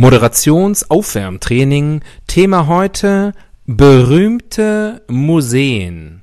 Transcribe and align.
Moderationsaufwärmtraining. 0.00 2.00
Thema 2.26 2.66
heute 2.68 3.34
berühmte 3.66 5.04
Museen. 5.08 6.22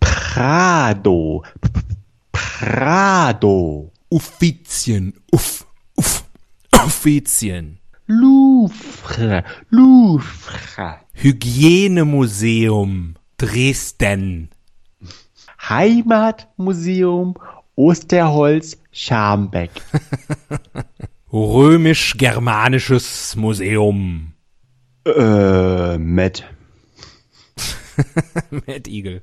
Prado. 0.00 1.42
Prado. 2.30 3.90
Uffizien. 4.10 5.14
Uff, 5.32 5.64
uff, 5.96 6.24
Uffizien. 6.84 7.78
Louvre. 8.06 9.42
Louvre. 9.70 10.98
Hygienemuseum. 11.14 13.14
Dresden. 13.38 14.50
Heimatmuseum 15.70 17.32
Osterholz 17.76 18.76
Scharmbeck. 18.92 19.70
Römisch-Germanisches 21.34 23.34
Museum. 23.34 24.34
Äh, 25.04 25.98
Matt. 25.98 26.44
Mad 28.50 28.88
Eagle. 28.88 29.22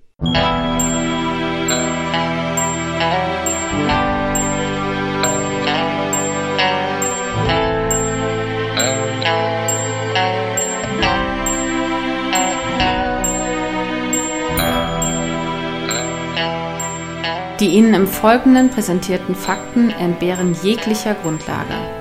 Die 17.62 17.68
Ihnen 17.68 17.94
im 17.94 18.08
Folgenden 18.08 18.70
präsentierten 18.70 19.34
Fakten 19.34 19.92
entbehren 19.92 20.58
jeglicher 20.62 21.14
Grundlage. 21.14 22.01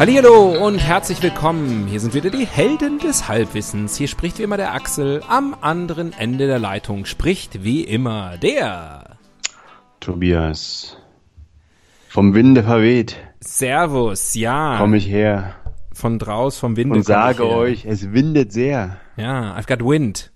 Hallo 0.00 0.66
und 0.66 0.78
herzlich 0.78 1.22
willkommen. 1.22 1.86
Hier 1.86 2.00
sind 2.00 2.14
wieder 2.14 2.30
die 2.30 2.46
Helden 2.46 3.00
des 3.00 3.28
Halbwissens. 3.28 3.98
Hier 3.98 4.08
spricht 4.08 4.38
wie 4.38 4.44
immer 4.44 4.56
der 4.56 4.72
Axel. 4.72 5.22
Am 5.28 5.54
anderen 5.60 6.14
Ende 6.14 6.46
der 6.46 6.58
Leitung 6.58 7.04
spricht 7.04 7.64
wie 7.64 7.84
immer 7.84 8.38
der 8.38 9.18
Tobias. 10.00 10.96
Vom 12.08 12.32
Winde 12.32 12.62
verweht. 12.62 13.18
Servus, 13.40 14.32
ja. 14.32 14.78
Komm 14.78 14.94
ich 14.94 15.06
her. 15.06 15.56
Von 15.92 16.18
draus 16.18 16.56
vom 16.56 16.78
Winde. 16.78 16.94
Und 16.94 17.04
sage 17.04 17.46
euch, 17.46 17.84
es 17.84 18.10
windet 18.10 18.54
sehr. 18.54 18.96
Ja, 19.18 19.54
I've 19.54 19.68
got 19.68 19.86
wind. 19.86 20.32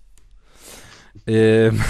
Ähm, 1.26 1.82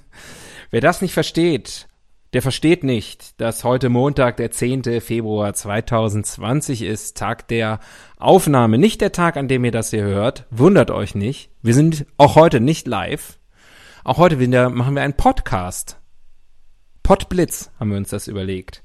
wer 0.70 0.80
das 0.80 1.02
nicht 1.02 1.12
versteht, 1.12 1.86
der 2.34 2.42
versteht 2.42 2.82
nicht, 2.82 3.40
dass 3.40 3.62
heute 3.62 3.88
Montag, 3.88 4.36
der 4.38 4.50
10. 4.50 5.00
Februar 5.00 5.54
2020 5.54 6.82
ist, 6.82 7.16
Tag 7.16 7.46
der 7.46 7.78
Aufnahme, 8.16 8.76
nicht 8.76 9.00
der 9.00 9.12
Tag, 9.12 9.36
an 9.36 9.46
dem 9.46 9.64
ihr 9.64 9.70
das 9.70 9.90
hier 9.90 10.02
hört. 10.02 10.44
Wundert 10.50 10.90
euch 10.90 11.14
nicht. 11.14 11.50
Wir 11.62 11.74
sind 11.74 12.06
auch 12.16 12.34
heute 12.34 12.58
nicht 12.58 12.88
live. 12.88 13.38
Auch 14.02 14.18
heute 14.18 14.40
wieder 14.40 14.68
machen 14.68 14.96
wir 14.96 15.02
einen 15.02 15.14
Podcast. 15.14 16.00
Podblitz 17.04 17.70
haben 17.78 17.90
wir 17.90 17.98
uns 17.98 18.10
das 18.10 18.26
überlegt. 18.26 18.82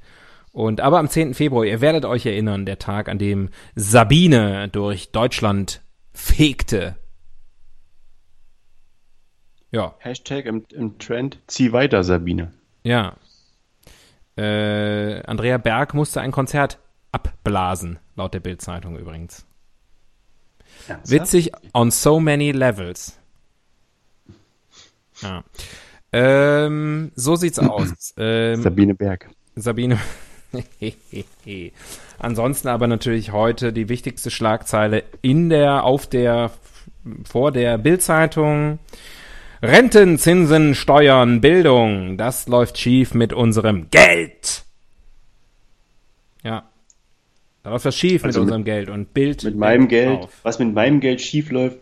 Und 0.52 0.80
aber 0.80 1.00
am 1.00 1.10
10. 1.10 1.34
Februar, 1.34 1.66
ihr 1.66 1.82
werdet 1.82 2.06
euch 2.06 2.28
erinnern, 2.28 2.68
der 2.68 2.78
Tag, 2.78 3.10
an 3.10 3.18
dem 3.18 3.50
Sabine 3.74 4.70
durch 4.70 5.12
Deutschland 5.12 5.82
fegte. 6.14 6.98
Ja, 9.72 9.96
Hashtag 9.98 10.46
im, 10.46 10.66
im 10.72 11.00
Trend, 11.00 11.40
zieh 11.48 11.72
weiter, 11.72 12.04
Sabine. 12.04 12.54
ja. 12.84 13.16
Äh, 14.40 15.22
Andrea 15.26 15.58
Berg 15.58 15.94
musste 15.94 16.22
ein 16.22 16.32
Konzert 16.32 16.80
abblasen, 17.12 18.00
laut 18.16 18.34
der 18.34 18.40
Bildzeitung 18.40 18.98
übrigens. 18.98 19.46
Witzig 21.06 21.52
on 21.74 21.92
so 21.92 22.20
many 22.22 22.52
levels. 22.52 23.20
Ja. 25.22 25.44
Ähm, 26.14 27.12
so 27.16 27.36
sieht's 27.36 27.60
aus. 27.60 28.14
Ähm, 28.18 28.62
Sabine 28.62 28.96
Berg. 28.96 29.30
Sabine. 29.56 30.00
Ansonsten 32.20 32.68
aber 32.70 32.88
natürlich 32.88 33.32
heute 33.32 33.72
die 33.74 33.90
wichtigste 33.90 34.32
Schlagzeile 34.32 35.04
in 35.22 35.50
der, 35.50 35.84
auf 35.84 36.08
der, 36.08 36.52
vor 37.24 37.52
der 37.52 37.78
Bildzeitung. 37.78 38.80
Renten, 39.62 40.18
Zinsen, 40.18 40.74
Steuern, 40.76 41.42
Bildung. 41.42 42.18
Das 42.18 42.48
läuft 42.48 42.78
schief 42.78 43.14
mit 43.14 43.34
unserem 43.34 43.90
Geld. 43.92 44.64
Ja. 46.44 46.64
Da 47.64 47.72
läuft 47.72 47.86
was 47.86 47.96
schief 47.98 48.24
Also 48.24 48.40
mit 48.40 48.46
mit- 48.48 48.54
unserem 48.56 48.64
Geld 48.64 48.90
und 48.90 49.14
Bild. 49.14 49.44
Mit 49.44 49.58
meinem 49.58 49.82
deckt 49.82 49.90
Geld, 49.92 50.20
auf. 50.24 50.30
was 50.44 50.60
mit 50.60 50.74
meinem 50.74 51.02
Geld 51.02 51.20
schief 51.22 51.52
läuft, 51.52 51.78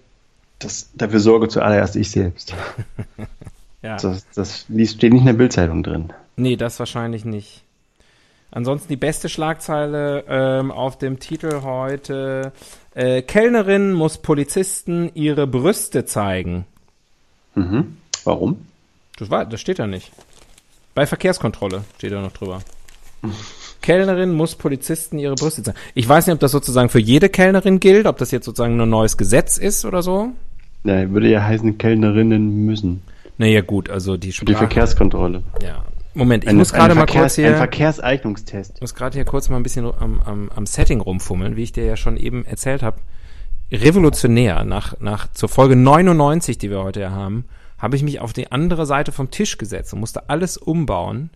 das, 0.59 0.89
dafür 0.95 1.19
sorge 1.19 1.47
zuallererst 1.49 1.95
ich 1.95 2.11
selbst. 2.11 2.53
Ja. 3.83 3.95
Das, 3.97 4.25
das 4.33 4.61
steht 4.61 5.13
nicht 5.13 5.21
in 5.21 5.27
der 5.27 5.33
Bildzeitung 5.33 5.83
drin. 5.83 6.11
Nee, 6.35 6.55
das 6.55 6.79
wahrscheinlich 6.79 7.25
nicht. 7.25 7.63
Ansonsten 8.49 8.87
die 8.89 8.97
beste 8.97 9.29
Schlagzeile 9.29 10.23
ähm, 10.27 10.71
auf 10.71 10.97
dem 10.97 11.19
Titel 11.19 11.61
heute. 11.61 12.53
Äh, 12.95 13.21
Kellnerin 13.21 13.93
muss 13.93 14.17
Polizisten 14.17 15.11
ihre 15.13 15.45
Brüste 15.45 16.05
zeigen. 16.05 16.65
Mhm. 17.57 17.97
Warum? 18.23 18.57
Das, 19.17 19.29
war, 19.29 19.45
das 19.45 19.59
steht 19.61 19.79
da 19.79 19.87
nicht. 19.87 20.11
Bei 20.93 21.05
Verkehrskontrolle 21.05 21.83
steht 21.97 22.11
da 22.11 22.21
noch 22.21 22.31
drüber. 22.31 22.61
Kellnerin 23.81 24.33
muss 24.33 24.55
Polizisten 24.55 25.17
ihre 25.19 25.35
Brüste 25.35 25.63
zeigen. 25.63 25.77
Ich 25.93 26.07
weiß 26.07 26.27
nicht, 26.27 26.33
ob 26.33 26.39
das 26.39 26.51
sozusagen 26.51 26.89
für 26.89 26.99
jede 26.99 27.29
Kellnerin 27.29 27.79
gilt, 27.79 28.05
ob 28.05 28.17
das 28.17 28.31
jetzt 28.31 28.45
sozusagen 28.45 28.79
ein 28.79 28.89
neues 28.89 29.17
Gesetz 29.17 29.57
ist 29.57 29.85
oder 29.85 30.01
so. 30.01 30.31
Na, 30.83 31.09
würde 31.11 31.29
ja 31.29 31.43
heißen, 31.43 31.77
Kellnerinnen 31.77 32.65
müssen. 32.65 33.01
Naja, 33.37 33.61
gut, 33.61 33.89
also 33.89 34.17
die 34.17 34.31
Für 34.31 34.45
die 34.45 34.51
Sprache. 34.53 34.67
Verkehrskontrolle. 34.67 35.43
Ja. 35.61 35.83
Moment, 36.13 36.43
ich 36.43 36.49
Ein- 36.49 36.57
muss 36.57 36.73
gerade 36.73 36.95
mal 36.95 37.05
kurz 37.05 37.35
hier. 37.35 37.47
Ein 37.49 37.57
Verkehrseignungstest. 37.57 38.73
Ich 38.75 38.81
muss 38.81 38.95
gerade 38.95 39.13
hier 39.15 39.25
kurz 39.25 39.49
mal 39.49 39.57
ein 39.57 39.63
bisschen 39.63 39.85
am, 39.85 40.19
am, 40.25 40.51
am 40.55 40.65
Setting 40.65 40.99
rumfummeln, 41.01 41.55
wie 41.55 41.63
ich 41.63 41.71
dir 41.71 41.85
ja 41.85 41.95
schon 41.95 42.17
eben 42.17 42.45
erzählt 42.45 42.81
habe. 42.81 42.97
Revolutionär, 43.71 44.63
nach, 44.63 44.99
nach 44.99 45.31
zur 45.33 45.49
Folge 45.49 45.75
99, 45.75 46.57
die 46.57 46.69
wir 46.69 46.83
heute 46.83 47.11
haben, 47.11 47.45
habe 47.77 47.95
ich 47.95 48.03
mich 48.03 48.19
auf 48.21 48.33
die 48.33 48.51
andere 48.51 48.85
Seite 48.85 49.11
vom 49.11 49.29
Tisch 49.29 49.57
gesetzt 49.57 49.93
und 49.93 49.99
musste 49.99 50.29
alles 50.29 50.57
umbauen 50.57 51.29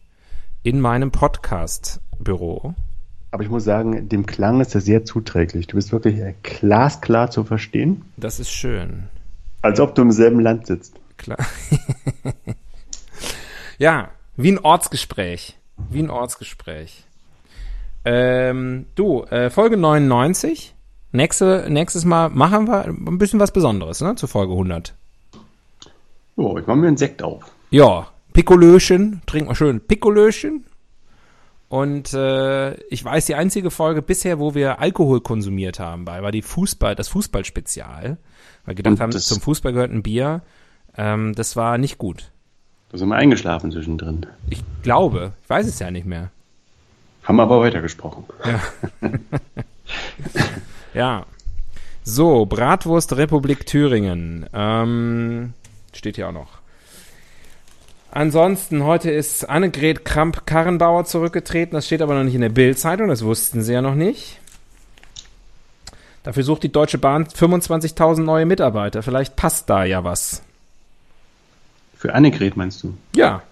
in 0.64 0.80
meinem 0.80 1.12
Podcast-Büro. 1.12 2.74
Aber 3.32 3.44
ich 3.44 3.50
muss 3.50 3.64
sagen, 3.64 4.10
dem 4.10 4.26
Klang 4.26 4.60
ist 4.62 4.76
das 4.76 4.86
sehr 4.86 5.06
zuträglich. 5.06 5.68
Du 5.68 5.76
bist 5.76 5.92
wirklich 5.92 6.20
äh, 6.20 6.34
glasklar 6.44 7.32
zu 7.32 7.44
verstehen, 7.44 8.04
Das 8.18 8.40
ist 8.40 8.52
schön. 8.52 9.04
als 9.62 9.80
ob 9.80 9.96
du 9.96 10.02
im 10.02 10.12
selben 10.12 10.40
Land 10.40 10.68
sitzt. 10.68 10.96
Klar. 11.18 11.38
ja, 13.78 14.10
wie 14.36 14.52
ein 14.52 14.60
Ortsgespräch. 14.60 15.58
Wie 15.90 16.02
ein 16.02 16.10
Ortsgespräch. 16.10 17.04
Ähm, 18.04 18.88
du, 18.96 19.24
äh, 19.26 19.50
Folge 19.50 19.78
99. 19.78 20.76
Nächste, 21.14 21.68
nächstes 21.70 22.06
Mal 22.06 22.30
machen 22.30 22.68
wir 22.68 22.86
ein 22.86 23.18
bisschen 23.18 23.40
was 23.40 23.52
Besonderes, 23.52 24.02
ne? 24.02 24.16
Zu 24.16 24.28
Folge 24.28 24.54
100. 24.54 24.96
Oh, 26.38 26.58
ich 26.58 26.66
mache 26.66 26.78
mir 26.78 26.88
einen 26.88 26.98
Sekt 26.98 27.22
auf. 27.22 27.44
Ja, 27.70 28.08
Pikolöchen, 28.34 29.22
trinken 29.26 29.50
wir 29.50 29.56
schön 29.56 29.82
Pikolöchen. 29.82 30.66
Und 31.68 32.14
äh, 32.14 32.74
ich 32.86 33.04
weiß, 33.04 33.26
die 33.26 33.36
einzige 33.36 33.72
Folge 33.72 34.02
bisher, 34.02 34.40
wo 34.40 34.56
wir 34.56 34.80
Alkohol 34.80 35.22
konsumiert 35.22 35.80
haben, 35.80 36.06
bei, 36.06 36.22
war 36.22 36.32
die 36.32 36.42
Fußball, 36.42 36.96
das 36.96 37.10
Fußballspezial. 37.10 38.18
Weil 38.66 38.72
wir 38.72 38.76
gedacht 38.76 39.00
haben, 39.00 39.12
zum 39.12 39.42
Fußball 39.42 39.74
gehört 39.74 39.92
ein 39.92 40.04
Bier. 40.04 40.42
Ähm, 40.98 41.34
das 41.36 41.56
war 41.56 41.78
nicht 41.78 41.98
gut. 41.98 42.32
Da 42.90 42.98
sind 42.98 43.10
wir 43.10 43.16
eingeschlafen 43.16 43.72
zwischendrin. 43.72 44.26
Ich 44.50 44.64
glaube, 44.82 45.34
ich 45.44 45.50
weiß 45.50 45.68
es 45.68 45.80
ja 45.80 45.92
nicht 45.92 46.06
mehr. 46.06 46.32
Haben 47.24 47.40
aber 47.40 47.60
weitergesprochen. 47.60 48.26
Ja. 48.46 48.62
So, 52.04 52.46
Bratwurst 52.46 53.16
Republik 53.16 53.66
Thüringen. 53.66 54.48
Ähm, 54.54 55.54
steht 55.94 56.16
hier 56.16 56.30
auch 56.30 56.34
noch. 56.34 56.62
Ansonsten, 58.12 58.84
heute 58.84 59.10
ist 59.10 59.48
Annegret 59.50 60.04
Kramp-Karrenbauer 60.04 61.06
zurückgetreten. 61.06 61.76
Das 61.76 61.86
steht 61.86 62.02
aber 62.02 62.16
noch 62.16 62.24
nicht 62.24 62.36
in 62.36 62.42
der 62.42 62.50
Bild-Zeitung. 62.50 63.08
Das 63.08 63.24
wussten 63.24 63.62
sie 63.62 63.74
ja 63.74 63.82
noch 63.82 63.96
nicht. 63.96 64.40
Dafür 66.24 66.44
sucht 66.44 66.64
die 66.64 66.72
Deutsche 66.72 66.98
Bahn 66.98 67.26
25.000 67.26 68.22
neue 68.22 68.46
Mitarbeiter. 68.46 69.02
Vielleicht 69.02 69.36
passt 69.36 69.70
da 69.70 69.86
ja 69.86 70.04
was. 70.04 70.44
Für 71.96 72.14
Annegret 72.14 72.58
meinst 72.58 72.84
du? 72.84 72.96
Ja. 73.16 73.44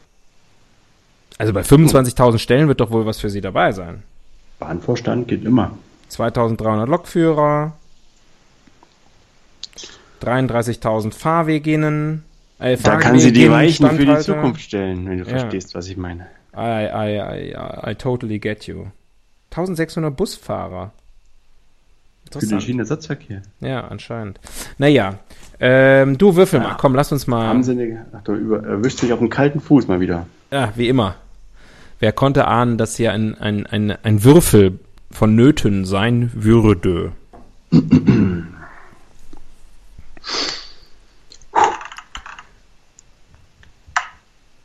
Also 1.37 1.53
bei 1.53 1.61
25.000 1.61 2.37
Stellen 2.37 2.67
wird 2.67 2.81
doch 2.81 2.91
wohl 2.91 3.05
was 3.05 3.19
für 3.19 3.29
sie 3.29 3.41
dabei 3.41 3.71
sein. 3.71 4.03
Bahnvorstand 4.59 5.27
geht 5.27 5.45
immer. 5.45 5.71
2300 6.09 6.87
Lokführer, 6.89 7.73
33.000 10.21 11.13
Fahrweginnen. 11.13 12.23
Äh, 12.59 12.77
Da 12.77 12.97
kann 12.97 13.17
sie 13.19 13.31
die 13.31 13.49
Weichen 13.49 13.89
für 13.89 14.05
die. 14.05 14.17
Zukunft 14.19 14.61
stellen, 14.61 15.07
wenn 15.09 15.19
du 15.19 15.23
Ja. 15.23 15.29
verstehst, 15.39 15.75
was 15.75 15.87
ich 15.87 15.97
meine. 15.97 16.27
I, 16.55 16.59
I, 16.59 17.19
I, 17.19 17.53
I, 17.53 17.91
I 17.91 17.95
totally 17.95 18.39
get 18.39 18.65
you. 18.67 18.87
1600 19.51 20.15
Busfahrer. 20.15 20.91
Für 22.31 22.45
den. 22.45 22.61
Schienenersatzverkehr. 22.61 23.41
Ja, 23.61 23.87
anscheinend. 23.87 24.39
Naja, 24.77 25.15
ähm, 25.59 26.17
du 26.17 26.35
würfel 26.35 26.59
mal. 26.59 26.69
Ja. 26.69 26.77
Komm, 26.79 26.93
lass 26.95 27.11
uns 27.11 27.25
mal. 27.27 27.49
Eine, 27.49 28.05
ach, 28.13 28.21
du 28.23 28.33
über, 28.35 28.63
erwischt 28.63 29.01
mich 29.01 29.13
auf 29.13 29.19
den 29.19 29.29
kalten 29.29 29.61
Fuß 29.61 29.87
mal 29.87 29.99
wieder. 29.99 30.27
Ja, 30.51 30.71
wie 30.75 30.89
immer. 30.89 31.15
Wer 31.99 32.11
konnte 32.11 32.47
ahnen, 32.47 32.77
dass 32.77 32.95
hier 32.97 33.13
ein, 33.13 33.35
ein, 33.39 33.65
ein, 33.65 33.91
ein 34.03 34.23
Würfel 34.23 34.79
vonnöten 35.11 35.85
sein 35.85 36.31
würde? 36.33 37.13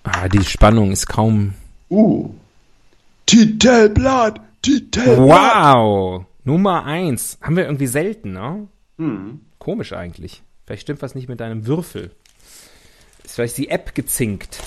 ah, 0.02 0.29
die 0.29 0.44
Spannung 0.44 0.93
ist 0.93 1.06
kaum. 1.06 1.55
Uh. 1.91 2.31
Titelblatt! 3.26 4.41
Titelblatt! 4.62 5.19
Wow! 5.19 6.26
Nummer 6.44 6.85
eins. 6.85 7.38
Haben 7.41 7.56
wir 7.56 7.64
irgendwie 7.64 7.87
selten, 7.87 8.32
ne? 8.32 8.69
Hm. 8.99 9.41
Komisch 9.58 9.93
eigentlich. 9.93 10.43
Vielleicht 10.67 10.82
stimmt 10.82 11.02
was 11.02 11.14
nicht 11.14 11.29
mit 11.29 11.41
deinem 11.41 11.67
Würfel. 11.67 12.11
Ist 13.25 13.35
vielleicht 13.35 13.56
die 13.58 13.69
App 13.70 13.94
gezinkt. 13.94 14.61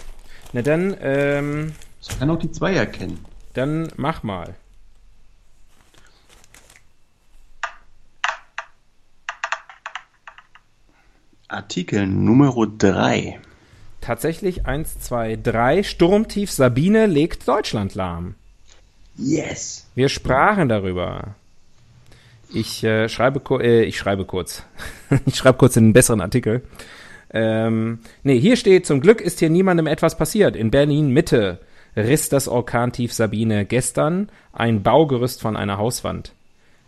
Na 0.53 0.61
dann, 0.61 0.95
ähm, 1.01 1.73
Ich 2.01 2.17
kann 2.17 2.29
auch 2.29 2.39
die 2.39 2.51
zwei 2.51 2.73
erkennen. 2.73 3.19
dann 3.53 3.89
mach 3.95 4.23
mal. 4.23 4.55
Artikel 11.49 12.05
Nummer 12.07 12.53
3. 12.77 13.39
Tatsächlich 14.01 14.65
1, 14.65 14.99
2, 14.99 15.37
3. 15.41 15.83
Sturmtief 15.83 16.51
Sabine 16.51 17.05
legt 17.05 17.47
Deutschland 17.47 17.95
lahm. 17.95 18.35
Yes! 19.15 19.87
Wir 19.95 20.09
sprachen 20.09 20.67
darüber. 20.67 21.35
Ich 22.53 22.83
äh, 22.83 23.07
schreibe 23.07 23.63
äh, 23.63 23.83
ich 23.83 23.97
schreibe 23.97 24.25
kurz. 24.25 24.63
ich 25.25 25.37
schreibe 25.37 25.57
kurz 25.57 25.77
in 25.77 25.85
einen 25.85 25.93
besseren 25.93 26.19
Artikel. 26.19 26.63
Ähm, 27.31 27.99
nee, 28.23 28.39
hier 28.39 28.57
steht, 28.57 28.85
zum 28.85 28.99
Glück 28.99 29.21
ist 29.21 29.39
hier 29.39 29.49
niemandem 29.49 29.87
etwas 29.87 30.17
passiert. 30.17 30.57
In 30.57 30.69
Berlin 30.69 31.11
Mitte 31.11 31.59
riss 31.95 32.27
das 32.27 32.49
Orkantief 32.49 33.13
Sabine 33.13 33.65
gestern 33.65 34.29
ein 34.51 34.83
Baugerüst 34.83 35.41
von 35.41 35.55
einer 35.55 35.77
Hauswand. 35.77 36.33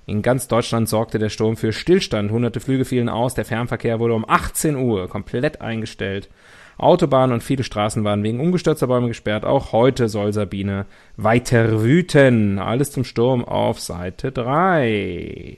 In 0.10 0.22
ganz 0.24 0.48
Deutschland 0.48 0.90
sorgte 0.90 1.20
der 1.20 1.30
Sturm 1.30 1.56
für 1.56 1.72
Stillstand. 1.72 2.32
Hunderte 2.32 2.60
Flüge 2.60 2.84
fielen 2.84 3.10
aus. 3.10 3.36
Der 3.36 3.46
Fernverkehr 3.46 4.00
wurde 4.00 4.16
um 4.16 4.28
18 4.28 4.76
Uhr 4.76 5.08
komplett 5.08 5.62
eingestellt. 5.62 6.30
Autobahnen 6.80 7.34
und 7.34 7.44
viele 7.44 7.64
Straßen 7.64 8.04
waren 8.04 8.24
wegen 8.24 8.40
umgestürzter 8.40 8.88
Bäume 8.88 9.10
gesperrt. 9.10 9.46
Auch 9.46 9.72
heute 9.72 10.10
soll 10.10 10.34
Sabine 10.34 10.88
weiter 11.16 11.84
wüten. 11.84 12.58
Alles 12.58 12.92
zum 12.92 13.04
Sturm 13.04 13.46
auf 13.46 13.80
Seite 13.80 14.32
3. 14.32 15.58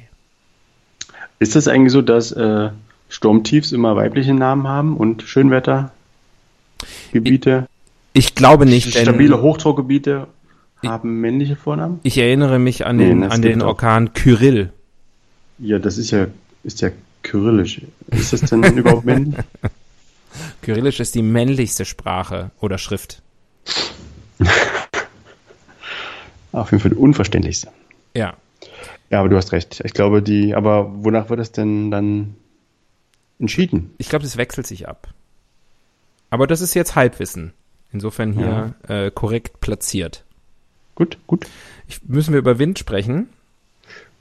Ist 1.40 1.56
das 1.56 1.70
eigentlich 1.70 1.94
so, 1.94 2.02
dass 2.02 2.34
äh, 2.34 2.72
Sturmtiefs 3.08 3.72
immer 3.72 3.96
weibliche 3.96 4.34
Namen 4.34 4.68
haben 4.68 4.98
und 4.98 5.24
Schönwettergebiete, 5.24 7.68
Ich 8.14 8.36
glaube 8.36 8.66
nicht, 8.66 8.98
stabile 8.98 9.42
Hochdruckgebiete 9.42 10.28
haben 10.90 11.22
männliche 11.22 11.56
Vornamen? 11.56 12.00
ich 12.04 12.18
erinnere 12.18 12.60
mich 12.60 12.86
an 12.86 12.98
Nee, 12.98 13.10
den, 13.10 13.22
das 13.22 13.34
an 13.34 13.42
den. 13.42 13.62
Orkan 13.62 14.14
Kyrill. 14.14 14.72
Ja, 15.60 15.80
das 15.80 15.98
ist 15.98 16.12
ja, 16.12 16.28
ist 16.64 16.82
ja 16.82 16.90
kyrillisch. 17.24 17.82
Ist 18.08 18.34
das 18.34 18.42
denn 18.42 18.64
überhaupt 18.78 19.06
männlich? 19.06 19.36
Kyrillisch 20.62 21.00
ist 21.00 21.14
die 21.16 21.22
männlichste 21.22 21.86
Sprache 21.86 22.52
oder 22.60 22.78
Schrift. 22.78 23.22
Auf 26.52 26.72
jeden 26.72 26.82
Fall 26.82 26.92
die 26.92 26.98
unverständlichste. 26.98 27.70
Ja. 28.14 28.36
Ja, 29.10 29.20
aber 29.20 29.30
du 29.30 29.36
hast 29.38 29.52
recht. 29.52 29.82
Ich 29.84 29.94
glaube, 29.94 30.22
die, 30.22 30.56
aber 30.56 31.04
wonach 31.04 31.30
wird 31.30 31.40
das 31.40 31.52
denn 31.52 31.92
dann 31.92 32.36
entschieden? 33.40 33.94
Ich 33.98 34.10
glaube, 34.10 34.24
das 34.24 34.38
wechselt 34.38 34.68
sich 34.68 34.88
ab. 34.88 35.10
Aber 36.30 36.48
das 36.48 36.62
ist 36.62 36.74
jetzt 36.76 36.96
Halbwissen. 36.96 37.54
Insofern 37.92 38.32
hier 38.32 38.74
äh, 38.88 39.12
korrekt 39.12 39.60
platziert. 39.60 40.24
Gut, 41.02 41.18
gut. 41.26 41.48
Ich, 41.88 42.00
müssen 42.08 42.32
wir 42.32 42.38
über 42.38 42.60
Wind 42.60 42.78
sprechen? 42.78 43.28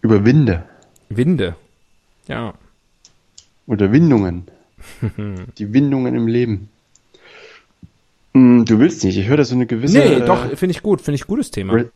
Über 0.01 0.25
Winde 0.25 0.65
Winde. 1.11 1.55
Ja. 2.27 2.55
oder 3.67 3.93
Windungen. 3.93 4.45
die 5.59 5.75
Windungen 5.75 6.15
im 6.15 6.27
Leben. 6.27 6.71
Hm, 8.33 8.65
Du 8.65 8.79
willst 8.79 9.05
nicht. 9.05 9.19
Ich 9.19 9.29
höre 9.29 9.37
da 9.37 9.45
so 9.45 9.55
eine 9.57 9.67
gewisse 9.67 9.99
Nee, 9.99 10.21
doch, 10.21 10.57
finde 10.57 10.71
ich 10.71 10.83
gut. 10.83 11.03
Finde 11.03 11.17
ich 11.17 11.27
gutes 11.27 11.51
Thema. 11.51 11.75
Re 11.75 11.91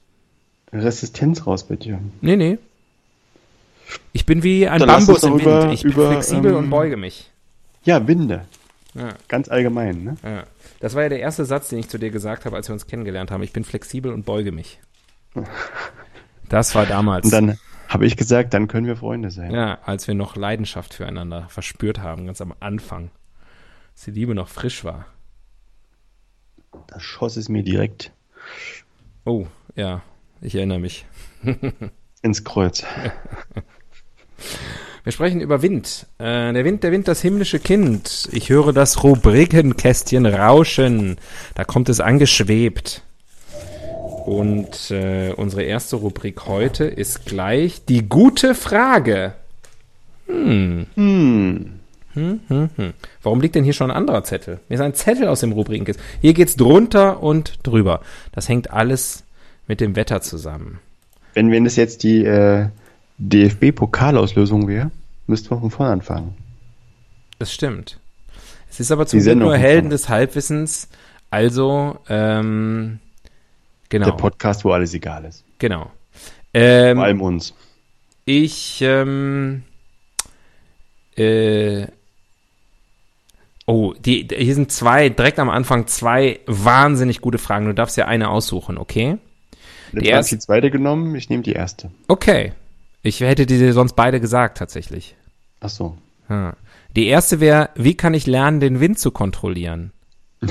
Resistenz 0.70 1.46
raus 1.46 1.64
bei 1.64 1.76
dir. 1.76 1.98
Nee, 2.20 2.36
nee. 2.36 2.58
Ich 4.12 4.26
bin 4.26 4.42
wie 4.42 4.68
ein 4.68 4.80
Dann 4.80 4.88
Bambus 4.88 5.22
im 5.22 5.42
Wind. 5.42 5.72
Ich 5.72 5.84
bin 5.84 5.92
über, 5.92 6.10
flexibel 6.10 6.50
ähm, 6.50 6.58
und 6.58 6.68
beuge 6.68 6.98
mich. 6.98 7.30
Ja, 7.84 8.06
Winde. 8.06 8.44
Ja, 8.94 9.14
Ganz 9.28 9.48
allgemein, 9.48 10.04
ne? 10.04 10.16
ja. 10.22 10.44
Das 10.80 10.94
war 10.94 11.02
ja 11.02 11.08
der 11.08 11.20
erste 11.20 11.44
Satz, 11.44 11.68
den 11.68 11.78
ich 11.78 11.88
zu 11.88 11.98
dir 11.98 12.10
gesagt 12.10 12.44
habe, 12.44 12.54
als 12.56 12.68
wir 12.68 12.74
uns 12.74 12.86
kennengelernt 12.86 13.30
haben. 13.30 13.42
Ich 13.42 13.52
bin 13.52 13.64
flexibel 13.64 14.12
und 14.12 14.24
beuge 14.24 14.52
mich. 14.52 14.80
Das 16.50 16.74
war 16.74 16.84
damals. 16.84 17.24
Und 17.24 17.32
dann 17.32 17.58
habe 17.88 18.04
ich 18.04 18.18
gesagt, 18.18 18.52
dann 18.52 18.68
können 18.68 18.86
wir 18.86 18.96
Freunde 18.96 19.30
sein. 19.30 19.50
Ja, 19.50 19.78
als 19.82 20.06
wir 20.06 20.14
noch 20.14 20.36
Leidenschaft 20.36 20.92
füreinander 20.92 21.48
verspürt 21.48 22.00
haben, 22.00 22.26
ganz 22.26 22.42
am 22.42 22.54
Anfang. 22.60 23.10
Als 23.92 24.04
die 24.04 24.10
Liebe 24.10 24.34
noch 24.34 24.48
frisch 24.48 24.84
war. 24.84 25.06
Da 26.86 27.00
schoss 27.00 27.38
es 27.38 27.48
mir 27.48 27.62
direkt 27.62 28.12
Oh, 29.24 29.46
ja, 29.74 30.02
ich 30.42 30.54
erinnere 30.54 30.78
mich. 30.80 31.06
ins 32.22 32.44
Kreuz. 32.44 32.84
Wir 35.04 35.12
sprechen 35.12 35.42
über 35.42 35.60
Wind. 35.60 36.06
Äh, 36.18 36.54
der 36.54 36.64
Wind, 36.64 36.82
der 36.82 36.90
Wind, 36.90 37.08
das 37.08 37.20
himmlische 37.20 37.58
Kind. 37.58 38.26
Ich 38.32 38.48
höre 38.48 38.72
das 38.72 39.04
Rubrikenkästchen 39.04 40.24
rauschen. 40.24 41.18
Da 41.54 41.64
kommt 41.64 41.90
es 41.90 42.00
angeschwebt. 42.00 43.02
Und 44.24 44.90
äh, 44.90 45.34
unsere 45.36 45.62
erste 45.62 45.96
Rubrik 45.96 46.46
heute 46.46 46.84
ist 46.84 47.26
gleich 47.26 47.84
die 47.84 48.08
gute 48.08 48.54
Frage. 48.54 49.34
Hm. 50.26 50.86
Hm. 50.94 51.80
Hm, 52.14 52.40
hm, 52.48 52.70
hm. 52.74 52.92
Warum 53.22 53.42
liegt 53.42 53.56
denn 53.56 53.64
hier 53.64 53.74
schon 53.74 53.90
ein 53.90 53.96
anderer 53.98 54.24
Zettel? 54.24 54.60
Mir 54.70 54.76
ist 54.76 54.80
ein 54.80 54.94
Zettel 54.94 55.28
aus 55.28 55.40
dem 55.40 55.52
Rubrikenkästchen. 55.52 56.06
Hier 56.22 56.32
geht's 56.32 56.56
drunter 56.56 57.22
und 57.22 57.58
drüber. 57.62 58.00
Das 58.32 58.48
hängt 58.48 58.70
alles 58.70 59.24
mit 59.66 59.82
dem 59.82 59.96
Wetter 59.96 60.22
zusammen. 60.22 60.78
Wenn, 61.34 61.50
wenn 61.50 61.64
das 61.64 61.76
jetzt 61.76 62.04
die 62.04 62.24
äh, 62.24 62.68
DFB-Pokalauslösung 63.18 64.68
wäre, 64.68 64.90
müssten 65.26 65.50
wir 65.50 65.58
von 65.60 65.70
vorne 65.70 65.92
anfangen. 65.92 66.34
Das 67.38 67.52
stimmt. 67.52 67.98
Es 68.70 68.80
ist 68.80 68.90
aber 68.90 69.06
zum 69.06 69.20
Glück 69.20 69.36
nur 69.38 69.56
Helden 69.56 69.90
des 69.90 70.08
Halbwissens. 70.08 70.88
Also, 71.30 71.98
ähm, 72.08 72.98
genau. 73.88 74.06
Der 74.06 74.12
Podcast, 74.12 74.64
wo 74.64 74.70
alles 74.72 74.94
egal 74.94 75.24
ist. 75.24 75.44
genau. 75.58 75.90
Ähm, 76.56 76.96
Vor 76.98 77.04
allem 77.06 77.20
uns. 77.20 77.52
ich, 78.24 78.80
ähm, 78.80 79.64
äh, 81.16 81.86
oh, 83.66 83.92
die, 83.94 84.28
hier 84.32 84.54
sind 84.54 84.70
zwei, 84.70 85.08
direkt 85.08 85.40
am 85.40 85.50
Anfang 85.50 85.88
zwei 85.88 86.38
wahnsinnig 86.46 87.20
gute 87.20 87.38
Fragen. 87.38 87.66
Du 87.66 87.74
darfst 87.74 87.96
ja 87.96 88.06
eine 88.06 88.30
aussuchen, 88.30 88.78
okay? 88.78 89.18
Jetzt 89.92 89.92
die 89.92 89.96
habe 89.98 90.06
erste- 90.08 90.34
ich 90.36 90.40
die 90.40 90.46
zweite 90.46 90.70
genommen, 90.70 91.14
ich 91.16 91.28
nehme 91.28 91.42
die 91.42 91.52
erste. 91.52 91.90
Okay. 92.06 92.52
Ich 93.06 93.20
hätte 93.20 93.44
dir 93.44 93.72
sonst 93.74 93.96
beide 93.96 94.18
gesagt, 94.18 94.56
tatsächlich. 94.56 95.14
Ach 95.60 95.68
so. 95.68 95.98
Ah. 96.28 96.54
Die 96.96 97.06
erste 97.06 97.38
wäre, 97.38 97.68
wie 97.74 97.94
kann 97.94 98.14
ich 98.14 98.26
lernen, 98.26 98.60
den 98.60 98.80
Wind 98.80 98.98
zu 98.98 99.10
kontrollieren? 99.10 99.92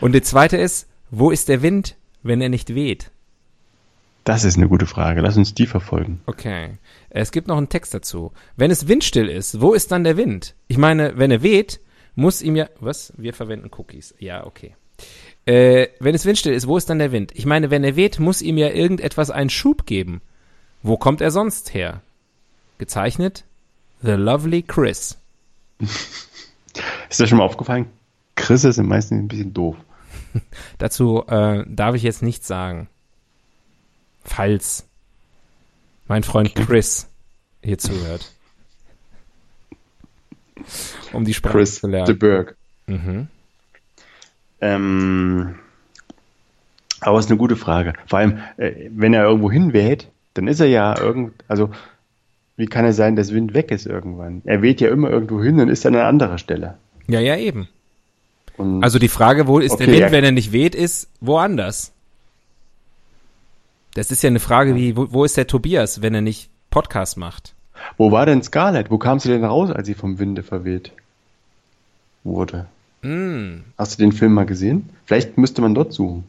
Und 0.00 0.12
die 0.12 0.22
zweite 0.22 0.56
ist, 0.56 0.88
wo 1.10 1.30
ist 1.30 1.50
der 1.50 1.60
Wind, 1.60 1.96
wenn 2.22 2.40
er 2.40 2.48
nicht 2.48 2.74
weht? 2.74 3.10
Das 4.24 4.42
ist 4.44 4.56
eine 4.56 4.68
gute 4.68 4.86
Frage. 4.86 5.20
Lass 5.20 5.36
uns 5.36 5.52
die 5.52 5.66
verfolgen. 5.66 6.22
Okay. 6.24 6.78
Es 7.10 7.30
gibt 7.30 7.46
noch 7.46 7.58
einen 7.58 7.68
Text 7.68 7.92
dazu. 7.92 8.32
Wenn 8.56 8.70
es 8.70 8.88
windstill 8.88 9.28
ist, 9.28 9.60
wo 9.60 9.74
ist 9.74 9.92
dann 9.92 10.04
der 10.04 10.16
Wind? 10.16 10.54
Ich 10.66 10.78
meine, 10.78 11.18
wenn 11.18 11.30
er 11.30 11.42
weht, 11.42 11.78
muss 12.14 12.40
ihm 12.40 12.56
ja. 12.56 12.70
Was? 12.80 13.12
Wir 13.18 13.34
verwenden 13.34 13.70
Cookies. 13.76 14.14
Ja, 14.18 14.46
okay. 14.46 14.76
Äh, 15.44 15.88
wenn 15.98 16.14
es 16.14 16.24
windstill 16.24 16.52
ist, 16.52 16.66
wo 16.66 16.76
ist 16.76 16.88
dann 16.88 16.98
der 16.98 17.12
Wind? 17.12 17.32
Ich 17.34 17.46
meine, 17.46 17.70
wenn 17.70 17.82
er 17.82 17.96
weht, 17.96 18.20
muss 18.20 18.42
ihm 18.42 18.58
ja 18.58 18.68
irgendetwas 18.68 19.30
einen 19.30 19.50
Schub 19.50 19.86
geben. 19.86 20.20
Wo 20.82 20.96
kommt 20.96 21.20
er 21.20 21.30
sonst 21.30 21.74
her? 21.74 22.00
Gezeichnet 22.78 23.44
The 24.02 24.12
Lovely 24.12 24.62
Chris. 24.62 25.18
Ist 27.10 27.20
dir 27.20 27.26
schon 27.26 27.38
mal 27.38 27.44
aufgefallen? 27.44 27.86
Chrisse 28.34 28.72
sind 28.72 28.88
meistens 28.88 29.18
ein 29.18 29.28
bisschen 29.28 29.52
doof. 29.52 29.76
Dazu 30.78 31.24
äh, 31.26 31.64
darf 31.68 31.94
ich 31.94 32.02
jetzt 32.02 32.22
nichts 32.22 32.46
sagen. 32.46 32.88
Falls 34.24 34.86
mein 36.06 36.22
Freund 36.22 36.54
Chris 36.54 37.08
hier 37.62 37.78
zuhört. 37.78 38.32
Um 41.12 41.24
die 41.24 41.34
Sprache 41.34 41.58
Chris 41.58 41.80
zu 41.80 41.88
de 41.88 41.90
lernen. 41.90 42.18
Burg. 42.18 42.56
Mhm. 42.86 43.28
Ähm, 44.62 45.56
aber 47.00 47.18
ist 47.18 47.28
eine 47.28 47.36
gute 47.36 47.56
Frage. 47.56 47.92
Vor 48.06 48.20
allem, 48.20 48.38
äh, 48.56 48.88
wenn 48.90 49.12
er 49.12 49.24
irgendwo 49.24 49.50
hinweht, 49.50 50.08
dann 50.34 50.46
ist 50.48 50.60
er 50.60 50.68
ja 50.68 50.98
irgend, 50.98 51.34
also 51.48 51.70
wie 52.56 52.66
kann 52.66 52.84
es 52.84 52.96
sein, 52.96 53.16
dass 53.16 53.32
Wind 53.34 53.54
weg 53.54 53.70
ist 53.72 53.86
irgendwann? 53.86 54.40
Er 54.44 54.62
weht 54.62 54.80
ja 54.80 54.88
immer 54.88 55.10
irgendwo 55.10 55.42
hin 55.42 55.58
und 55.60 55.68
ist 55.68 55.84
an 55.84 55.96
einer 55.96 56.06
anderen 56.06 56.38
Stelle. 56.38 56.78
Ja, 57.08 57.18
ja, 57.20 57.36
eben. 57.36 57.68
Und 58.56 58.84
Also 58.84 58.98
die 58.98 59.08
Frage, 59.08 59.46
wo 59.48 59.58
ist 59.58 59.76
der 59.76 59.88
Okay, 59.88 59.92
Wind, 59.96 60.00
ja. 60.02 60.12
wenn 60.12 60.24
er 60.24 60.32
nicht 60.32 60.52
weht, 60.52 60.74
ist 60.74 61.08
woanders. 61.20 61.92
Das 63.94 64.10
ist 64.10 64.22
ja 64.22 64.28
eine 64.28 64.40
Frage 64.40 64.76
wie, 64.76 64.96
wo, 64.96 65.08
wo 65.10 65.24
ist 65.24 65.36
der 65.36 65.46
Tobias, 65.46 66.00
wenn 66.02 66.14
er 66.14 66.20
nicht 66.22 66.50
Podcast 66.70 67.16
macht? 67.18 67.54
wo 67.96 68.12
war 68.12 68.26
denn 68.26 68.42
Scarlett? 68.44 68.92
Wo 68.92 68.98
kam 68.98 69.18
sie 69.18 69.28
denn 69.28 69.44
raus, 69.44 69.70
als 69.72 69.88
sie 69.88 69.94
vom 69.94 70.20
Winde 70.20 70.44
verweht 70.44 70.92
wurde? 72.22 72.66
Mm. 73.02 73.62
Hast 73.78 73.98
du 73.98 74.02
den 74.02 74.12
Film 74.12 74.32
mal 74.32 74.46
gesehen? 74.46 74.88
Vielleicht 75.06 75.36
müsste 75.38 75.60
man 75.62 75.74
dort 75.74 75.92
suchen. 75.92 76.24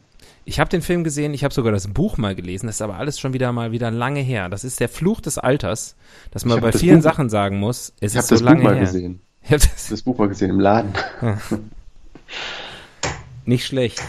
Ich 0.46 0.60
habe 0.60 0.68
den 0.68 0.82
Film 0.82 1.04
gesehen, 1.04 1.32
ich 1.32 1.42
habe 1.42 1.54
sogar 1.54 1.72
das 1.72 1.86
Buch 1.88 2.18
mal 2.18 2.34
gelesen, 2.34 2.66
das 2.66 2.76
ist 2.76 2.82
aber 2.82 2.96
alles 2.96 3.18
schon 3.18 3.32
wieder 3.32 3.50
mal 3.52 3.72
wieder 3.72 3.90
lange 3.90 4.20
her. 4.20 4.48
Das 4.50 4.62
ist 4.62 4.78
der 4.78 4.90
Fluch 4.90 5.20
des 5.22 5.38
Alters, 5.38 5.96
dass 6.32 6.44
man 6.44 6.60
bei 6.60 6.70
das 6.70 6.80
vielen 6.82 6.96
Buch- 6.96 7.02
Sachen 7.04 7.30
sagen 7.30 7.58
muss, 7.58 7.94
es 8.00 8.12
Ich 8.12 8.18
habe 8.18 8.24
ist 8.24 8.28
so 8.28 8.34
das 8.34 8.42
Buch 8.42 8.48
lange 8.50 8.62
mal 8.62 8.74
her. 8.74 8.80
gesehen. 8.84 9.20
Ich 9.46 9.52
hab 9.52 9.60
das, 9.60 9.88
Das 9.88 10.02
Buch 10.02 10.16
mal 10.18 10.28
gesehen 10.28 10.50
im 10.50 10.58
Laden. 10.60 10.92
nicht 13.46 13.66
schlecht. 13.66 14.02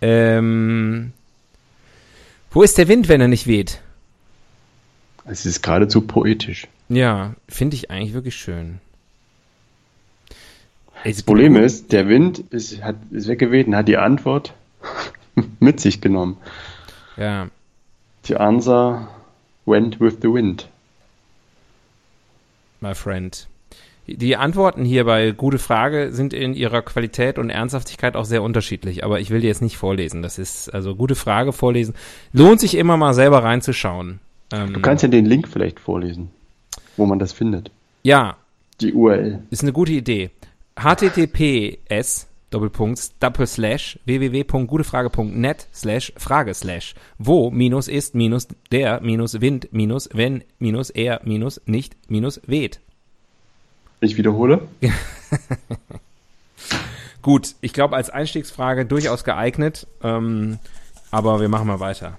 Ähm, 0.00 1.12
wo 2.50 2.62
ist 2.62 2.76
der 2.76 2.88
Wind, 2.88 3.08
wenn 3.08 3.20
er 3.20 3.28
nicht 3.28 3.46
weht? 3.46 3.80
Es 5.24 5.46
ist 5.46 5.62
geradezu 5.62 6.00
poetisch. 6.02 6.66
Ja, 6.88 7.34
finde 7.48 7.76
ich 7.76 7.90
eigentlich 7.90 8.14
wirklich 8.14 8.34
schön. 8.36 8.80
Das 11.04 11.22
Problem 11.22 11.56
ist, 11.56 11.92
der 11.92 12.08
Wind 12.08 12.38
ist, 12.50 12.82
hat, 12.82 12.96
ist 13.10 13.28
weggeweht 13.28 13.66
und 13.66 13.74
hat 13.76 13.88
die 13.88 13.96
Antwort 13.96 14.54
mit 15.60 15.80
sich 15.80 16.00
genommen. 16.00 16.36
Ja, 17.16 17.48
The 18.24 18.36
answer 18.36 19.08
went 19.66 20.00
with 20.00 20.18
the 20.22 20.28
wind. 20.32 20.68
my 22.80 22.94
friend. 22.94 23.48
Die 24.06 24.36
Antworten 24.36 24.84
hier 24.84 25.04
bei 25.04 25.30
Gute 25.30 25.58
Frage 25.58 26.10
sind 26.12 26.32
in 26.32 26.54
ihrer 26.54 26.82
Qualität 26.82 27.38
und 27.38 27.50
Ernsthaftigkeit 27.50 28.16
auch 28.16 28.24
sehr 28.24 28.42
unterschiedlich, 28.42 29.04
aber 29.04 29.20
ich 29.20 29.30
will 29.30 29.40
die 29.40 29.46
jetzt 29.46 29.62
nicht 29.62 29.76
vorlesen. 29.76 30.22
Das 30.22 30.38
ist, 30.38 30.68
also 30.74 30.94
Gute 30.96 31.14
Frage 31.14 31.52
vorlesen. 31.52 31.94
Lohnt 32.32 32.58
sich 32.60 32.74
immer 32.76 32.96
mal 32.96 33.14
selber 33.14 33.44
reinzuschauen. 33.44 34.18
Ähm, 34.52 34.74
Du 34.74 34.80
kannst 34.80 35.02
ja 35.04 35.08
den 35.08 35.24
Link 35.26 35.46
vielleicht 35.48 35.78
vorlesen, 35.78 36.30
wo 36.96 37.06
man 37.06 37.18
das 37.20 37.32
findet. 37.32 37.70
ja, 38.02 38.36
Die 38.80 38.92
URL. 38.92 39.40
ist 39.50 39.62
eine 39.62 39.72
gute 39.72 39.92
Idee. 39.92 40.30
Https 40.76 42.26
Doppelpunkt 42.50 43.22
Doppel 43.22 43.46
Slash 43.46 43.98
www.gutefrage.net 44.04 45.68
Slash 45.72 46.12
Frage 46.16 46.54
Slash 46.54 46.94
wo 47.18 47.50
minus 47.50 47.88
ist 47.88 48.14
minus 48.14 48.48
der 48.70 49.00
minus 49.00 49.40
Wind 49.40 49.68
minus 49.72 50.08
wenn 50.12 50.44
minus 50.58 50.90
er 50.90 51.20
minus 51.24 51.60
nicht 51.66 51.96
minus 52.08 52.40
weht. 52.46 52.80
Ich 54.00 54.16
wiederhole. 54.16 54.68
Gut, 57.22 57.54
ich 57.60 57.72
glaube 57.72 57.94
als 57.96 58.10
Einstiegsfrage 58.10 58.84
durchaus 58.84 59.22
geeignet, 59.22 59.86
ähm, 60.02 60.58
aber 61.12 61.40
wir 61.40 61.48
machen 61.48 61.68
mal 61.68 61.78
weiter. 61.78 62.18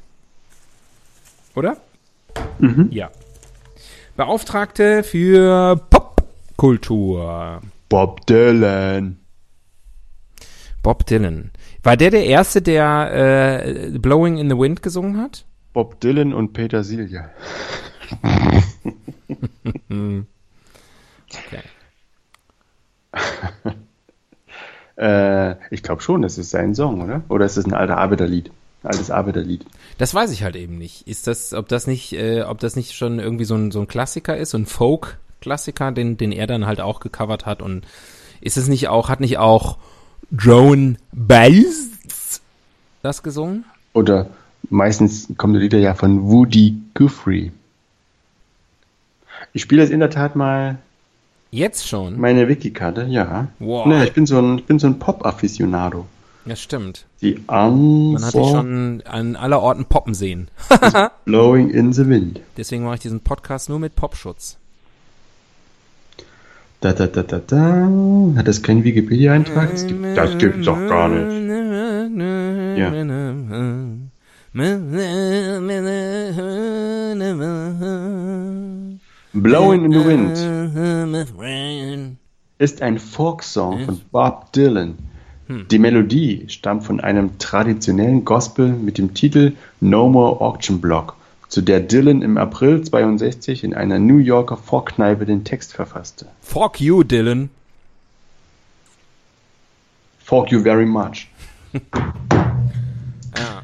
Oder? 1.55 1.77
Ja. 2.89 3.11
Beauftragte 4.15 5.03
für 5.03 5.75
Popkultur. 5.89 7.61
Bob 7.93 8.25
Dylan. 8.25 9.19
Bob 10.81 11.05
Dylan. 11.05 11.51
War 11.83 11.95
der 11.95 12.09
der 12.09 12.25
Erste, 12.25 12.59
der 12.63 13.63
äh, 13.63 13.99
Blowing 13.99 14.39
in 14.39 14.49
the 14.49 14.57
Wind 14.57 14.81
gesungen 14.81 15.17
hat? 15.17 15.45
Bob 15.73 15.99
Dylan 15.99 16.33
und 16.33 16.53
Petersilie. 16.53 17.29
Okay. 21.29 21.61
Äh, 24.95 25.55
ich 25.73 25.81
glaube 25.81 26.01
schon, 26.03 26.21
das 26.21 26.37
ist 26.37 26.51
sein 26.51 26.75
Song, 26.75 27.01
oder? 27.01 27.23
Oder 27.27 27.45
ist 27.45 27.57
das 27.57 27.65
ein 27.65 27.73
alter 27.73 27.97
Arbeiterlied? 27.97 28.51
Altes 28.83 29.09
Arbeiterlied. 29.09 29.65
Das 29.97 30.13
weiß 30.13 30.31
ich 30.31 30.43
halt 30.43 30.55
eben 30.55 30.77
nicht. 30.77 31.07
Ist 31.07 31.25
das, 31.25 31.53
ob 31.53 31.67
das 31.67 31.87
nicht, 31.87 32.13
äh, 32.13 32.43
ob 32.43 32.59
das 32.59 32.75
nicht 32.75 32.93
schon 32.93 33.17
irgendwie 33.17 33.45
so 33.45 33.55
ein, 33.55 33.71
so 33.71 33.79
ein 33.79 33.87
Klassiker 33.87 34.37
ist, 34.37 34.51
so 34.51 34.57
ein 34.59 34.67
Folk-Klassiker, 35.43 35.91
den, 35.91 36.17
den 36.17 36.31
er 36.31 36.47
dann 36.47 36.65
halt 36.65 36.81
auch 36.81 36.99
gecovert 36.99 37.45
hat 37.45 37.61
und 37.61 37.85
ist 38.41 38.57
es 38.57 38.67
nicht 38.67 38.87
auch, 38.87 39.09
hat 39.09 39.19
nicht 39.19 39.37
auch 39.37 39.77
Joan 40.31 40.97
Baez 41.11 42.41
das 43.01 43.23
gesungen? 43.23 43.65
Oder 43.93 44.27
meistens 44.69 45.27
kommen 45.37 45.53
die 45.53 45.59
Lieder 45.59 45.79
ja 45.79 45.93
von 45.93 46.29
Woody 46.29 46.77
Guthrie. 46.93 47.51
Ich 49.51 49.61
spiele 49.61 49.81
jetzt 49.81 49.91
in 49.91 49.99
der 49.99 50.09
Tat 50.09 50.35
mal 50.35 50.77
Jetzt 51.51 51.87
schon? 51.87 52.19
meine 52.19 52.47
Wiki-Karte, 52.47 53.05
ja. 53.09 53.49
Wow. 53.59 53.85
Ne, 53.85 54.05
ich 54.05 54.13
bin 54.13 54.25
so 54.25 54.39
ein, 54.39 54.59
ich 54.59 54.65
bin 54.65 54.79
so 54.79 54.87
ein 54.87 54.97
Pop-Afficionado. 54.97 56.07
Ja, 56.45 56.55
stimmt. 56.55 57.05
Die 57.21 57.39
Man 57.47 58.17
hat 58.21 58.33
dich 58.33 58.47
schon 58.47 59.03
an 59.05 59.35
aller 59.35 59.61
Orten 59.61 59.85
poppen 59.85 60.13
sehen. 60.13 60.49
Blowing 61.25 61.69
in 61.69 61.93
the 61.93 62.07
Wind. 62.07 62.41
Deswegen 62.57 62.83
mache 62.83 62.95
ich 62.95 63.01
diesen 63.01 63.21
Podcast 63.21 63.69
nur 63.69 63.79
mit 63.79 63.95
Popschutz. 63.95 64.57
Da, 66.83 66.91
da, 66.91 67.07
da, 67.07 67.23
da, 67.23 67.39
da. 67.39 67.89
Hat 68.35 68.45
das 68.45 68.61
keinen 68.61 68.83
Wikipedia-Eintrag? 68.83 69.71
Das 69.71 69.87
gibt, 69.87 70.17
das 70.17 70.37
gibt's 70.37 70.65
doch 70.65 70.75
gar 70.89 71.07
nicht. 71.07 71.47
Ja. 72.77 72.89
Blowing 79.31 79.85
in 79.85 79.93
the 79.93 80.05
Wind 81.37 82.17
ist 82.57 82.81
ein 82.81 82.99
Folksong 82.99 83.85
von 83.85 84.01
Bob 84.11 84.51
Dylan. 84.51 84.95
Die 85.71 85.79
Melodie 85.79 86.43
stammt 86.49 86.83
von 86.83 86.99
einem 86.99 87.37
traditionellen 87.37 88.25
Gospel 88.25 88.73
mit 88.73 88.97
dem 88.97 89.13
Titel 89.13 89.53
No 89.79 90.09
More 90.09 90.41
Auction 90.41 90.81
Block, 90.81 91.15
zu 91.53 91.61
der 91.61 91.81
Dylan 91.81 92.23
im 92.23 92.37
April 92.39 92.81
62 92.81 93.63
in 93.63 93.75
einer 93.75 93.99
New 93.99 94.17
Yorker 94.17 94.57
Vorkneipe 94.57 95.27
den 95.27 95.43
Text 95.43 95.71
verfasste. 95.73 96.25
Fuck 96.41 96.81
you, 96.81 97.03
Dylan. 97.03 97.51
Fuck 100.17 100.51
you 100.51 100.63
very 100.63 100.87
much. 100.87 101.27
Ja, 103.35 103.63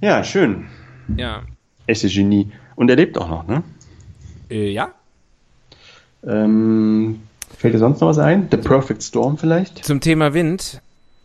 Ja, 0.00 0.24
schön. 0.24 0.66
ja. 1.16 1.42
Echte 1.86 2.08
Genie. 2.08 2.50
Und 2.76 2.88
er 2.90 2.96
lebt 2.96 3.16
auch 3.18 3.28
noch, 3.28 3.46
ne? 3.46 3.62
Äh, 4.50 4.70
ja. 4.70 4.90
Ähm, 6.26 7.20
fällt 7.58 7.74
dir 7.74 7.78
sonst 7.78 8.00
noch 8.00 8.08
was 8.08 8.18
ein? 8.18 8.48
The 8.50 8.56
Perfect 8.58 9.02
Storm 9.02 9.36
vielleicht? 9.38 9.84
Zum 9.84 10.00
Thema 10.00 10.32
Wind. 10.34 10.80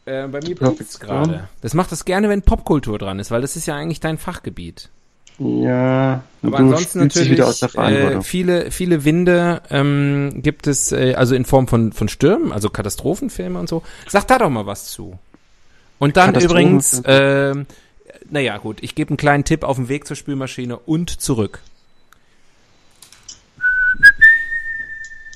Äh, 0.06 0.28
bei 0.28 0.40
mir 0.42 0.56
Storm. 0.56 0.76
gerade. 1.00 1.50
Das 1.62 1.74
macht 1.74 1.92
das 1.92 2.04
gerne, 2.06 2.28
wenn 2.30 2.42
Popkultur 2.44 2.98
dran 2.98 3.20
ist, 3.20 3.32
weil 3.32 3.42
das 3.42 3.56
ist 3.58 3.66
ja 3.66 3.76
eigentlich 3.76 4.00
dein 4.02 4.18
Fachgebiet. 4.18 4.90
Ja, 5.38 6.24
Aber 6.44 6.60
ansonsten 6.60 7.00
natürlich 7.00 7.32
wieder 7.32 7.48
aus 7.48 7.60
der 7.60 7.76
äh, 7.76 8.22
viele, 8.22 8.72
viele 8.72 9.04
Winde 9.04 9.62
ähm, 9.70 10.42
gibt 10.42 10.66
es, 10.66 10.94
äh, 10.94 11.14
also 11.16 11.36
in 11.36 11.44
Form 11.44 11.68
von, 11.68 11.92
von 11.92 12.08
Stürmen, 12.08 12.54
also 12.54 12.70
Katastrophenfilme 12.70 13.60
und 13.60 13.68
so. 13.68 13.84
Sag 14.08 14.28
da 14.28 14.38
doch 14.38 14.50
mal 14.50 14.66
was 14.66 14.92
zu. 14.92 15.20
Und 16.00 16.16
dann 16.16 16.36
übrigens, 16.36 17.02
ähm, 17.06 17.66
naja 18.30 18.58
gut, 18.58 18.78
ich 18.82 18.96
gebe 18.96 19.10
einen 19.10 19.18
kleinen 19.18 19.44
Tipp 19.44 19.64
auf 19.64 19.76
dem 19.76 19.90
Weg 19.90 20.08
zur 20.08 20.16
Spülmaschine 20.16 20.78
und 20.78 21.10
zurück. 21.10 21.60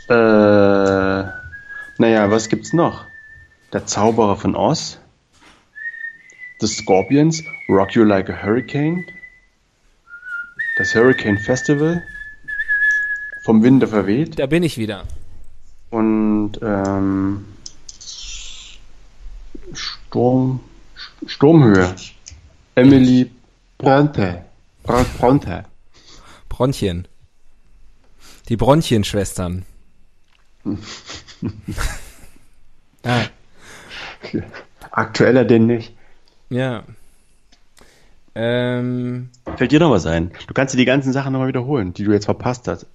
Äh, 0.08 0.14
naja, 0.14 2.32
was 2.32 2.48
gibt's 2.48 2.72
noch? 2.72 3.04
Der 3.74 3.86
Zauberer 3.86 4.38
von 4.38 4.56
Oz. 4.56 4.98
The 6.62 6.68
Scorpions, 6.68 7.44
Rock 7.70 7.96
You 7.96 8.04
Like 8.04 8.30
a 8.30 8.42
Hurricane. 8.42 9.06
Das 10.80 10.96
Hurricane 10.96 11.38
Festival. 11.38 12.02
Vom 13.42 13.64
Winde 13.64 13.86
verweht. 13.86 14.40
Da 14.40 14.46
bin 14.46 14.64
ich 14.64 14.78
wieder. 14.78 15.04
Und 15.90 16.54
ähm, 16.62 17.46
Sturm, 19.74 20.62
Sturmhöhe. 21.26 21.94
Emily 22.76 23.30
Bronte. 23.78 24.46
Bron- 24.84 25.06
Bronte. 25.18 25.66
Bronchien. 26.48 27.10
Die 28.48 28.56
Bronchien-Schwestern. 28.56 29.66
ah. 33.04 33.24
Aktueller 34.92 35.44
denn 35.44 35.66
nicht. 35.66 35.94
Ja. 36.50 36.86
Ähm, 38.36 39.30
Fällt 39.58 39.72
dir 39.72 39.80
noch 39.80 39.92
was 39.92 40.06
ein? 40.06 40.32
Du 40.48 40.54
kannst 40.54 40.74
dir 40.74 40.78
die 40.78 40.86
ganzen 40.86 41.14
Sachen 41.14 41.34
nochmal 41.34 41.48
wiederholen, 41.48 41.94
die 41.94 42.04
du 42.04 42.12
jetzt 42.12 42.26
verpasst 42.26 42.68
hast. 42.68 42.86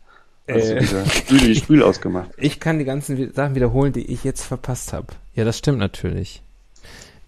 Hast 0.48 0.70
äh, 0.70 0.84
du 1.28 1.36
die 1.36 1.54
Spül 1.54 1.82
ausgemacht. 1.82 2.30
Ich 2.36 2.60
kann 2.60 2.78
die 2.78 2.84
ganzen 2.84 3.32
Sachen 3.32 3.54
wiederholen, 3.54 3.92
die 3.92 4.04
ich 4.12 4.24
jetzt 4.24 4.44
verpasst 4.44 4.92
habe. 4.92 5.06
Ja, 5.34 5.44
das 5.44 5.58
stimmt 5.58 5.78
natürlich. 5.78 6.42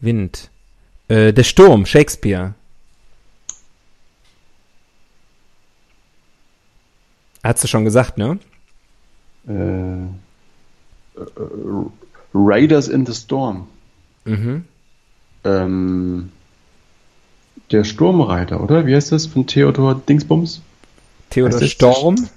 Wind. 0.00 0.50
Äh, 1.08 1.32
der 1.32 1.44
Sturm, 1.44 1.86
Shakespeare. 1.86 2.54
Hast 7.42 7.64
du 7.64 7.68
schon 7.68 7.84
gesagt, 7.84 8.18
ne? 8.18 8.38
Äh, 9.48 9.52
äh, 9.52 10.08
Raiders 12.34 12.88
in 12.88 13.06
the 13.06 13.14
Storm. 13.14 13.68
Mhm. 14.25 14.64
Ähm, 15.44 16.32
der 17.70 17.85
Sturmreiter, 17.85 18.62
oder? 18.62 18.87
Wie 18.87 18.94
heißt 18.94 19.12
das 19.12 19.26
von 19.26 19.46
Theodor 19.46 19.94
Dingsbums? 20.08 20.62
Theodor 21.30 21.61
Storm? 21.62 22.28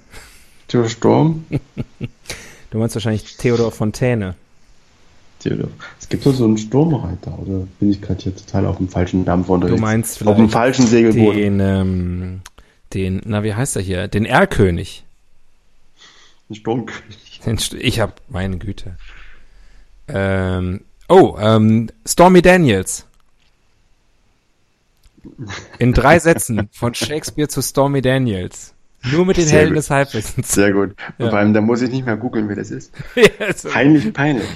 Theodor 0.68 0.88
Storm? 0.88 1.44
du 2.70 2.78
meinst 2.78 2.96
wahrscheinlich 2.96 3.36
Theodor 3.36 3.70
Fontäne. 3.70 4.34
Theodor. 5.38 5.68
Es 5.98 6.08
gibt 6.08 6.26
doch 6.26 6.34
so 6.34 6.44
einen 6.44 6.58
Sturmreiter, 6.58 7.38
oder 7.38 7.66
bin 7.78 7.90
ich 7.90 8.02
gerade 8.02 8.22
hier 8.22 8.36
total 8.36 8.66
auf 8.66 8.76
dem 8.76 8.88
falschen 8.88 9.24
Dampfer 9.24 9.52
unterwegs? 9.54 9.76
Du 9.76 9.80
meinst 9.80 10.18
vielleicht 10.18 10.30
auf 10.30 10.36
dem 10.36 10.50
falschen 10.50 10.86
Segelboot. 10.86 11.34
Den, 11.34 11.60
ähm, 11.60 12.40
den, 12.92 13.22
na, 13.24 13.42
wie 13.42 13.54
heißt 13.54 13.76
er 13.76 13.82
hier? 13.82 14.08
Den 14.08 14.26
Erlkönig. 14.26 15.04
Den 16.48 16.56
Sturmkönig. 16.56 17.40
Den 17.46 17.56
St 17.56 17.74
ich 17.74 18.00
hab, 18.00 18.20
meine 18.28 18.58
Güte. 18.58 18.96
Ähm, 20.08 20.82
oh, 21.08 21.38
ähm, 21.40 21.88
Stormy 22.06 22.42
Daniels. 22.42 23.06
In 25.78 25.92
drei 25.92 26.18
Sätzen 26.18 26.68
von 26.72 26.94
Shakespeare 26.94 27.48
zu 27.48 27.62
Stormy 27.62 28.02
Daniels. 28.02 28.74
Nur 29.02 29.24
mit 29.24 29.38
den 29.38 29.46
Sehr 29.46 29.60
Helden 29.60 29.74
gut. 29.74 29.78
des 29.78 29.90
Halbwissens. 29.90 30.52
Sehr 30.52 30.72
gut. 30.72 30.94
Ja. 31.18 31.24
Und 31.24 31.30
vor 31.30 31.38
allem, 31.38 31.54
da 31.54 31.60
muss 31.60 31.80
ich 31.80 31.90
nicht 31.90 32.04
mehr 32.04 32.16
googeln, 32.16 32.48
wer 32.48 32.56
das 32.56 32.70
ist. 32.70 32.92
ja, 33.14 33.52
so. 33.54 33.70
Peinlich, 33.70 34.12
peinlich. 34.12 34.48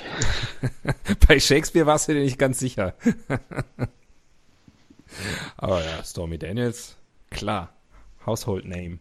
Bei 1.29 1.41
Shakespeare 1.41 1.87
warst 1.87 2.09
du 2.09 2.15
dir 2.15 2.21
nicht 2.21 2.39
ganz 2.39 2.59
sicher. 2.59 2.95
Aber 5.57 5.83
ja, 5.83 6.05
Stormy 6.05 6.39
Daniels, 6.39 6.97
klar. 7.31 7.73
Household 8.27 8.67
Name. 8.67 8.99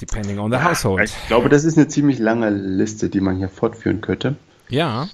Depending 0.00 0.38
on 0.38 0.50
the 0.50 0.58
household. 0.58 1.04
Ich 1.04 1.26
glaube, 1.26 1.48
das 1.48 1.64
ist 1.64 1.76
eine 1.76 1.88
ziemlich 1.88 2.18
lange 2.18 2.50
Liste, 2.50 3.08
die 3.08 3.20
man 3.20 3.36
hier 3.36 3.48
fortführen 3.48 4.00
könnte. 4.02 4.36
Ja. 4.68 5.08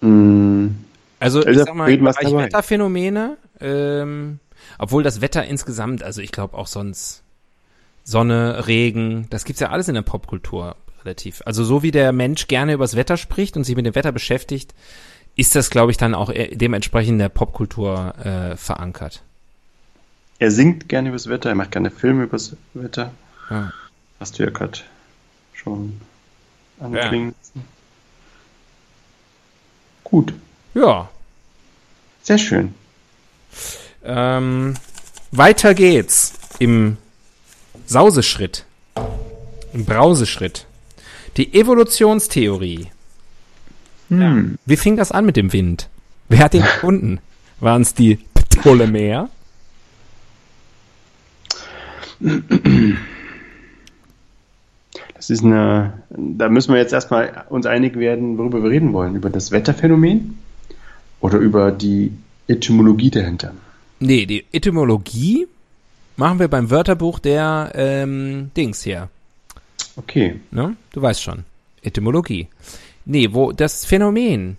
Mm. 0.00 0.68
Also, 1.20 1.44
ich 1.46 1.58
sag 1.58 1.74
mal, 1.74 1.96
Bereich 1.96 2.32
Wetterphänomene, 2.32 3.36
ähm, 3.60 4.38
obwohl 4.78 5.02
das 5.02 5.20
Wetter 5.20 5.44
insgesamt, 5.44 6.02
also 6.02 6.20
ich 6.20 6.32
glaube 6.32 6.56
auch 6.56 6.66
sonst 6.66 7.22
Sonne, 8.04 8.66
Regen, 8.66 9.26
das 9.30 9.44
gibt's 9.44 9.60
ja 9.60 9.70
alles 9.70 9.88
in 9.88 9.94
der 9.94 10.02
Popkultur 10.02 10.76
relativ. 11.04 11.42
Also 11.44 11.64
so 11.64 11.82
wie 11.82 11.90
der 11.90 12.12
Mensch 12.12 12.48
gerne 12.48 12.74
übers 12.74 12.96
Wetter 12.96 13.16
spricht 13.16 13.56
und 13.56 13.64
sich 13.64 13.76
mit 13.76 13.86
dem 13.86 13.94
Wetter 13.94 14.12
beschäftigt, 14.12 14.74
ist 15.36 15.54
das, 15.54 15.70
glaube 15.70 15.90
ich, 15.90 15.96
dann 15.96 16.14
auch 16.14 16.32
dementsprechend 16.32 17.12
in 17.12 17.18
der 17.18 17.28
Popkultur 17.28 18.14
äh, 18.24 18.56
verankert. 18.56 19.22
Er 20.38 20.50
singt 20.50 20.88
gerne 20.88 21.10
übers 21.10 21.28
Wetter, 21.28 21.48
er 21.48 21.54
macht 21.54 21.72
gerne 21.72 21.90
Filme 21.90 22.24
übers 22.24 22.56
Wetter. 22.74 23.12
Ja. 23.50 23.72
Hast 24.20 24.38
du 24.38 24.44
ja 24.44 24.50
gerade 24.50 24.78
schon 25.52 26.00
anklingen 26.80 27.34
ja. 27.54 27.62
Gut. 30.04 30.32
Ja. 30.74 31.08
Sehr 32.22 32.38
schön. 32.38 32.74
Ähm, 34.04 34.74
weiter 35.30 35.74
geht's 35.74 36.34
im 36.58 36.96
Sauseschritt. 37.86 38.64
Im 39.72 39.84
Brauseschritt. 39.84 40.66
Die 41.36 41.54
Evolutionstheorie. 41.54 42.88
Hm. 44.08 44.58
Wie 44.64 44.76
fing 44.76 44.96
das 44.96 45.12
an 45.12 45.26
mit 45.26 45.36
dem 45.36 45.52
Wind? 45.52 45.88
Wer 46.28 46.40
hat 46.40 46.54
ihn 46.54 46.62
gefunden? 46.74 47.20
Waren 47.60 47.82
es 47.82 47.94
die 47.94 48.18
Ptolemäer? 48.34 49.28
Das 55.14 55.30
ist 55.30 55.44
eine, 55.44 56.02
da 56.10 56.48
müssen 56.48 56.72
wir 56.72 56.80
jetzt 56.80 56.92
erstmal 56.92 57.44
uns 57.48 57.66
einig 57.66 57.96
werden, 57.98 58.38
worüber 58.38 58.62
wir 58.62 58.70
reden 58.70 58.92
wollen. 58.92 59.14
Über 59.14 59.30
das 59.30 59.50
Wetterphänomen 59.50 60.38
oder 61.20 61.38
über 61.38 61.72
die 61.72 62.12
Etymologie 62.46 63.10
dahinter? 63.10 63.52
Nee, 64.00 64.26
die 64.26 64.44
Etymologie 64.52 65.46
machen 66.16 66.38
wir 66.38 66.48
beim 66.48 66.70
Wörterbuch 66.70 67.18
der 67.18 67.72
ähm, 67.74 68.50
Dings 68.56 68.82
hier. 68.82 69.08
Okay. 69.96 70.40
Ne? 70.50 70.76
Du 70.92 71.02
weißt 71.02 71.22
schon. 71.22 71.44
Etymologie. 71.82 72.48
Nee, 73.04 73.32
wo 73.32 73.52
das 73.52 73.84
Phänomen. 73.84 74.56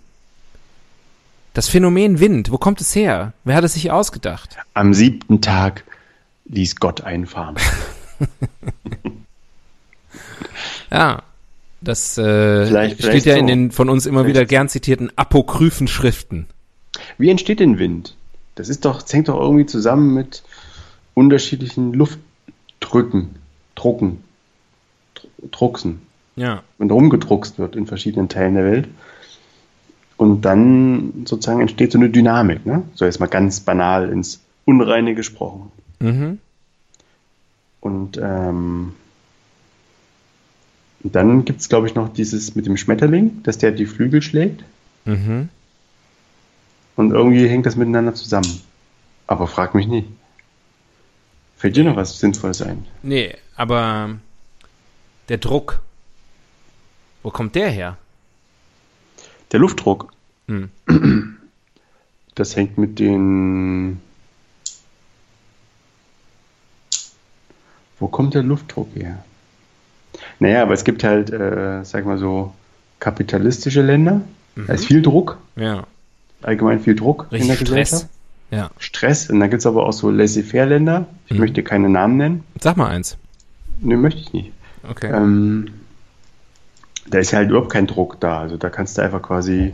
Das 1.54 1.68
Phänomen 1.68 2.20
Wind, 2.20 2.50
wo 2.52 2.58
kommt 2.58 2.80
es 2.80 2.94
her? 2.94 3.32
Wer 3.44 3.56
hat 3.56 3.64
es 3.64 3.74
sich 3.74 3.90
ausgedacht? 3.90 4.56
Am 4.74 4.94
siebten 4.94 5.40
Tag 5.40 5.84
ließ 6.46 6.76
Gott 6.76 7.00
einfahren. 7.00 7.56
Ja, 10.90 11.22
das 11.80 12.18
äh, 12.18 12.66
vielleicht, 12.66 12.98
steht 12.98 13.06
vielleicht 13.06 13.26
ja 13.26 13.34
so. 13.34 13.40
in 13.40 13.46
den 13.46 13.70
von 13.70 13.88
uns 13.88 14.06
immer 14.06 14.20
vielleicht. 14.20 14.36
wieder 14.36 14.46
gern 14.46 14.68
zitierten 14.68 15.10
apokryphen 15.16 15.88
Schriften. 15.88 16.46
Wie 17.18 17.30
entsteht 17.30 17.60
denn 17.60 17.78
Wind? 17.78 18.16
Das 18.54 18.68
ist 18.68 18.84
doch, 18.84 19.02
das 19.02 19.12
hängt 19.12 19.28
doch 19.28 19.40
irgendwie 19.40 19.66
zusammen 19.66 20.14
mit 20.14 20.42
unterschiedlichen 21.14 21.92
Luftdrücken, 21.92 23.36
Drucken, 23.74 24.22
Drucksen. 25.50 26.02
Ja. 26.36 26.62
Wenn 26.78 26.90
rumgedruckst 26.90 27.58
wird 27.58 27.76
in 27.76 27.86
verschiedenen 27.86 28.28
Teilen 28.28 28.54
der 28.54 28.64
Welt. 28.64 28.88
Und 30.16 30.42
dann 30.42 31.24
sozusagen 31.24 31.60
entsteht 31.60 31.92
so 31.92 31.98
eine 31.98 32.10
Dynamik, 32.10 32.66
ne? 32.66 32.82
So 32.94 33.06
jetzt 33.06 33.20
mal 33.20 33.26
ganz 33.26 33.60
banal 33.60 34.10
ins 34.10 34.40
Unreine 34.66 35.14
gesprochen. 35.14 35.72
Mhm. 35.98 36.38
Und 37.80 38.20
ähm, 38.22 38.92
und 41.02 41.14
dann 41.14 41.44
gibt 41.44 41.60
es, 41.60 41.68
glaube 41.68 41.86
ich, 41.86 41.94
noch 41.94 42.12
dieses 42.12 42.54
mit 42.54 42.66
dem 42.66 42.76
Schmetterling, 42.76 43.42
dass 43.42 43.58
der 43.58 43.72
die 43.72 43.86
Flügel 43.86 44.22
schlägt. 44.22 44.64
Mhm. 45.04 45.48
Und 46.96 47.12
irgendwie 47.12 47.48
hängt 47.48 47.66
das 47.66 47.76
miteinander 47.76 48.14
zusammen. 48.14 48.60
Aber 49.26 49.46
frag 49.46 49.74
mich 49.74 49.86
nicht. 49.86 50.08
Fällt 51.56 51.76
dir 51.76 51.84
noch 51.84 51.96
was 51.96 52.18
Sinnvolles 52.18 52.62
ein? 52.62 52.86
Nee, 53.02 53.34
aber 53.54 54.16
der 55.28 55.38
Druck, 55.38 55.80
wo 57.22 57.30
kommt 57.30 57.54
der 57.54 57.70
her? 57.70 57.96
Der 59.52 59.60
Luftdruck. 59.60 60.12
Hm. 60.48 60.70
Das 62.34 62.56
hängt 62.56 62.78
mit 62.78 62.98
den. 62.98 64.00
Wo 67.98 68.08
kommt 68.08 68.34
der 68.34 68.42
Luftdruck 68.42 68.94
her? 68.94 69.22
Naja, 70.40 70.62
aber 70.62 70.74
es 70.74 70.84
gibt 70.84 71.04
halt, 71.04 71.30
äh, 71.30 71.84
sag 71.84 72.06
mal 72.06 72.18
so, 72.18 72.52
kapitalistische 72.98 73.82
Länder. 73.82 74.22
Mhm. 74.56 74.66
Da 74.66 74.72
ist 74.72 74.86
viel 74.86 75.02
Druck. 75.02 75.38
Ja. 75.54 75.84
Allgemein 76.42 76.80
viel 76.80 76.94
Druck 76.94 77.30
Richtig 77.30 77.42
in 77.42 77.48
der 77.48 77.54
Stress. 77.54 77.90
Gesellschaft. 77.90 78.06
Ja. 78.50 78.70
Stress. 78.78 79.30
Und 79.30 79.40
dann 79.40 79.50
gibt 79.50 79.60
es 79.60 79.66
aber 79.66 79.86
auch 79.86 79.92
so 79.92 80.10
laissez-faire-Länder. 80.10 81.06
Ich 81.26 81.34
mhm. 81.34 81.40
möchte 81.40 81.62
keine 81.62 81.88
Namen 81.88 82.16
nennen. 82.16 82.44
Sag 82.60 82.76
mal 82.76 82.88
eins. 82.88 83.16
Nee, 83.80 83.96
möchte 83.96 84.20
ich 84.20 84.32
nicht. 84.32 84.52
Okay. 84.88 85.10
Ähm, 85.12 85.68
da 87.08 87.18
ist 87.18 87.32
halt 87.32 87.50
überhaupt 87.50 87.70
kein 87.70 87.86
Druck 87.86 88.18
da. 88.20 88.40
Also 88.40 88.56
da 88.56 88.70
kannst 88.70 88.98
du 88.98 89.02
einfach 89.02 89.22
quasi 89.22 89.72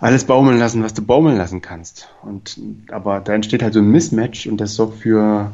alles 0.00 0.24
baumeln 0.24 0.58
lassen, 0.58 0.82
was 0.82 0.94
du 0.94 1.02
baumeln 1.02 1.36
lassen 1.36 1.60
kannst. 1.60 2.08
Und 2.22 2.58
aber 2.90 3.20
da 3.20 3.34
entsteht 3.34 3.62
halt 3.62 3.74
so 3.74 3.80
ein 3.80 3.90
Mismatch 3.90 4.46
und 4.46 4.58
das 4.58 4.74
sorgt 4.74 5.00
für, 5.00 5.52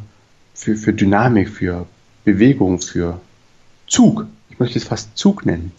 für, 0.54 0.76
für 0.76 0.92
Dynamik, 0.92 1.48
für 1.48 1.86
Bewegung 2.24 2.80
für 2.80 3.20
Zug. 3.86 4.26
Ich 4.50 4.58
möchte 4.58 4.78
es 4.78 4.84
fast 4.84 5.16
Zug 5.16 5.46
nennen. 5.46 5.72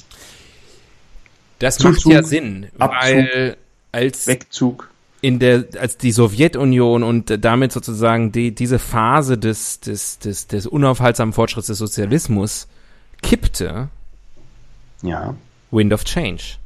Das 1.60 1.78
Zuzug, 1.78 2.14
macht 2.14 2.14
ja 2.14 2.24
Sinn, 2.24 2.68
Abzug, 2.78 3.02
weil 3.02 3.58
als 3.92 4.28
Wegzug 4.28 4.90
in 5.22 5.40
der 5.40 5.66
als 5.80 5.98
die 5.98 6.12
Sowjetunion 6.12 7.02
und 7.02 7.44
damit 7.44 7.72
sozusagen 7.72 8.32
die 8.32 8.54
diese 8.54 8.78
Phase 8.78 9.38
des 9.38 9.80
des 9.80 10.20
des 10.20 10.48
des 10.48 10.68
unaufhaltsamen 10.68 11.34
Fortschritts 11.34 11.68
des 11.68 11.78
Sozialismus 11.78 12.68
kippte. 13.22 13.90
Ja. 15.02 15.36
Wind 15.72 15.94
of 15.94 16.04
Change. 16.04 16.58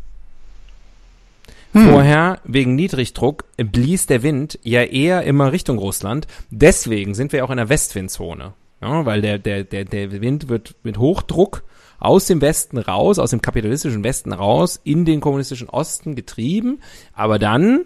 Hm. 1.74 1.90
Vorher, 1.90 2.40
wegen 2.44 2.76
Niedrigdruck, 2.76 3.46
blies 3.58 4.08
der 4.08 4.24
Wind 4.24 4.58
ja 4.64 4.82
eher 4.82 5.24
immer 5.24 5.52
Richtung 5.52 5.78
Russland. 5.78 6.26
Deswegen 6.50 7.14
sind 7.14 7.32
wir 7.32 7.46
auch 7.46 7.52
in 7.52 7.58
der 7.58 7.70
Westwindzone. 7.70 8.54
Ja, 8.82 9.06
weil 9.06 9.22
der, 9.22 9.40
der, 9.40 9.64
der, 9.64 9.86
der 9.86 10.22
Wind 10.22 10.48
wird 10.48 10.76
mit 10.84 10.98
Hochdruck 10.98 11.64
aus 12.00 12.26
dem 12.28 12.42
Westen 12.42 12.78
raus, 12.78 13.20
aus 13.20 13.32
dem 13.32 13.42
kapitalistischen 13.42 14.04
Westen 14.04 14.32
raus, 14.32 14.80
in 14.84 15.06
den 15.06 15.20
kommunistischen 15.20 15.70
Osten 15.70 16.16
getrieben. 16.16 16.80
Aber 17.14 17.40
dann, 17.40 17.82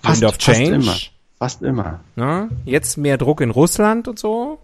fast, 0.00 0.22
Wind 0.22 0.30
of 0.30 0.38
Change. 0.38 0.80
Fast 0.80 0.82
immer. 0.82 0.96
Fast 1.38 1.62
immer. 1.62 2.00
Ja, 2.16 2.48
jetzt 2.64 2.96
mehr 2.96 3.18
Druck 3.18 3.40
in 3.40 3.50
Russland 3.50 4.08
und 4.08 4.18
so. 4.18 4.58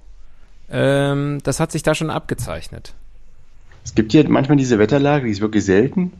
Ähm, 0.70 1.40
das 1.42 1.60
hat 1.60 1.72
sich 1.72 1.82
da 1.82 1.94
schon 1.94 2.10
abgezeichnet. 2.10 2.94
Es 3.84 3.94
gibt 3.94 4.12
hier 4.12 4.28
manchmal 4.28 4.56
diese 4.56 4.78
Wetterlage, 4.78 5.26
die 5.26 5.30
ist 5.30 5.40
wirklich 5.40 5.64
selten, 5.64 6.12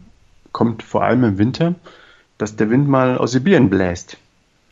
kommt 0.52 0.83
vor 0.83 1.02
allem 1.02 1.24
im 1.24 1.38
Winter, 1.38 1.74
dass 2.38 2.55
der 2.55 2.70
Wind 2.70 2.87
mal 2.88 3.18
aus 3.18 3.33
Sibirien 3.33 3.70
bläst. 3.70 4.18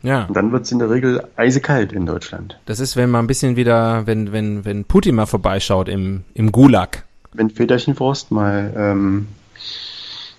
Ja. 0.04 0.26
Und 0.26 0.36
dann 0.36 0.52
wird 0.52 0.64
es 0.64 0.70
in 0.70 0.78
der 0.78 0.90
Regel 0.90 1.26
eisekalt 1.34 1.92
in 1.92 2.06
Deutschland. 2.06 2.60
Das 2.66 2.78
ist, 2.78 2.94
wenn 2.94 3.10
man 3.10 3.24
ein 3.24 3.26
bisschen 3.26 3.56
wieder, 3.56 4.06
wenn, 4.06 4.30
wenn, 4.32 4.64
wenn 4.64 4.84
Putin 4.84 5.16
mal 5.16 5.26
vorbeischaut 5.26 5.88
im, 5.88 6.22
im 6.34 6.52
Gulag. 6.52 7.04
Wenn 7.32 7.50
Väterchen 7.50 7.96
Forst 7.96 8.30
mal 8.30 8.72
ähm, 8.76 9.26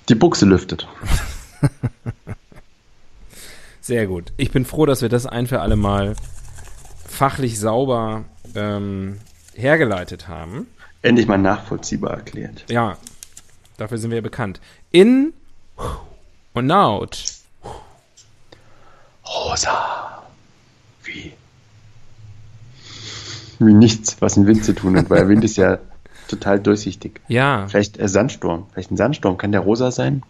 die 0.07 0.15
Buchse 0.15 0.45
lüftet. 0.45 0.87
Sehr 3.81 4.07
gut. 4.07 4.31
Ich 4.37 4.51
bin 4.51 4.63
froh, 4.63 4.85
dass 4.85 5.01
wir 5.01 5.09
das 5.09 5.25
ein 5.25 5.47
für 5.47 5.59
alle 5.59 5.75
Mal 5.75 6.15
fachlich 7.05 7.59
sauber 7.59 8.23
ähm, 8.55 9.17
hergeleitet 9.55 10.29
haben 10.29 10.67
endlich 11.05 11.27
mal 11.27 11.37
nachvollziehbar 11.37 12.15
erklärt. 12.15 12.65
Ja, 12.69 12.97
dafür 13.77 13.97
sind 13.97 14.11
wir 14.11 14.21
bekannt. 14.21 14.59
In 14.91 15.33
und 16.53 16.71
out. 16.71 17.23
Rosa. 19.27 20.23
Wie? 21.03 21.33
Wie 23.59 23.73
nichts, 23.73 24.17
was 24.21 24.37
mit 24.37 24.47
Wind 24.47 24.65
zu 24.65 24.73
tun 24.73 24.97
hat, 24.97 25.09
weil 25.09 25.19
der 25.19 25.29
Wind 25.29 25.43
ist 25.43 25.57
ja 25.57 25.79
total 26.27 26.59
durchsichtig. 26.59 27.21
Ja. 27.27 27.67
Vielleicht 27.67 27.99
ein 27.99 28.07
Sandsturm. 28.07 28.67
Vielleicht 28.73 28.91
ein 28.91 28.97
Sandsturm. 28.97 29.37
Kann 29.37 29.51
der 29.51 29.61
rosa 29.61 29.91
sein? 29.91 30.23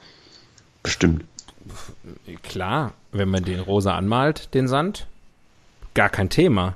Bestimmt. 0.83 1.23
Klar, 2.43 2.93
wenn 3.11 3.29
man 3.29 3.43
den 3.43 3.59
rosa 3.59 3.97
anmalt, 3.97 4.53
den 4.53 4.67
Sand, 4.67 5.07
gar 5.95 6.09
kein 6.09 6.29
Thema. 6.29 6.75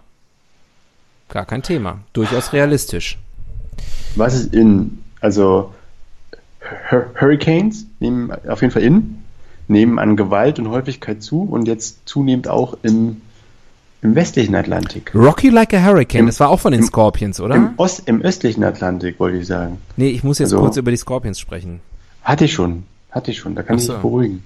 Gar 1.29 1.45
kein 1.45 1.61
Thema. 1.61 1.99
Durchaus 2.13 2.53
realistisch. 2.53 3.19
Was 4.15 4.33
ist 4.33 4.53
in? 4.53 5.03
Also 5.21 5.73
Hurricanes 7.19 7.85
nehmen 7.99 8.31
auf 8.47 8.61
jeden 8.61 8.71
Fall 8.73 8.83
in, 8.83 9.23
nehmen 9.69 9.99
an 9.99 10.15
Gewalt 10.15 10.59
und 10.59 10.69
Häufigkeit 10.69 11.21
zu 11.21 11.43
und 11.43 11.67
jetzt 11.67 12.07
zunehmend 12.07 12.47
auch 12.47 12.77
im, 12.81 13.21
im 14.01 14.15
westlichen 14.15 14.55
Atlantik. 14.55 15.13
Rocky 15.13 15.49
Like 15.49 15.73
a 15.73 15.83
Hurricane, 15.83 16.21
Im, 16.21 16.25
das 16.27 16.39
war 16.39 16.49
auch 16.49 16.59
von 16.59 16.71
den 16.71 16.81
im, 16.81 16.87
Scorpions, 16.87 17.39
oder? 17.39 17.55
Im, 17.55 17.73
Ost, 17.77 18.03
Im 18.07 18.21
östlichen 18.21 18.63
Atlantik, 18.63 19.19
wollte 19.19 19.37
ich 19.37 19.47
sagen. 19.47 19.79
Nee, 19.97 20.09
ich 20.09 20.23
muss 20.23 20.39
jetzt 20.39 20.53
also, 20.53 20.63
kurz 20.63 20.77
über 20.77 20.91
die 20.91 20.97
Scorpions 20.97 21.39
sprechen. 21.39 21.79
Hatte 22.23 22.45
ich 22.45 22.53
schon, 22.53 22.83
hatte 23.11 23.31
ich 23.31 23.37
schon, 23.37 23.55
da 23.55 23.63
kann 23.63 23.77
so. 23.77 23.93
ich 23.93 23.95
dich 23.95 24.01
beruhigen. 24.01 24.43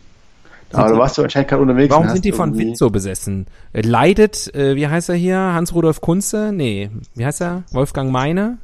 Aber 0.74 0.90
du 0.90 0.98
warst 0.98 1.18
du 1.18 1.24
anscheinend 1.24 1.50
gerade 1.50 1.62
unterwegs. 1.62 1.94
Warum 1.94 2.10
sind 2.10 2.26
die 2.26 2.32
von 2.32 2.58
Wind 2.58 2.78
so 2.78 2.90
besessen? 2.90 3.46
Äh, 3.74 3.82
leidet, 3.82 4.54
äh, 4.56 4.76
wie 4.76 4.88
heißt 4.88 5.10
er 5.10 5.16
hier? 5.16 5.38
Hans-Rudolf 5.38 6.02
Kunze? 6.02 6.52
Nee, 6.52 6.90
wie 7.14 7.26
heißt 7.26 7.42
er? 7.42 7.64
Wolfgang 7.72 8.12
Meine? 8.12 8.58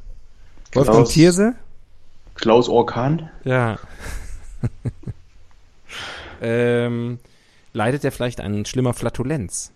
Wolfgang 0.72 0.98
Klaus, 0.98 1.12
Thierse? 1.12 1.54
Klaus 2.34 2.68
Orkan? 2.68 3.30
Ja. 3.44 3.78
Ähm, 6.40 7.18
leidet 7.72 8.04
er 8.04 8.12
vielleicht 8.12 8.40
an 8.40 8.64
schlimmer 8.64 8.94
Flatulenz? 8.94 9.72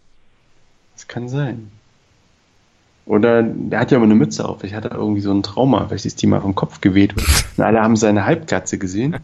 Das 0.95 1.09
kann 1.09 1.29
sein. 1.29 1.71
Oder 3.07 3.43
der 3.43 3.81
hat 3.81 3.91
ja 3.91 3.99
immer 3.99 4.07
eine 4.07 4.15
Mütze 4.15 4.49
auf. 4.49 4.65
Ich 4.65 4.75
hatte 4.75 4.89
irgendwie 4.89 5.21
so 5.21 5.33
ein 5.33 5.43
Trauma, 5.43 5.91
weil 5.91 5.97
ist 5.97 6.23
die 6.23 6.27
mal 6.27 6.41
vom 6.41 6.55
Kopf 6.55 6.81
geweht. 6.81 7.15
Und 7.57 7.63
alle 7.65 7.83
haben 7.83 7.97
seine 7.97 8.25
Halbkatze 8.25 8.79
gesehen. 8.79 9.17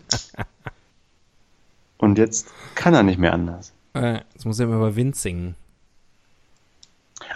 Und 1.98 2.18
jetzt 2.18 2.48
kann 2.74 2.94
er 2.94 3.02
nicht 3.02 3.18
mehr 3.18 3.32
anders. 3.32 3.72
Äh, 3.94 4.20
jetzt 4.34 4.44
muss 4.44 4.58
er 4.58 4.66
immer 4.66 4.76
über 4.76 4.96
Wind 4.96 5.16
singen. 5.16 5.54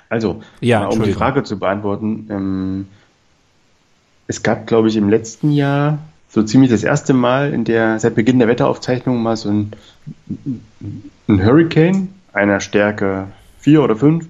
Also, 0.09 0.43
ja, 0.61 0.87
um 0.87 1.03
die 1.03 1.12
Frage 1.12 1.45
zu 1.45 1.59
beantworten, 1.59 2.27
ähm, 2.31 2.88
es 4.27 4.43
gab, 4.43 4.67
glaube 4.67 4.88
ich, 4.88 4.97
im 4.97 5.09
letzten 5.09 5.51
Jahr 5.51 5.99
so 6.35 6.42
ziemlich 6.42 6.73
das 6.73 6.83
erste 6.83 7.14
Mal 7.14 7.55
in 7.55 7.62
der, 7.64 8.01
seit 8.01 8.16
Beginn 8.16 8.40
der 8.40 8.49
Wetteraufzeichnung 8.49 9.23
mal 9.23 9.37
so 9.37 9.51
ein, 9.51 9.70
ein 11.29 11.44
Hurricane 11.47 12.09
einer 12.33 12.59
Stärke 12.59 13.29
4 13.61 13.81
oder 13.81 13.94
5, 13.94 14.27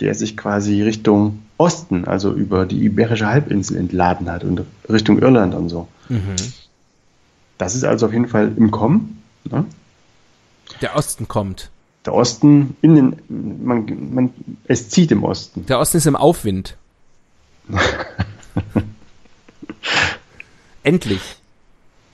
der 0.00 0.14
sich 0.14 0.38
quasi 0.38 0.80
Richtung 0.80 1.42
Osten, 1.58 2.06
also 2.06 2.32
über 2.32 2.64
die 2.64 2.82
Iberische 2.86 3.26
Halbinsel 3.26 3.76
entladen 3.76 4.30
hat 4.30 4.42
und 4.42 4.62
Richtung 4.88 5.18
Irland 5.18 5.54
und 5.54 5.68
so. 5.68 5.86
Mhm. 6.08 6.34
Das 7.58 7.74
ist 7.74 7.84
also 7.84 8.06
auf 8.06 8.12
jeden 8.14 8.28
Fall 8.28 8.50
im 8.56 8.70
Kommen. 8.70 9.22
Ne? 9.44 9.66
Der 10.80 10.96
Osten 10.96 11.28
kommt. 11.28 11.70
Der 12.06 12.14
Osten 12.14 12.74
in 12.80 12.94
den, 12.94 13.16
man, 13.62 14.14
man, 14.14 14.30
es 14.66 14.88
zieht 14.88 15.12
im 15.12 15.22
Osten. 15.22 15.66
Der 15.66 15.78
Osten 15.78 15.98
ist 15.98 16.06
im 16.06 16.16
Aufwind. 16.16 16.78
Endlich. 20.84 21.36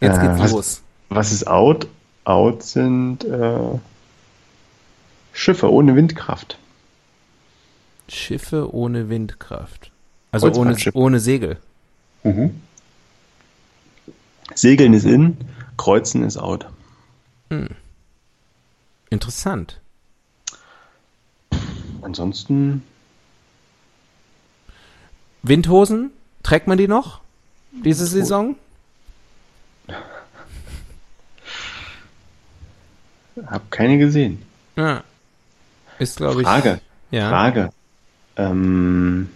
Jetzt 0.00 0.16
äh, 0.16 0.20
geht's 0.22 0.38
was, 0.38 0.52
los. 0.52 0.82
Was 1.10 1.32
ist 1.32 1.46
out? 1.46 1.86
Out 2.24 2.62
sind 2.62 3.24
äh, 3.24 3.78
Schiffe 5.32 5.70
ohne 5.70 5.94
Windkraft. 5.96 6.56
Schiffe 8.08 8.74
ohne 8.74 9.08
Windkraft. 9.08 9.90
Also 10.32 10.50
ohne, 10.52 10.76
ohne 10.94 11.20
Segel. 11.20 11.58
Mhm. 12.22 12.60
Segeln 14.54 14.94
ist 14.94 15.04
in, 15.04 15.36
Kreuzen 15.76 16.24
ist 16.24 16.36
out. 16.36 16.66
Hm. 17.50 17.68
Interessant. 19.10 19.80
Ansonsten. 22.02 22.82
Windhosen? 25.42 26.10
Trägt 26.42 26.66
man 26.66 26.78
die 26.78 26.88
noch? 26.88 27.20
Diese 27.72 28.06
Saison? 28.06 28.56
Hab 33.46 33.70
keine 33.70 33.98
gesehen. 33.98 34.42
Ja. 34.76 35.02
Ist, 35.98 36.16
glaube 36.16 36.42
ich. 36.42 36.46
Frage. 36.46 36.80
Ja. 37.10 37.28
Frage. 37.28 37.70
Ähm, 38.36 39.28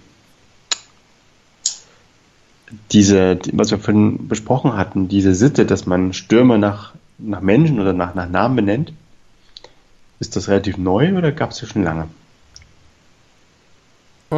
diese, 2.93 3.39
was 3.53 3.71
wir 3.71 3.79
vorhin 3.79 4.29
besprochen 4.29 4.77
hatten, 4.77 5.09
diese 5.09 5.35
Sitte, 5.35 5.67
dass 5.67 5.87
man 5.87 6.13
Stürme 6.13 6.59
nach, 6.59 6.95
nach 7.19 7.41
Menschen 7.41 7.81
oder 7.81 7.93
nach, 7.93 8.15
nach 8.15 8.29
Namen 8.29 8.57
benennt, 8.57 8.93
ist 10.21 10.37
das 10.37 10.49
relativ 10.49 10.79
neu 10.79 11.17
oder 11.17 11.33
gab 11.33 11.51
es 11.51 11.59
das 11.59 11.69
schon 11.69 11.85
lange? 11.85 12.09
Äh, 14.31 14.37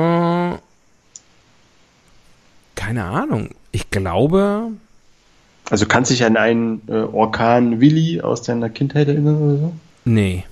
keine 2.86 3.04
Ahnung. 3.04 3.50
Ich 3.72 3.90
glaube. 3.90 4.70
Also 5.68 5.86
kannst 5.86 6.10
du 6.10 6.14
dich 6.14 6.24
an 6.24 6.36
einen 6.36 6.82
äh, 6.86 6.92
Orkan 6.92 7.80
Willi 7.80 8.20
aus 8.20 8.42
deiner 8.42 8.70
Kindheit 8.70 9.08
erinnern 9.08 9.36
oder 9.42 9.56
so? 9.56 9.72
Nee. 10.04 10.44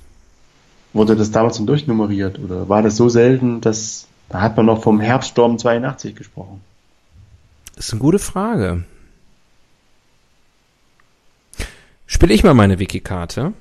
Wurde 0.93 1.15
das 1.15 1.31
damals 1.31 1.59
schon 1.59 1.67
durchnummeriert 1.69 2.41
oder 2.41 2.69
war 2.69 2.83
das 2.83 2.97
so 2.97 3.09
selten, 3.09 3.61
dass 3.61 4.09
da 4.29 4.41
hat 4.41 4.57
man 4.57 4.67
noch 4.67 4.83
vom 4.83 5.01
Herbststurm 5.01 5.59
82 5.59 6.17
gesprochen? 6.17 6.61
Das 7.77 7.87
ist 7.87 7.93
eine 7.93 8.01
gute 8.01 8.19
Frage. 8.19 8.83
Spiele 12.07 12.35
ich 12.35 12.43
mal 12.43 12.55
meine 12.55 12.81
Wiki-Karte. 12.81 13.53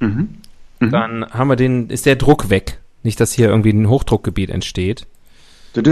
Mhm. 0.00 0.36
Mhm. 0.80 0.90
Dann 0.90 1.26
haben 1.30 1.48
wir 1.48 1.56
den, 1.56 1.90
ist 1.90 2.06
der 2.06 2.16
Druck 2.16 2.48
weg. 2.48 2.78
Nicht, 3.02 3.20
dass 3.20 3.34
hier 3.34 3.48
irgendwie 3.48 3.74
ein 3.74 3.90
Hochdruckgebiet 3.90 4.48
entsteht. 4.48 5.06
So, 5.76 5.82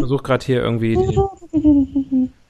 versuche 0.00 0.22
gerade 0.22 0.44
hier 0.44 0.62
irgendwie. 0.62 0.96
Die, 0.96 1.18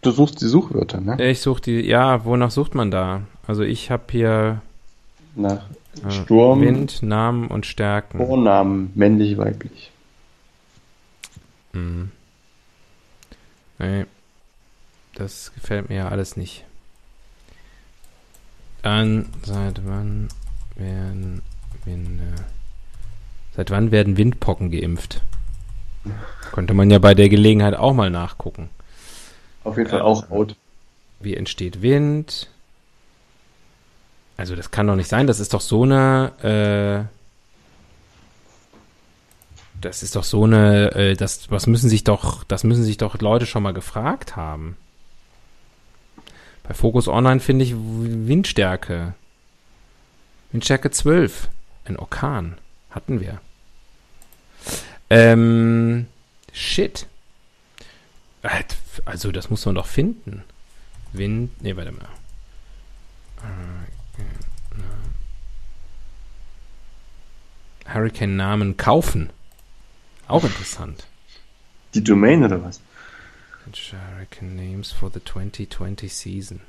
du 0.03 0.11
suchst 0.11 0.41
die 0.41 0.47
Suchwörter, 0.47 1.01
ne? 1.01 1.31
Ich 1.31 1.41
suche 1.41 1.63
die. 1.63 1.87
Ja, 1.87 2.25
wonach 2.25 2.51
sucht 2.51 2.75
man 2.75 2.91
da? 2.91 3.21
Also 3.47 3.63
ich 3.63 3.93
habe 3.93 4.03
hier 4.11 4.61
nach 5.37 5.67
Sturm, 6.09 6.63
Wind, 6.63 7.01
Namen 7.05 7.47
und 7.47 7.65
Stärken. 7.65 8.19
Vornamen, 8.19 8.91
männlich, 8.97 9.39
weiblich. 9.39 9.93
Mhm. 11.73 12.11
Nee, 13.79 14.07
das 15.15 15.53
gefällt 15.55 15.89
mir 15.89 15.97
ja 15.97 16.09
alles 16.09 16.37
nicht. 16.37 16.65
Dann 18.83 19.31
seit 19.43 19.87
wann 19.87 20.29
werden 20.77 21.43
Winde. 21.85 22.35
Seit 23.57 23.71
wann 23.71 23.91
werden 23.91 24.17
Windpocken 24.17 24.71
geimpft? 24.71 25.23
Könnte 26.53 26.75
man 26.75 26.91
ja 26.91 26.99
bei 26.99 27.15
der 27.15 27.29
Gelegenheit 27.29 27.75
auch 27.75 27.95
mal 27.95 28.11
nachgucken. 28.11 28.69
Auf 29.63 29.79
jeden 29.79 29.89
Fall 29.89 30.03
auch 30.03 30.31
out. 30.31 30.57
Wie 31.21 31.37
entsteht 31.37 31.81
Wind? 31.81 32.51
Also 34.37 34.57
das 34.57 34.71
kann 34.71 34.87
doch 34.87 34.97
nicht 34.97 35.09
sein. 35.09 35.27
Das 35.27 35.41
ist 35.41 35.55
doch 35.55 35.61
so 35.61 35.85
eine. 35.85 37.09
Äh, 37.09 37.24
das 39.85 40.03
ist 40.03 40.17
doch 40.17 40.25
so 40.25 40.45
eine. 40.45 40.93
Äh, 40.93 41.15
das 41.15 41.51
was 41.51 41.67
müssen 41.67 41.89
sich 41.89 42.05
doch. 42.05 42.45
Das 42.45 42.65
müssen 42.65 42.85
sich 42.85 42.97
doch 42.97 43.21
Leute 43.21 43.47
schon 43.47 43.63
mal 43.63 43.75
gefragt 43.75 44.37
haben. 44.37 44.77
Bei 46.63 46.73
Focus 46.73 47.09
Online 47.09 47.41
finde 47.41 47.65
ich 47.65 47.75
Windstärke. 47.77 49.15
Windstärke 50.53 50.91
12. 50.91 51.49
Ein 51.85 51.99
Orkan. 51.99 52.57
Hatten 52.91 53.21
wir. 53.21 53.41
Ähm, 55.11 56.07
shit. 56.53 57.07
Also, 59.05 59.33
das 59.33 59.51
muss 59.51 59.67
man 59.67 59.75
doch 59.75 59.87
finden. 59.87 60.43
Wind. 61.13 61.51
Nee, 61.63 61.77
warte 61.77 61.93
mal. 61.93 62.09
Hurricane-Namen 67.87 68.77
kaufen. 68.79 69.31
Auch 70.29 70.45
interessant. 70.45 71.07
Die 71.95 72.03
Domain 72.03 72.45
oder 72.45 72.63
was? 72.63 72.81
Hurricane 73.93 74.57
Names 74.57 74.93
for 74.93 75.11
the 75.13 75.21
2020 75.21 76.13
Season. 76.13 76.61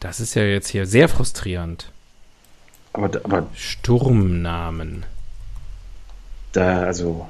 Das 0.00 0.20
ist 0.20 0.34
ja 0.34 0.42
jetzt 0.42 0.68
hier 0.68 0.86
sehr 0.86 1.08
frustrierend. 1.08 1.90
Aber, 2.92 3.20
aber 3.24 3.46
Sturmnamen. 3.54 5.06
Da, 6.52 6.82
also, 6.82 7.26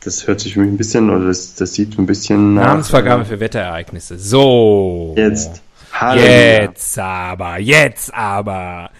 das 0.00 0.26
hört 0.26 0.40
sich 0.40 0.54
für 0.54 0.60
mich 0.60 0.70
ein 0.70 0.76
bisschen, 0.76 1.10
oder 1.10 1.26
das, 1.26 1.54
das 1.54 1.74
sieht 1.74 1.98
ein 1.98 2.06
bisschen 2.06 2.54
nach. 2.54 2.66
Namensvergabe 2.66 3.24
für 3.24 3.40
Wetterereignisse. 3.40 4.18
So. 4.18 5.14
Jetzt. 5.16 5.62
Halleluja. 5.92 6.62
Jetzt 6.62 6.98
aber, 6.98 7.58
jetzt 7.58 8.14
aber. 8.14 8.90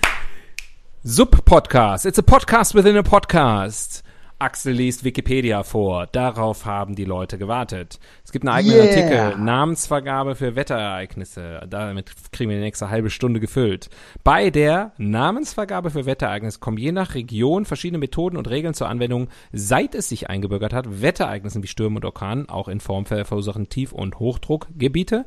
Sub-Podcast. 1.04 2.06
It's 2.06 2.18
a 2.18 2.22
podcast 2.22 2.74
within 2.74 2.96
a 2.96 3.02
podcast. 3.02 4.02
Axel 4.40 4.72
liest 4.72 5.02
Wikipedia 5.02 5.64
vor. 5.64 6.06
Darauf 6.06 6.64
haben 6.64 6.94
die 6.94 7.04
Leute 7.04 7.38
gewartet. 7.38 7.98
Es 8.24 8.30
gibt 8.30 8.46
einen 8.46 8.54
eigenen 8.54 8.76
yeah. 8.76 8.86
Artikel, 8.86 9.44
Namensvergabe 9.44 10.36
für 10.36 10.54
Wetterereignisse. 10.54 11.66
Damit 11.68 12.12
kriegen 12.30 12.50
wir 12.50 12.56
die 12.56 12.62
nächste 12.62 12.88
halbe 12.88 13.10
Stunde 13.10 13.40
gefüllt. 13.40 13.90
Bei 14.22 14.50
der 14.50 14.92
Namensvergabe 14.96 15.90
für 15.90 16.06
Wetterereignisse 16.06 16.60
kommen 16.60 16.78
je 16.78 16.92
nach 16.92 17.16
Region 17.16 17.64
verschiedene 17.64 17.98
Methoden 17.98 18.36
und 18.36 18.48
Regeln 18.48 18.74
zur 18.74 18.88
Anwendung, 18.88 19.26
seit 19.52 19.96
es 19.96 20.08
sich 20.08 20.30
eingebürgert 20.30 20.72
hat, 20.72 21.02
Wetterereignissen 21.02 21.64
wie 21.64 21.68
Stürme 21.68 21.96
und 21.96 22.04
Orkanen, 22.04 22.48
auch 22.48 22.68
in 22.68 22.78
Form 22.78 23.06
verursachen 23.06 23.68
Tief- 23.68 23.92
und 23.92 24.20
Hochdruckgebiete, 24.20 25.26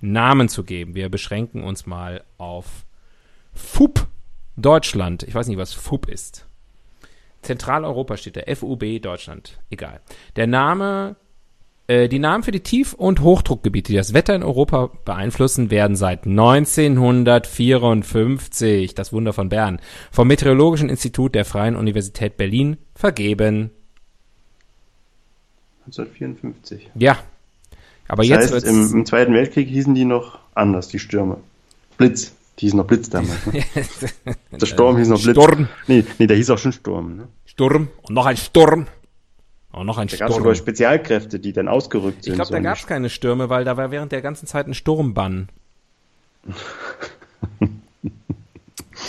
Namen 0.00 0.48
zu 0.48 0.64
geben. 0.64 0.94
Wir 0.94 1.10
beschränken 1.10 1.62
uns 1.62 1.84
mal 1.84 2.24
auf 2.38 2.86
FUP 3.52 4.06
Deutschland. 4.56 5.24
Ich 5.24 5.34
weiß 5.34 5.46
nicht, 5.48 5.58
was 5.58 5.74
FUP 5.74 6.08
ist. 6.08 6.46
Zentraleuropa 7.46 8.16
steht 8.16 8.36
da. 8.36 8.54
FUB 8.54 9.00
Deutschland. 9.00 9.58
Egal. 9.70 10.00
Der 10.36 10.46
Name, 10.46 11.16
äh, 11.88 12.08
die 12.08 12.18
Namen 12.18 12.42
für 12.42 12.50
die 12.50 12.60
Tief- 12.60 12.94
und 12.94 13.20
Hochdruckgebiete, 13.20 13.92
die 13.92 13.96
das 13.96 14.12
Wetter 14.12 14.34
in 14.34 14.42
Europa 14.42 14.90
beeinflussen, 15.04 15.70
werden 15.70 15.94
seit 15.96 16.26
1954, 16.26 18.94
das 18.94 19.12
Wunder 19.12 19.32
von 19.32 19.48
Bern, 19.48 19.80
vom 20.10 20.26
Meteorologischen 20.28 20.88
Institut 20.88 21.34
der 21.34 21.44
Freien 21.44 21.76
Universität 21.76 22.36
Berlin 22.36 22.78
vergeben. 22.94 23.70
1954. 25.86 26.90
Ja. 26.94 27.18
Aber 28.08 28.22
das 28.22 28.28
jetzt 28.28 28.52
heißt, 28.52 28.66
im, 28.66 28.92
im 28.92 29.06
Zweiten 29.06 29.34
Weltkrieg 29.34 29.68
hießen 29.68 29.94
die 29.94 30.04
noch 30.04 30.40
anders, 30.54 30.88
die 30.88 30.98
Stürme. 30.98 31.38
Blitz. 31.96 32.34
Die 32.58 32.66
hieß 32.66 32.74
noch 32.74 32.86
Blitz 32.86 33.10
damals. 33.10 33.46
Ne? 33.46 33.64
der 34.52 34.66
Sturm 34.66 34.96
hieß 34.96 35.08
noch 35.08 35.22
Blitz. 35.22 35.36
Sturm. 35.36 35.68
Nee, 35.86 36.04
nee, 36.18 36.26
der 36.26 36.36
hieß 36.36 36.50
auch 36.50 36.58
schon 36.58 36.72
Sturm. 36.72 37.16
Ne? 37.16 37.28
Sturm 37.44 37.88
und 38.02 38.14
noch 38.14 38.26
ein 38.26 38.36
Sturm. 38.36 38.86
Und 39.72 39.86
noch 39.86 39.98
ein 39.98 40.08
da 40.08 40.16
Sturm. 40.16 40.28
gab 40.28 40.38
sogar 40.38 40.54
Spezialkräfte, 40.54 41.38
die 41.38 41.52
dann 41.52 41.68
ausgerückt 41.68 42.24
sind. 42.24 42.32
Ich 42.32 42.36
glaube, 42.36 42.48
so 42.48 42.54
da 42.54 42.60
gab 42.60 42.78
es 42.78 42.86
keine 42.86 43.10
Stürme, 43.10 43.50
weil 43.50 43.64
da 43.64 43.76
war 43.76 43.90
während 43.90 44.12
der 44.12 44.22
ganzen 44.22 44.46
Zeit 44.46 44.66
ein 44.66 44.74
Sturmbann. 44.74 45.50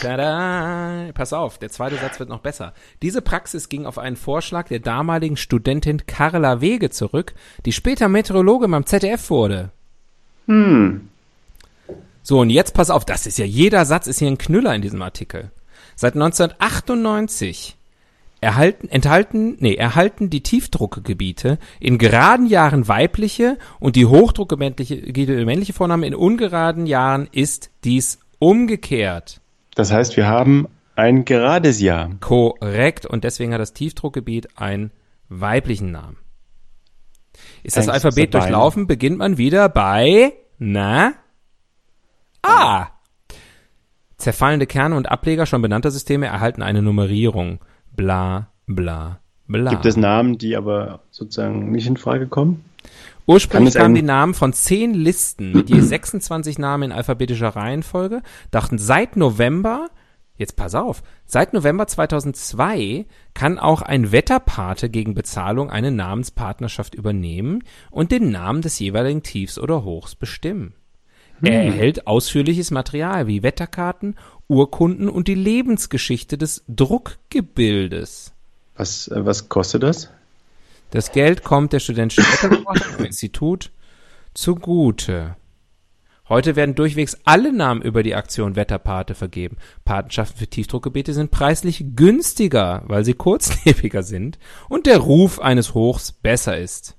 Tada! 0.02 1.12
Pass 1.14 1.32
auf, 1.34 1.58
der 1.58 1.70
zweite 1.70 1.96
Satz 1.96 2.20
wird 2.20 2.30
noch 2.30 2.42
besser. 2.42 2.74
Diese 3.02 3.22
Praxis 3.22 3.70
ging 3.70 3.86
auf 3.86 3.98
einen 3.98 4.18
Vorschlag 4.18 4.68
der 4.68 4.80
damaligen 4.80 5.38
Studentin 5.38 6.06
Carla 6.06 6.60
Wege 6.62 6.90
zurück, 6.90 7.34
die 7.66 7.72
später 7.72 8.10
Meteorologin 8.10 8.72
beim 8.72 8.86
ZDF 8.86 9.30
wurde. 9.30 9.72
Hm. 10.48 11.10
So, 12.28 12.42
und 12.42 12.50
jetzt 12.50 12.74
pass 12.74 12.90
auf, 12.90 13.06
das 13.06 13.26
ist 13.26 13.38
ja, 13.38 13.46
jeder 13.46 13.86
Satz 13.86 14.06
ist 14.06 14.20
hier 14.20 14.28
ein 14.28 14.38
Knüller 14.38 14.76
in 14.76 14.82
diesem 14.82 15.02
Artikel. 15.02 15.50
Seit 15.96 16.16
1998 16.16 17.78
erhalten, 18.42 18.90
enthalten, 18.90 19.56
nee, 19.62 19.76
erhalten 19.76 20.30
die 20.30 20.44
Tiefdruckgebiete 20.44 21.58
in 21.80 21.98
geraden 21.98 22.46
Jahren 22.46 22.90
weibliche 22.90 23.58
und 23.80 23.96
die 23.96 24.08
Hochdruckgebiete 24.08 25.46
männliche 25.46 25.72
Vornamen. 25.72 26.04
In 26.04 26.14
ungeraden 26.14 26.86
Jahren 26.86 27.30
ist 27.32 27.70
dies 27.86 28.20
umgekehrt. 28.40 29.40
Das 29.76 29.94
heißt, 29.94 30.18
wir 30.18 30.28
haben 30.28 30.68
ein 30.98 31.24
gerades 31.24 31.80
Jahr. 31.80 32.10
Korrekt. 32.20 33.06
Und 33.06 33.24
deswegen 33.24 33.54
hat 33.54 33.62
das 33.62 33.72
Tiefdruckgebiet 33.72 34.50
einen 34.58 34.92
weiblichen 35.30 35.94
Namen. 35.94 36.18
Ist 37.64 37.78
das 37.78 37.86
Thanks, 37.86 38.04
Alphabet 38.04 38.34
durchlaufen, 38.34 38.86
beginnt 38.86 39.18
man 39.18 39.38
wieder 39.38 39.70
bei, 39.70 40.34
na? 40.58 41.14
Ah! 42.42 42.88
Zerfallende 44.18 44.66
Kerne 44.66 44.96
und 44.96 45.10
Ableger 45.10 45.46
schon 45.46 45.62
benannter 45.62 45.92
Systeme 45.92 46.26
erhalten 46.26 46.64
eine 46.64 46.82
Nummerierung. 46.82 47.60
Bla, 47.96 48.52
bla, 48.66 49.20
bla. 49.48 49.72
Gibt 49.72 49.86
es 49.86 49.96
Namen, 49.96 50.38
die 50.38 50.56
aber 50.56 51.02
sozusagen 51.12 51.72
nicht 51.72 51.88
in 51.88 51.98
Frage 51.98 52.28
kommen? 52.28 52.64
Ursprünglich 53.28 53.76
kamen 53.76 53.94
die 53.94 54.02
Namen 54.02 54.34
von 54.34 54.54
zehn 54.54 54.94
Listen 54.94 55.52
mit 55.52 55.70
je 55.70 55.80
26 55.82 56.58
Namen 56.58 56.84
in 56.84 56.92
alphabetischer 56.94 57.50
Reihenfolge, 57.50 58.22
dachten 58.52 58.78
seit 58.78 59.18
November, 59.18 59.90
jetzt 60.36 60.56
pass 60.56 60.74
auf, 60.76 61.04
seit 61.26 61.54
November 61.54 61.88
2002 61.88 63.06
kann 63.34 63.60
auch 63.60 63.82
ein 63.82 64.14
Wetterpate 64.14 64.90
gegen 64.90 65.14
Bezahlung 65.14 65.70
eine 65.70 65.92
Namenspartnerschaft 65.92 66.96
übernehmen 66.96 67.64
und 67.92 68.12
den 68.12 68.32
Namen 68.32 68.62
des 68.62 68.80
jeweiligen 68.80 69.24
Tiefs 69.24 69.60
oder 69.60 69.84
Hochs 69.84 70.16
bestimmen. 70.16 70.74
Er 71.42 71.64
erhält 71.64 72.08
ausführliches 72.08 72.72
Material 72.72 73.28
wie 73.28 73.44
Wetterkarten, 73.44 74.16
Urkunden 74.48 75.10
und 75.10 75.28
die 75.28 75.36
Lebensgeschichte 75.36 76.38
des 76.38 76.64
Druckgebildes. 76.68 78.34
Was, 78.76 79.08
äh, 79.10 79.26
was 79.26 79.50
kostet 79.50 79.84
das? 79.84 80.10
Das 80.92 81.12
Geld 81.12 81.44
kommt 81.44 81.74
der 81.74 81.80
studentischen 81.80 82.24
Wetterbeobachtung 82.24 83.00
im 83.00 83.06
Institut 83.06 83.72
zugute. 84.34 85.36
Heute 86.30 86.58
werden 86.58 86.76
durchwegs 86.76 87.18
alle 87.24 87.54
Namen 87.54 87.82
über 87.82 88.04
die 88.04 88.16
Aktion 88.16 88.56
Wetterpate 88.58 89.16
vergeben. 89.16 89.58
Patenschaften 89.86 90.38
für 90.38 90.48
Tiefdruckgebiete 90.48 91.14
sind 91.14 91.32
preislich 91.32 91.86
günstiger, 91.96 92.84
weil 92.86 93.06
sie 93.06 93.14
kurzlebiger 93.14 94.04
sind 94.04 94.38
und 94.68 94.86
der 94.86 94.98
Ruf 94.98 95.40
eines 95.40 95.74
Hochs 95.74 96.12
besser 96.12 96.58
ist. 96.58 96.97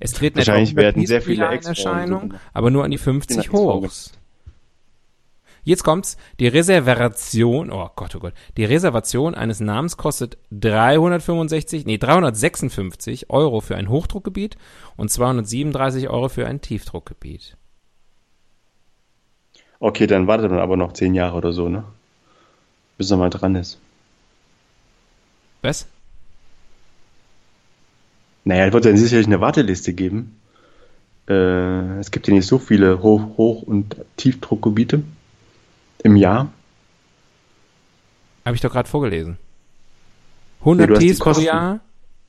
Es 0.00 0.12
treten 0.12 0.38
Wahrscheinlich 0.38 0.70
100 0.70 0.84
werden 0.84 1.06
sehr 1.06 1.22
viele 1.22 1.54
in 1.54 1.62
Erscheinung, 1.62 2.34
aber 2.52 2.70
nur 2.70 2.84
an 2.84 2.90
die 2.90 2.98
50 2.98 3.36
Genau, 3.36 3.42
Expo 3.42 3.74
Hochs. 3.74 4.12
Jetzt 5.64 5.84
kommt's. 5.84 6.16
Die 6.40 6.48
Reservation, 6.48 7.70
oh 7.70 7.88
Gott, 7.94 8.16
oh 8.16 8.18
Gott. 8.18 8.34
Die 8.56 8.64
Reservation 8.64 9.34
eines 9.34 9.60
Namens 9.60 9.96
kostet 9.96 10.36
365, 10.50 11.86
nee, 11.86 11.98
356 11.98 13.30
Euro 13.30 13.60
für 13.60 13.76
ein 13.76 13.88
Hochdruckgebiet 13.88 14.56
und 14.96 15.10
237 15.10 16.08
Euro 16.08 16.28
für 16.28 16.46
ein 16.46 16.60
Tiefdruckgebiet. 16.60 17.56
Okay, 19.78 20.06
dann 20.06 20.26
wartet 20.26 20.50
man 20.50 20.60
aber 20.60 20.76
noch 20.76 20.92
zehn 20.94 21.14
Jahre 21.14 21.36
oder 21.36 21.52
so, 21.52 21.68
ne? 21.68 21.84
Bis 22.98 23.10
er 23.10 23.16
mal 23.16 23.30
dran 23.30 23.54
ist. 23.54 23.78
Was? 25.60 25.86
Naja, 28.44 28.66
es 28.66 28.72
wird 28.72 28.84
dann 28.84 28.96
sicherlich 28.96 29.26
eine 29.26 29.40
Warteliste 29.40 29.92
geben. 29.92 30.36
Äh, 31.28 31.98
es 31.98 32.10
gibt 32.10 32.26
ja 32.28 32.34
nicht 32.34 32.46
so 32.46 32.58
viele 32.58 33.02
Hoch-, 33.02 33.36
Hoch- 33.36 33.62
und 33.62 33.96
Tiefdruckgebiete 34.16 35.02
im 36.02 36.16
Jahr. 36.16 36.50
Habe 38.44 38.56
ich 38.56 38.60
doch 38.60 38.72
gerade 38.72 38.88
vorgelesen. 38.88 39.38
Nee, 40.60 40.64
100 40.64 40.88
du 40.90 40.94
hast 40.94 41.00
die 41.02 41.06
Tiefs 41.08 41.18
pro. 41.20 41.40
Jahr. 41.40 41.80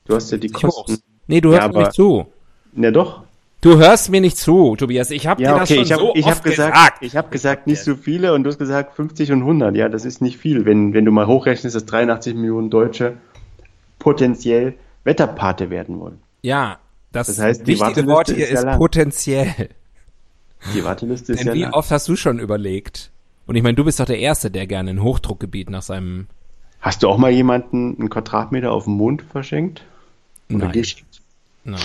Du 0.06 0.14
hast 0.14 0.30
ja 0.30 0.38
die 0.38 0.48
50 0.48 0.62
Kosten. 0.62 0.92
Hochs. 0.92 1.02
Nee, 1.26 1.40
du 1.40 1.52
Ja, 1.52 1.60
hörst 1.60 1.68
mir 1.68 1.74
aber- 1.78 1.86
nicht 1.88 1.94
zu. 1.94 2.26
Na 2.72 2.90
doch. 2.90 3.22
Du 3.60 3.78
hörst 3.78 4.10
mir 4.10 4.20
nicht 4.20 4.36
zu, 4.36 4.76
Tobias. 4.76 5.10
Ich 5.10 5.26
habe 5.26 5.42
ja, 5.42 5.54
dir 5.54 5.60
das 5.60 5.70
okay, 5.70 5.74
schon 5.76 5.84
ich 5.84 5.92
hab, 5.92 5.98
so 6.00 6.12
ich 6.14 6.26
oft 6.26 6.36
hab 6.36 6.44
gesagt, 6.44 6.72
gesagt. 6.74 6.98
Ich 7.02 7.16
habe 7.16 7.30
gesagt, 7.30 7.66
nicht 7.66 7.82
so 7.82 7.96
viele 7.96 8.34
und 8.34 8.44
du 8.44 8.50
hast 8.50 8.58
gesagt 8.58 8.94
50 8.94 9.32
und 9.32 9.38
100. 9.40 9.74
Ja, 9.74 9.88
das 9.88 10.04
ist 10.04 10.20
nicht 10.20 10.36
viel. 10.36 10.66
Wenn, 10.66 10.92
wenn 10.92 11.06
du 11.06 11.10
mal 11.10 11.26
hochrechnest, 11.26 11.74
dass 11.74 11.86
83 11.86 12.34
Millionen 12.34 12.68
Deutsche 12.68 13.14
potenziell 13.98 14.74
Wetterpate 15.04 15.70
werden 15.70 16.00
wollen. 16.00 16.18
Ja, 16.42 16.78
das, 17.12 17.28
Das 17.28 17.38
heißt, 17.38 17.66
die 17.66 17.78
wichtige 17.78 18.06
Wort 18.06 18.28
hier 18.30 18.48
ist 18.48 18.64
ist 18.64 18.78
potenziell. 18.78 19.68
Die 20.74 20.82
Warteliste 20.84 21.32
ist 21.32 21.40
Denn 21.40 21.48
ja 21.48 21.54
wie 21.54 21.62
lang. 21.62 21.72
oft 21.74 21.90
hast 21.90 22.08
du 22.08 22.16
schon 22.16 22.38
überlegt? 22.38 23.10
Und 23.46 23.56
ich 23.56 23.62
meine, 23.62 23.74
du 23.74 23.84
bist 23.84 24.00
doch 24.00 24.06
der 24.06 24.18
Erste, 24.18 24.50
der 24.50 24.66
gerne 24.66 24.90
ein 24.90 25.02
Hochdruckgebiet 25.02 25.68
nach 25.70 25.82
seinem 25.82 26.26
Hast 26.80 27.02
du 27.02 27.08
auch 27.08 27.18
mal 27.18 27.30
jemanden 27.30 27.96
einen 27.98 28.10
Quadratmeter 28.10 28.72
auf 28.72 28.84
dem 28.84 28.94
Mond 28.94 29.22
verschenkt? 29.22 29.84
Oder 30.50 30.58
Nein. 30.66 30.72
geschickt? 30.72 31.20
Nein. 31.64 31.80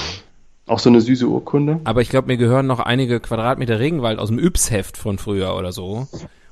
Auch 0.67 0.79
so 0.79 0.89
eine 0.89 1.01
süße 1.01 1.27
Urkunde? 1.27 1.79
Aber 1.83 2.01
ich 2.01 2.09
glaube, 2.09 2.27
mir 2.27 2.37
gehören 2.37 2.67
noch 2.67 2.79
einige 2.79 3.19
Quadratmeter 3.19 3.79
Regenwald 3.79 4.19
aus 4.19 4.29
dem 4.29 4.39
Yps-Heft 4.39 4.97
von 4.97 5.17
früher 5.17 5.55
oder 5.55 5.71
so. 5.71 6.07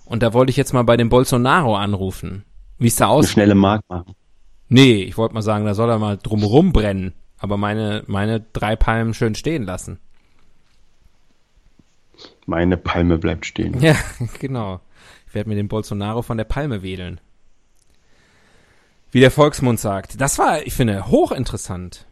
Und 0.06 0.24
da 0.24 0.34
wollte 0.34 0.50
ich 0.50 0.58
jetzt 0.58 0.74
mal 0.74 0.84
bei 0.84 0.98
dem 0.98 1.10
Bolsonaro 1.10 1.76
anrufen. 1.76 2.44
Wie 2.78 2.88
es 2.88 2.96
da 2.96 3.06
Eine 3.06 3.14
aussieht. 3.14 3.32
schnelle 3.34 3.56
Mark 3.56 3.82
machen. 3.90 4.14
Nee, 4.70 5.04
ich 5.04 5.18
wollte 5.18 5.34
mal 5.34 5.42
sagen, 5.42 5.66
da 5.66 5.74
soll 5.74 5.90
er 5.90 6.00
mal 6.00 6.18
drumherum 6.18 6.74
brennen. 6.74 7.14
Aber 7.40 7.58
meine, 7.58 8.04
meine 8.08 8.42
drei 8.54 8.76
Palmen 8.76 9.14
schön 9.14 9.36
stehen 9.36 9.64
lassen. 9.64 10.00
Meine 12.46 12.78
Palme 12.78 13.18
bleibt 13.18 13.46
stehen. 13.46 13.80
Ja, 13.80 13.96
genau. 14.40 14.82
Ich 15.28 15.36
werde 15.36 15.50
mir 15.50 15.56
den 15.56 15.68
Bolsonaro 15.68 16.22
von 16.22 16.38
der 16.38 16.46
Palme 16.46 16.82
wedeln. 16.82 17.20
Wie 19.12 19.20
der 19.20 19.32
Volksmund 19.32 19.80
sagt. 19.80 20.20
Das 20.20 20.40
war, 20.40 20.66
ich 20.66 20.74
finde, 20.74 21.08
hochinteressant. 21.08 22.06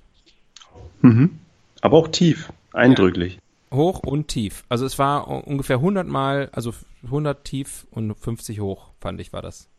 Mhm. 1.02 1.39
Aber 1.82 1.98
auch 1.98 2.08
tief. 2.08 2.52
Eindrücklich. 2.74 3.39
Hoch 3.72 4.00
und 4.00 4.28
tief. 4.28 4.63
Also 4.70 4.86
es 4.86 4.98
war 5.00 5.28
ungefähr 5.48 5.78
100 5.78 6.08
mal, 6.08 6.50
also 6.52 6.74
100 7.04 7.44
tief 7.44 7.88
und 7.91 8.15
50 8.15 8.60
hoch, 8.60 8.91
fand 9.00 9.20
ich, 9.20 9.34
war 9.34 9.41
das. 9.41 9.70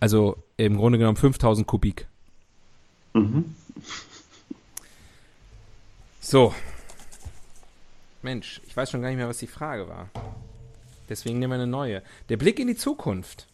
Also 0.00 0.42
im 0.56 0.76
Grunde 0.76 0.98
genommen 0.98 1.16
5000 1.16 1.66
Kubik. 1.66 2.06
Mhm. 3.14 3.54
So. 6.20 6.54
Mensch, 8.22 8.60
ich 8.66 8.76
weiß 8.76 8.90
schon 8.90 9.00
gar 9.00 9.08
nicht 9.08 9.16
mehr, 9.16 9.28
was 9.28 9.38
die 9.38 9.46
Frage 9.46 9.88
war. 9.88 10.10
Deswegen 11.08 11.38
nehmen 11.38 11.52
wir 11.52 11.54
eine 11.56 11.66
neue. 11.66 12.02
Der 12.28 12.36
Blick 12.36 12.58
in 12.58 12.66
die 12.66 12.76
Zukunft. 12.76 13.46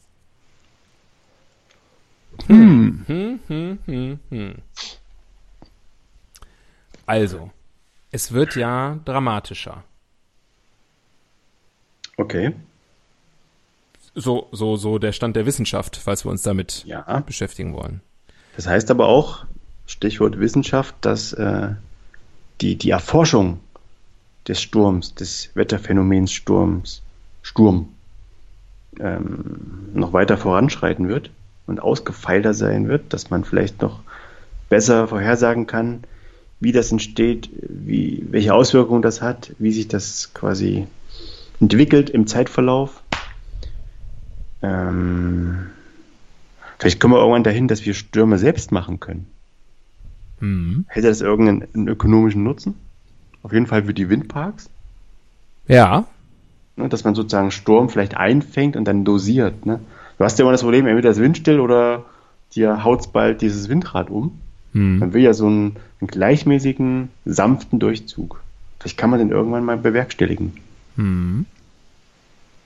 Hm, 2.47 3.05
hm, 3.07 3.41
hm, 3.47 3.79
hm, 3.87 4.19
hm. 4.31 4.55
Also, 7.07 7.51
es 8.11 8.33
wird 8.33 8.57
ja 8.57 8.99
dramatischer. 9.05 9.85
Okay. 12.17 12.55
So, 14.15 14.49
so, 14.53 14.77
so 14.77 14.99
der 14.99 15.13
Stand 15.13 15.37
der 15.37 15.47
Wissenschaft, 15.47 15.97
falls 15.97 16.25
wir 16.25 16.31
uns 16.31 16.43
damit 16.43 16.85
Ja. 16.87 17.21
beschäftigen 17.21 17.75
wollen. 17.75 18.01
Das 18.57 18.67
heißt 18.67 18.91
aber 18.91 19.09
auch, 19.09 19.45
Stichwort 19.87 20.39
Wissenschaft, 20.39 20.95
dass 21.01 21.33
äh, 21.33 21.71
die, 22.61 22.77
die 22.77 22.91
Erforschung 22.91 23.61
des 24.47 24.61
Sturms, 24.61 25.15
des 25.15 25.51
Wetterphänomens 25.55 26.33
Sturms, 26.33 27.03
Sturm, 27.43 27.89
ähm, 29.01 29.91
noch 29.93 30.13
weiter 30.13 30.37
voranschreiten 30.37 31.09
wird 31.09 31.31
und 31.67 31.81
ausgefeilter 31.81 32.55
sein 32.55 32.89
wird, 32.89 33.13
dass 33.13 33.31
man 33.31 33.45
vielleicht 33.45 33.83
noch 33.83 34.01
besser 34.69 35.09
vorhersagen 35.09 35.67
kann, 35.67 36.05
wie 36.61 36.73
das 36.73 36.93
entsteht, 36.93 37.51
wie, 37.61 38.25
welche 38.31 38.55
Auswirkungen 38.55 39.03
das 39.03 39.21
hat, 39.21 39.53
wie 39.59 39.73
sich 39.73 39.89
das 39.89 40.33
quasi 40.35 40.87
entwickelt 41.61 42.11
im 42.11 42.27
Zeitverlauf. 42.27 43.03
Ähm, 44.65 45.67
vielleicht 46.79 47.01
kommen 47.01 47.15
wir 47.15 47.19
irgendwann 47.19 47.45
dahin, 47.45 47.69
dass 47.69 47.85
wir 47.85 47.95
Stürme 47.95 48.39
selbst 48.39 48.73
machen 48.73 49.01
können. 49.01 49.27
Mhm. 50.41 50.87
Hätte 50.89 51.09
das 51.09 51.21
irgendeinen 51.21 51.69
einen 51.75 51.89
ökonomischen 51.89 52.43
Nutzen? 52.43 52.75
Auf 53.43 53.53
jeden 53.53 53.67
Fall 53.67 53.85
für 53.85 53.95
die 53.95 54.09
Windparks, 54.09 54.71
Ja, 55.69 56.07
ne, 56.77 56.89
dass 56.89 57.05
man 57.05 57.15
sozusagen 57.15 57.51
Sturm 57.51 57.89
vielleicht 57.89 58.17
einfängt 58.17 58.77
und 58.77 58.85
dann 58.87 59.05
dosiert. 59.05 59.67
Ne? 59.67 59.81
Du 60.19 60.25
hast 60.25 60.39
ja 60.39 60.45
immer 60.45 60.53
das 60.53 60.63
Problem, 60.63 60.87
entweder 60.87 61.11
ist 61.11 61.21
windstill 61.21 61.61
oder 61.61 62.05
dir 62.55 62.85
haut's 62.85 63.09
bald 63.09 63.43
dieses 63.43 63.69
Windrad 63.69 64.11
um. 64.11 64.39
hm. 64.73 64.99
Man 64.99 65.13
will 65.13 65.23
ja 65.23 65.35
so 65.35 65.47
einen, 65.47 65.77
einen 66.01 66.09
gleichmäßigen, 66.09 67.11
sanften 67.25 67.79
Durchzug. 67.79 68.41
Vielleicht 68.81 68.99
kann 68.99 69.11
man 69.11 69.19
den 69.19 69.31
irgendwann 69.31 69.65
mal 69.65 69.77
bewerkstelligen. 69.77 70.55
Hm. 70.97 71.47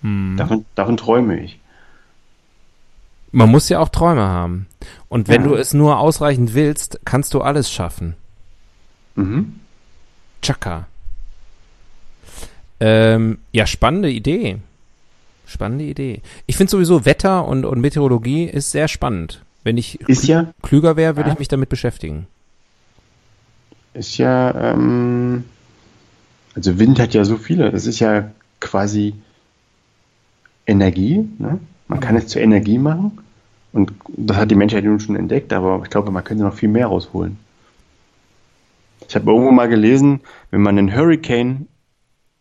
Hm. 0.02 0.34
Davon, 0.36 0.64
davon 0.74 0.96
träume 0.96 1.40
ich. 1.40 1.58
Man 3.32 3.50
muss 3.50 3.68
ja 3.68 3.78
auch 3.80 3.88
Träume 3.90 4.22
haben. 4.22 4.66
Und 5.08 5.28
wenn 5.28 5.42
Ja. 5.42 5.48
du 5.48 5.54
es 5.54 5.74
nur 5.74 5.98
ausreichend 5.98 6.54
willst, 6.54 7.00
kannst 7.04 7.34
du 7.34 7.40
alles 7.42 7.70
schaffen. 7.70 8.14
Mhm. 9.16 9.60
Chaka. 10.42 10.86
Ähm, 12.80 13.38
ja, 13.52 13.66
spannende 13.66 14.10
Idee. 14.10 14.58
Spannende 15.46 15.84
Idee. 15.84 16.22
Ich 16.46 16.56
finde 16.56 16.70
sowieso 16.70 17.04
Wetter 17.04 17.46
und, 17.46 17.64
und 17.64 17.80
Meteorologie 17.80 18.44
ist 18.44 18.70
sehr 18.70 18.86
spannend. 18.88 19.42
Wenn 19.64 19.76
ich 19.76 20.00
Ist 20.02 20.26
ja, 20.26 20.52
klüger 20.62 20.96
wäre, 20.96 21.16
würde 21.16 21.28
Ja. 21.30 21.32
ich 21.34 21.38
mich 21.38 21.48
damit 21.48 21.68
beschäftigen. 21.68 22.26
ist 23.94 24.16
ja, 24.18 24.72
ähm, 24.72 25.44
also 26.54 26.78
Wind 26.78 27.00
hat 27.00 27.14
ja 27.14 27.24
so 27.24 27.36
viele. 27.36 27.72
Das 27.72 27.84
ist 27.86 27.98
ja 27.98 28.30
quasi 28.60 29.14
Energie. 30.66 31.28
Ne? 31.38 31.58
Man 31.88 32.00
kann 32.00 32.16
es 32.16 32.28
zur 32.28 32.42
Energie 32.42 32.78
machen. 32.78 33.18
Und 33.72 33.92
das 34.08 34.36
hat 34.36 34.50
die 34.50 34.54
Menschheit 34.54 34.84
nun 34.84 34.98
schon 35.00 35.16
entdeckt, 35.16 35.52
aber 35.52 35.80
ich 35.84 35.90
glaube, 35.90 36.10
man 36.10 36.24
könnte 36.24 36.44
noch 36.44 36.54
viel 36.54 36.68
mehr 36.68 36.86
rausholen. 36.86 37.36
Ich 39.06 39.14
habe 39.14 39.30
irgendwo 39.30 39.50
mal 39.50 39.68
gelesen, 39.68 40.20
wenn 40.50 40.62
man 40.62 40.78
einen 40.78 40.94
Hurricane 40.94 41.66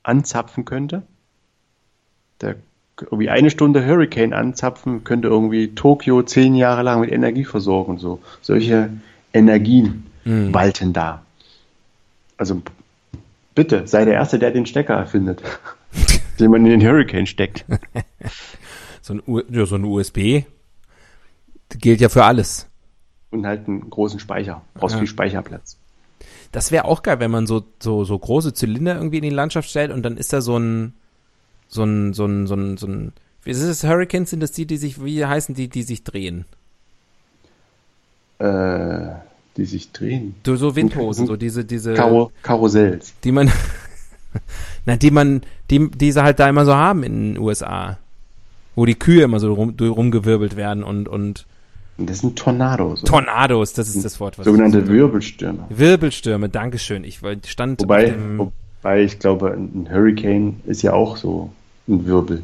anzapfen 0.04 0.66
könnte, 0.66 1.04
der 2.42 2.56
irgendwie 3.00 3.30
eine 3.30 3.50
Stunde 3.50 3.86
Hurricane 3.86 4.34
anzapfen, 4.34 5.04
könnte 5.04 5.28
irgendwie 5.28 5.76
Tokio 5.76 6.24
zehn 6.24 6.56
Jahre 6.56 6.82
lang 6.84 7.02
mit 7.02 7.12
Energie 7.12 7.44
versorgen 7.46 7.92
und 7.94 8.00
so. 8.00 8.20
Solche 8.42 8.90
Energien 9.34 10.04
Mhm. 10.26 10.54
walten 10.54 10.92
da. 10.94 11.22
Also 12.38 12.62
bitte, 13.56 13.88
sei 13.88 14.04
der 14.04 14.16
Erste, 14.16 14.40
der 14.40 14.52
den 14.52 14.66
Stecker 14.66 14.96
erfindet, 14.96 15.42
den 16.40 16.52
man 16.52 16.66
in 16.66 16.80
den 16.80 16.88
Hurricane 16.88 17.26
steckt. 17.28 17.66
So 19.08 19.14
ein, 19.14 19.22
U 19.26 19.40
ja, 19.50 19.66
so 19.66 19.76
ein 19.76 19.86
USB 19.86 20.44
gilt 21.80 22.02
ja 22.02 22.10
für 22.10 22.26
alles. 22.26 22.68
Und 23.32 23.46
halt 23.46 23.66
einen 23.66 23.90
großen 23.90 24.20
Speicher. 24.20 24.62
Brauchst 24.74 24.96
Ja. 24.96 25.00
viel 25.00 25.08
Speicherplatz. 25.08 25.78
Das 26.52 26.74
wäre 26.74 26.84
auch 26.84 27.04
geil, 27.04 27.22
wenn 27.22 27.32
man 27.32 27.48
so, 27.48 27.64
so, 27.80 28.04
so 28.04 28.20
große 28.20 28.54
Zylinder 28.54 28.96
irgendwie 28.96 29.18
in 29.18 29.24
die 29.24 29.30
Landschaft 29.30 29.70
stellt 29.70 29.92
und 29.92 30.04
dann 30.04 30.18
ist 30.18 30.34
da 30.34 30.42
so 30.42 30.58
ein, 30.60 30.94
so 31.70 31.84
ein, 31.84 32.12
so 32.14 32.26
ein, 32.26 32.48
so 32.48 32.56
ein, 32.56 32.76
so 32.76 32.88
ein, 32.88 33.14
wie 33.44 33.52
ist 33.52 33.62
es, 33.62 33.86
Hurricanes 33.86 34.30
sind 34.30 34.42
das 34.42 34.52
die, 34.52 34.66
die 34.66 34.76
sich, 34.78 35.02
wie 35.02 35.26
heißen 35.26 35.56
die, 35.56 35.70
die 35.70 35.84
sich 35.84 36.04
drehen? 36.04 36.44
Äh, 38.40 39.08
die 39.56 39.66
sich 39.66 39.94
drehen. 39.94 40.36
So, 40.46 40.58
so 40.58 40.76
Windhosen, 40.76 41.28
so 41.28 41.38
diese, 41.38 41.64
diese, 41.64 41.94
Karo 41.94 42.34
Karussells. 42.44 43.14
die 43.24 43.32
man, 43.32 43.50
na, 44.86 44.98
die 44.98 45.12
man, 45.12 45.42
die, 45.72 45.90
die 45.92 46.12
sie 46.12 46.22
halt 46.22 46.40
da 46.40 46.50
immer 46.50 46.66
so 46.66 46.76
haben 46.76 47.04
in 47.04 47.36
den 47.36 47.42
USA. 47.42 48.00
Wo 48.78 48.86
die 48.86 48.94
Kühe 48.96 49.24
immer 49.24 49.40
so 49.40 49.52
rum, 49.54 49.76
rumgewirbelt 49.80 50.56
werden 50.56 50.84
und, 50.84 51.08
und 51.10 51.48
Das 51.98 52.20
sind 52.20 52.38
Tornados. 52.38 53.02
oder? 53.02 53.10
Tornados, 53.12 53.74
das 53.74 53.90
ist 53.90 54.06
das 54.06 54.20
Wort, 54.20 54.38
was 54.38 54.46
Sogenannte 54.46 54.88
Wirbelstürme. 54.88 55.66
Wirbelstürme, 55.70 56.48
Dankeschön. 56.48 57.04
Ich 57.04 57.20
stand 57.48 57.82
Wobei, 57.82 58.14
wobei 58.38 59.02
ich 59.04 59.18
glaube, 59.18 59.52
ein 59.52 59.90
Hurricane 59.92 60.62
ist 60.68 60.84
ja 60.84 60.94
auch 60.94 61.18
so 61.18 61.52
ein 61.88 62.06
Wirbel. 62.06 62.44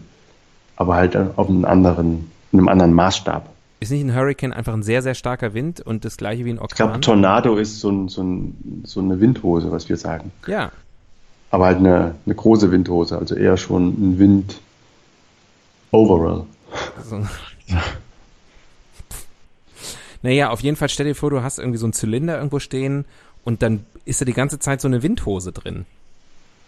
Aber 0.75 0.95
halt 0.95 1.15
auf 1.15 1.47
einem 1.49 1.65
anderen, 1.65 2.31
in 2.51 2.57
einem 2.59 2.67
anderen 2.67 2.93
Maßstab. 2.93 3.47
ist 3.79 3.91
nicht 3.91 4.03
ein 4.03 4.15
Hurricane 4.15 4.53
einfach 4.53 4.73
ein 4.73 4.81
sehr, 4.81 5.03
sehr 5.03 5.13
starker 5.13 5.53
Wind 5.53 5.81
und 5.81 6.03
das 6.03 6.17
gleiche 6.17 6.45
wie 6.45 6.49
ein 6.49 6.59
Ich 6.67 6.75
glaube, 6.75 6.93
Orkan? 6.93 7.01
Tornado 7.03 7.57
ist 7.57 7.79
so, 7.79 7.91
ein, 7.91 8.09
so, 8.09 8.23
ein, 8.23 8.81
so 8.85 9.01
eine 9.01 9.19
Windhose, 9.21 9.71
was 9.71 9.87
wir 9.87 9.97
sagen. 9.97 10.31
Ja, 10.47 10.71
Aber 11.51 11.65
halt 11.67 11.77
eine, 11.77 12.15
eine 12.25 12.33
große 12.33 12.71
Windhose, 12.71 13.19
also 13.19 13.35
eher 13.35 13.55
schon 13.57 13.89
ein 13.89 14.17
Wind 14.17 14.59
overall. 15.93 16.45
So. 17.03 17.25
Naja, 20.21 20.49
auf 20.49 20.61
jeden 20.61 20.75
Fall 20.77 20.89
stell 20.89 21.05
dir 21.05 21.15
vor, 21.15 21.29
du 21.29 21.41
hast 21.41 21.59
irgendwie 21.59 21.77
so 21.77 21.85
einen 21.85 21.93
Zylinder 21.93 22.37
irgendwo 22.37 22.59
stehen 22.59 23.05
und 23.43 23.61
dann 23.61 23.85
ist 24.05 24.21
da 24.21 24.25
die 24.25 24.33
ganze 24.33 24.59
Zeit 24.59 24.81
so 24.81 24.87
eine 24.87 25.03
Windhose 25.03 25.51
drin. 25.51 25.85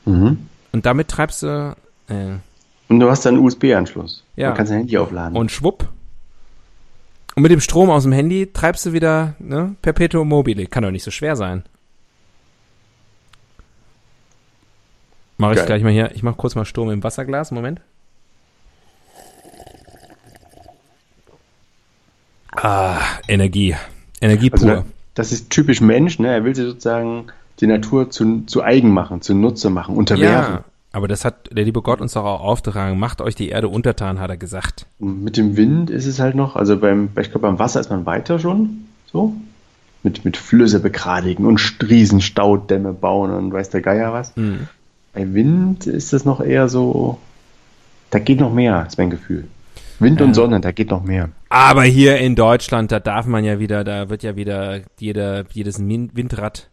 Mhm. 0.05 0.47
Und 0.71 0.85
damit 0.85 1.07
treibst 1.07 1.43
du 1.43 1.75
äh, 2.09 2.33
Und 2.89 2.99
du 2.99 3.09
hast 3.09 3.25
dann 3.25 3.35
einen 3.35 3.45
USB-Anschluss. 3.45 4.23
Ja. 4.35 4.49
Man 4.49 4.57
kann 4.57 4.67
sein 4.67 4.77
Handy 4.79 4.97
aufladen. 4.97 5.37
und 5.37 5.51
schwupp. 5.51 5.89
Und 7.35 7.43
mit 7.43 7.51
dem 7.51 7.61
Strom 7.61 7.89
aus 7.89 8.03
dem 8.03 8.11
Handy 8.11 8.51
treibst 8.51 8.85
du 8.85 8.93
wieder 8.93 9.35
ne, 9.39 9.75
Perpetuum 9.81 10.27
mobile. 10.27 10.67
Kann 10.67 10.83
doch 10.83 10.91
nicht 10.91 11.03
so 11.03 11.11
schwer 11.11 11.35
sein. 11.35 11.63
Mache 15.37 15.55
ich 15.55 15.65
gleich 15.65 15.83
mal 15.83 15.91
hier. 15.91 16.11
Ich 16.13 16.23
mache 16.23 16.35
kurz 16.35 16.55
mal 16.55 16.63
Sturm 16.63 16.89
im 16.91 17.03
Wasserglas. 17.03 17.51
Moment. 17.51 17.81
Ah, 22.57 22.99
Energie. 23.27 23.75
Energie 24.21 24.51
Also 24.51 24.65
pur. 24.65 24.75
da- 24.77 24.83
das 25.15 25.31
ist 25.31 25.49
typisch 25.49 25.81
Mensch, 25.81 26.19
ne? 26.19 26.27
Er 26.33 26.43
will 26.43 26.55
sich 26.55 26.65
sozusagen 26.65 27.25
die 27.61 27.67
Natur 27.67 28.09
zu, 28.09 28.43
zu 28.47 28.63
eigen 28.63 28.89
machen, 28.91 29.21
zu 29.21 29.33
Nutze 29.33 29.69
machen, 29.69 29.95
unterwerfen. 29.95 30.55
ja, 30.55 30.63
aber 30.91 31.07
das 31.07 31.23
hat 31.23 31.49
der 31.55 31.63
liebe 31.63 31.81
Gott 31.81 32.01
uns 32.01 32.13
doch 32.13 32.25
auch 32.25 32.41
aufgetragen. 32.41 32.99
Macht 32.99 33.21
euch 33.21 33.35
die 33.35 33.47
Erde 33.49 33.69
untertan, 33.69 34.19
hat 34.19 34.29
er 34.29 34.37
gesagt. 34.37 34.85
Und 34.99 35.23
mit 35.23 35.37
dem 35.37 35.55
Wind 35.55 35.89
ist 35.89 36.05
es 36.05 36.19
halt 36.19 36.35
noch, 36.35 36.55
also 36.57 36.77
beim, 36.77 37.09
ich 37.19 37.31
glaube, 37.31 37.47
beim 37.47 37.59
Wasser 37.59 37.79
ist 37.79 37.89
man 37.89 38.05
weiter 38.05 38.39
schon, 38.39 38.85
so. 39.11 39.33
Mit, 40.03 40.23
mit 40.23 40.37
Flüsse 40.37 40.79
begradigen 40.79 41.45
und 41.47 41.77
riesen 41.81 42.21
Staudämme 42.21 42.93
bauen 42.93 43.31
und 43.31 43.51
weiß 43.51 43.71
der 43.71 43.81
Geier 43.81 44.13
was. 44.13 44.35
Hm. 44.35 44.67
Bei 45.13 45.33
Wind 45.33 45.87
ist 45.87 46.13
es 46.13 46.25
noch 46.25 46.41
eher 46.41 46.67
so, 46.69 47.17
da 48.11 48.19
geht 48.19 48.39
noch 48.39 48.53
mehr, 48.53 48.85
ist 48.85 48.97
mein 48.99 49.09
Gefühl. 49.09 49.47
Wind 49.99 50.21
und 50.21 50.33
Sonne, 50.33 50.59
da 50.59 50.71
geht 50.71 50.91
noch 50.91 51.03
mehr. 51.03 51.29
Aber 51.49 51.83
hier 51.83 52.17
in 52.17 52.35
Deutschland, 52.35 52.91
da 52.91 52.99
darf 52.99 53.25
man 53.25 53.43
ja 53.43 53.59
wieder, 53.59 53.83
da 53.83 54.09
wird 54.09 54.23
ja 54.23 54.35
wieder 54.35 54.81
jeder, 54.99 55.45
jedes 55.51 55.79
Windrad 55.79 56.69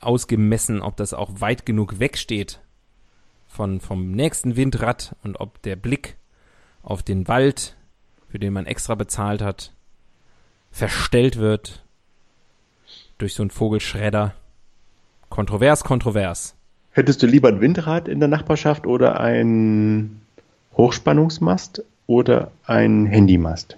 ausgemessen, 0.00 0.80
ob 0.82 0.96
das 0.96 1.14
auch 1.14 1.40
weit 1.40 1.66
genug 1.66 1.98
wegsteht 1.98 2.60
von, 3.46 3.80
vom 3.80 4.12
nächsten 4.12 4.56
Windrad 4.56 5.16
und 5.24 5.40
ob 5.40 5.62
der 5.62 5.76
Blick 5.76 6.16
auf 6.82 7.02
den 7.02 7.26
Wald, 7.26 7.74
für 8.28 8.38
den 8.38 8.52
man 8.52 8.66
extra 8.66 8.94
bezahlt 8.94 9.42
hat, 9.42 9.72
verstellt 10.70 11.36
wird 11.36 11.84
durch 13.18 13.34
so 13.34 13.42
einen 13.42 13.50
Vogelschredder. 13.50 14.34
Kontrovers, 15.30 15.82
kontrovers. 15.82 16.54
Hättest 16.92 17.22
du 17.22 17.26
lieber 17.26 17.48
ein 17.48 17.60
Windrad 17.60 18.08
in 18.08 18.20
der 18.20 18.28
Nachbarschaft 18.28 18.86
oder 18.86 19.20
ein 19.20 20.20
Hochspannungsmast 20.76 21.82
oder 22.06 22.50
ein 22.66 23.06
Handymast? 23.06 23.76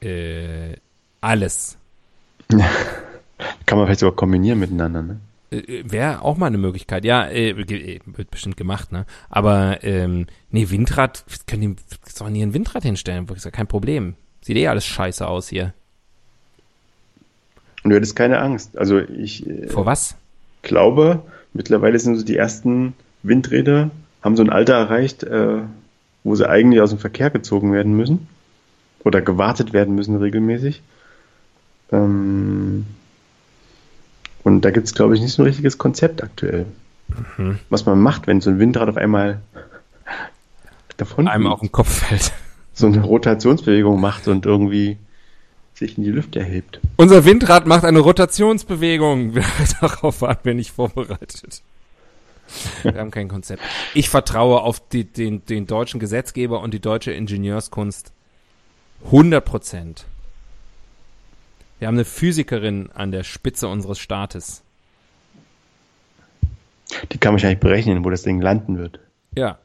Äh, 0.00 0.76
alles. 1.20 1.76
Kann 3.66 3.78
man 3.78 3.86
vielleicht 3.86 4.00
sogar 4.00 4.16
kombinieren 4.16 4.58
miteinander, 4.58 5.02
ne? 5.02 5.20
Äh, 5.50 5.82
Wäre 5.84 6.22
auch 6.22 6.36
mal 6.36 6.46
eine 6.46 6.58
Möglichkeit. 6.58 7.04
Ja, 7.04 7.26
äh, 7.26 7.50
äh, 7.50 8.00
wird 8.06 8.30
bestimmt 8.30 8.56
gemacht, 8.56 8.92
ne? 8.92 9.06
Aber 9.30 9.82
ähm, 9.82 10.26
nee, 10.50 10.68
Windrad, 10.70 11.24
können 11.46 11.62
die 11.62 11.76
sollen 12.10 12.34
hier 12.34 12.46
ein 12.46 12.54
Windrad 12.54 12.82
hinstellen, 12.82 13.26
ist 13.34 13.44
ja 13.44 13.50
kein 13.50 13.66
Problem. 13.66 14.14
Sieht 14.42 14.56
eh 14.56 14.68
alles 14.68 14.84
scheiße 14.84 15.26
aus 15.26 15.48
hier. 15.48 15.72
Und 17.82 17.90
du 17.90 17.96
hättest 17.96 18.16
keine 18.16 18.40
Angst. 18.40 18.76
Also 18.76 18.98
ich 18.98 19.46
äh, 19.46 19.68
Vor 19.68 19.86
was? 19.86 20.16
glaube, 20.62 21.22
mittlerweile 21.52 21.98
sind 21.98 22.16
so 22.16 22.24
die 22.24 22.36
ersten 22.36 22.94
Windräder, 23.22 23.90
haben 24.22 24.36
so 24.36 24.42
ein 24.42 24.50
Alter 24.50 24.74
erreicht, 24.74 25.22
äh, 25.22 25.60
wo 26.24 26.34
sie 26.34 26.48
eigentlich 26.48 26.80
aus 26.80 26.90
dem 26.90 26.98
Verkehr 26.98 27.30
gezogen 27.30 27.72
werden 27.72 27.96
müssen 27.96 28.26
oder 29.04 29.20
gewartet 29.20 29.72
werden 29.72 29.94
müssen 29.94 30.16
regelmäßig. 30.16 30.82
Ähm, 31.92 32.86
und 34.42 34.62
da 34.62 34.70
gibt 34.70 34.86
es, 34.86 34.94
glaube 34.94 35.14
ich, 35.14 35.20
nicht 35.20 35.32
so 35.32 35.42
ein 35.42 35.46
richtiges 35.46 35.78
Konzept 35.78 36.22
aktuell. 36.22 36.66
Mhm. 37.36 37.58
Was 37.68 37.86
man 37.86 38.00
macht, 38.00 38.26
wenn 38.26 38.40
so 38.40 38.50
ein 38.50 38.58
Windrad 38.58 38.88
auf 38.88 38.96
einmal 38.96 39.40
davon 40.96 41.28
Einem 41.28 41.46
auf 41.46 41.60
den 41.60 41.72
Kopf 41.72 42.06
fällt. 42.06 42.32
so 42.72 42.86
eine 42.86 43.02
Rotationsbewegung 43.02 44.00
macht 44.00 44.26
und 44.26 44.46
irgendwie 44.46 44.96
sich 45.74 45.98
in 45.98 46.04
die 46.04 46.10
Lüfte 46.10 46.38
erhebt. 46.38 46.80
Unser 46.96 47.24
Windrad 47.24 47.66
macht 47.66 47.84
eine 47.84 47.98
Rotationsbewegung. 47.98 49.34
Darauf 49.80 50.22
waren 50.22 50.38
wir 50.44 50.54
nicht 50.54 50.70
vorbereitet. 50.70 51.62
Wir 52.82 52.94
haben 52.94 53.10
kein 53.10 53.28
Konzept. 53.28 53.62
Ich 53.94 54.08
vertraue 54.08 54.60
auf 54.60 54.86
die, 54.88 55.04
den, 55.04 55.44
den 55.46 55.66
deutschen 55.66 56.00
Gesetzgeber 56.00 56.60
und 56.60 56.74
die 56.74 56.80
deutsche 56.80 57.12
Ingenieurskunst 57.12 58.12
100 59.06 59.44
Prozent. 59.44 60.06
Wir 61.78 61.88
haben 61.88 61.96
eine 61.96 62.04
Physikerin 62.04 62.90
an 62.94 63.12
der 63.12 63.24
Spitze 63.24 63.68
unseres 63.68 63.98
Staates. 63.98 64.62
Die 67.12 67.18
kann 67.18 67.32
wahrscheinlich 67.32 67.60
berechnen, 67.60 68.04
wo 68.04 68.10
das 68.10 68.22
Ding 68.22 68.40
landen 68.40 68.78
wird. 68.78 69.00
Ja. 69.36 69.58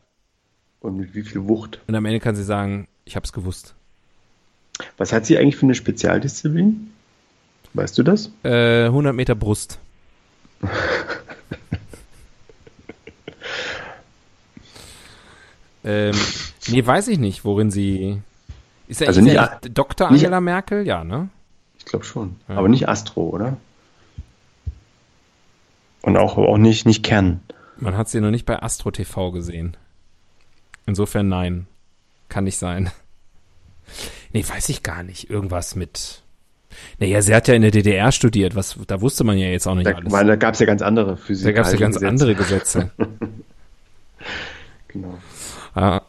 Und 0.79 0.97
mit 0.97 1.13
wie 1.13 1.23
viel 1.23 1.47
Wucht. 1.47 1.79
Und 1.87 1.95
am 1.95 2.05
Ende 2.05 2.19
kann 2.19 2.35
sie 2.35 2.43
sagen, 2.43 2.87
ich 3.05 3.15
hab's 3.15 3.33
gewusst. 3.33 3.75
Was 4.97 5.13
hat 5.13 5.25
sie 5.25 5.37
eigentlich 5.37 5.57
für 5.57 5.65
eine 5.65 5.75
Spezialdisziplin? 5.75 6.91
Weißt 7.73 7.97
du 7.97 8.03
das? 8.03 8.31
Äh, 8.43 8.85
100 8.85 9.13
Meter 9.13 9.35
Brust. 9.35 9.79
ähm, 15.84 16.15
nee, 16.67 16.86
weiß 16.86 17.07
ich 17.09 17.19
nicht, 17.19 17.45
worin 17.45 17.71
sie. 17.71 18.21
Ist 18.88 19.01
er 19.01 19.07
Also 19.09 19.19
ist 19.19 19.25
nicht 19.25 19.36
er 19.36 19.53
A- 19.53 19.59
Dr. 19.69 20.11
nicht- 20.11 20.21
Angela 20.25 20.41
Merkel? 20.41 20.86
Ja, 20.86 21.03
ne? 21.03 21.30
Ich 21.77 21.86
glaube 21.86 22.05
schon. 22.05 22.36
Ja. 22.47 22.55
Aber 22.57 22.67
nicht 22.69 22.88
Astro, 22.89 23.30
oder? 23.30 23.57
Und 26.01 26.17
auch, 26.17 26.38
auch 26.38 26.57
nicht, 26.57 26.86
nicht 26.86 27.03
Kern. 27.03 27.41
Man 27.77 27.95
hat 27.97 28.09
sie 28.09 28.19
noch 28.21 28.32
nicht 28.32 28.45
bei 28.45 28.61
Astro 28.61 28.91
TV 28.91 29.32
gesehen. 29.32 29.75
Insofern 30.86 31.27
nein. 31.30 31.67
Kann 32.30 32.43
nicht 32.45 32.57
sein. 32.57 32.91
Nee, 34.34 34.43
weiß 34.47 34.69
ich 34.69 34.84
gar 34.84 35.03
nicht. 35.03 35.30
Irgendwas 35.30 35.75
mit. 35.75 36.21
Naja, 36.99 37.21
sie 37.21 37.34
hat 37.34 37.47
ja 37.47 37.55
in 37.55 37.61
der 37.63 37.71
DDR 37.71 38.11
studiert. 38.11 38.55
Was, 38.55 38.77
da 38.88 39.01
wusste 39.01 39.23
man 39.23 39.38
ja 39.38 39.47
jetzt 39.47 39.67
auch 39.67 39.75
nicht 39.75 39.88
Da, 39.88 39.95
alles. 39.95 40.11
weil 40.11 40.27
da 40.27 40.36
gab 40.36 40.53
es 40.53 40.59
ja 40.59 40.65
ganz 40.65 40.82
andere 40.82 41.17
Physik. 41.17 41.45
Da 41.47 41.51
gab 41.53 41.65
es 41.65 41.71
ja 41.73 41.80
ganz 41.80 41.97
andere 41.97 42.36
Gesetze. 42.36 42.91
Genau. 44.89 45.17
Ah. 45.74 46.01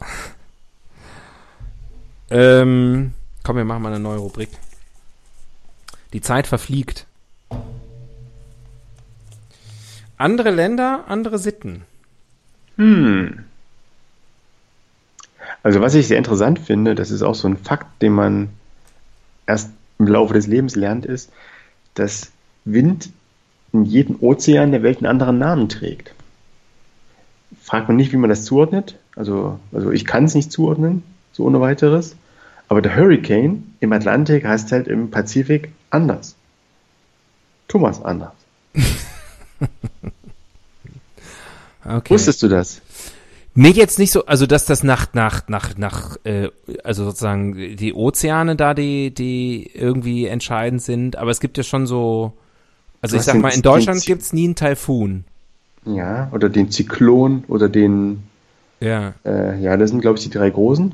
Ähm, 2.29 3.13
komm, 3.43 3.57
wir 3.57 3.65
machen 3.65 3.83
mal 3.83 3.89
eine 3.89 3.99
neue 3.99 4.19
Rubrik. 4.19 4.49
Die 6.13 6.21
Zeit 6.21 6.47
verfliegt. 6.47 7.05
Andere 10.17 10.51
Länder, 10.51 11.05
andere 11.07 11.39
Sitten. 11.39 11.83
Hm. 12.77 13.45
Also 15.63 15.81
was 15.81 15.93
ich 15.93 16.07
sehr 16.07 16.17
interessant 16.17 16.59
finde, 16.59 16.95
das 16.95 17.11
ist 17.11 17.21
auch 17.21 17.35
so 17.35 17.47
ein 17.47 17.57
Fakt, 17.57 18.01
den 18.01 18.13
man 18.13 18.49
erst 19.45 19.71
im 19.99 20.07
Laufe 20.07 20.33
des 20.33 20.47
Lebens 20.47 20.75
lernt, 20.75 21.05
ist, 21.05 21.31
dass 21.93 22.31
Wind 22.65 23.09
in 23.73 23.85
jedem 23.85 24.17
Ozean 24.21 24.71
der 24.71 24.83
Welt 24.83 24.97
einen 24.97 25.07
anderen 25.07 25.37
Namen 25.37 25.69
trägt. 25.69 26.13
Fragt 27.61 27.87
man 27.87 27.97
nicht, 27.97 28.11
wie 28.11 28.17
man 28.17 28.29
das 28.29 28.45
zuordnet. 28.45 28.95
Also, 29.15 29.59
also 29.71 29.91
ich 29.91 30.05
kann 30.05 30.25
es 30.25 30.35
nicht 30.35 30.51
zuordnen, 30.51 31.03
so 31.33 31.43
ohne 31.45 31.59
weiteres. 31.61 32.15
Aber 32.67 32.81
der 32.81 32.95
Hurricane 32.95 33.63
im 33.81 33.91
Atlantik 33.91 34.45
heißt 34.45 34.71
halt 34.71 34.87
im 34.87 35.11
Pazifik 35.11 35.71
anders. 35.89 36.35
Thomas 37.67 38.01
anders. 38.03 38.31
Okay. 41.83 42.13
Wusstest 42.13 42.43
du 42.43 42.47
das? 42.47 42.81
Nee, 43.55 43.69
jetzt 43.71 43.99
nicht 43.99 44.11
so, 44.11 44.25
also 44.25 44.45
dass 44.45 44.65
das 44.65 44.83
nach, 44.83 45.13
nach, 45.13 45.47
nach, 45.49 45.77
nach, 45.77 46.15
äh, 46.23 46.49
also 46.83 47.03
sozusagen 47.05 47.75
die 47.75 47.93
Ozeane 47.93 48.55
da, 48.55 48.73
die, 48.73 49.11
die 49.13 49.69
irgendwie 49.73 50.27
entscheidend 50.27 50.81
sind, 50.81 51.15
aber 51.17 51.31
es 51.31 51.39
gibt 51.39 51.57
ja 51.57 51.63
schon 51.63 51.87
so, 51.87 52.33
also 53.01 53.15
Du 53.15 53.19
ich 53.19 53.25
sag 53.25 53.35
mal, 53.41 53.49
in 53.49 53.61
Deutschland 53.63 54.01
den- 54.01 54.05
gibt's 54.05 54.31
nie 54.31 54.45
einen 54.45 54.55
Taifun. 54.55 55.25
Ja, 55.85 56.29
oder 56.31 56.49
den 56.49 56.69
Zyklon 56.69 57.43
oder 57.47 57.67
den, 57.67 58.23
Ja. 58.81 59.13
äh, 59.25 59.61
ja, 59.61 59.77
das 59.77 59.91
sind 59.91 60.01
glaube 60.01 60.17
ich 60.17 60.23
die 60.23 60.31
drei 60.31 60.49
großen. 60.49 60.93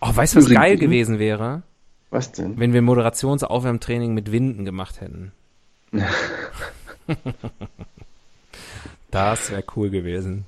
Oh, 0.00 0.14
weißt 0.14 0.34
du, 0.34 0.38
was 0.38 0.50
geil 0.50 0.76
gewesen 0.76 1.18
wäre? 1.18 1.62
Was 2.10 2.32
denn? 2.32 2.58
Wenn 2.58 2.72
wir 2.72 2.82
Moderationsaufwärmtraining 2.82 4.12
mit 4.12 4.32
Winden 4.32 4.64
gemacht 4.64 5.00
hätten. 5.00 5.32
das 9.10 9.50
wäre 9.50 9.64
cool 9.76 9.90
gewesen. 9.90 10.46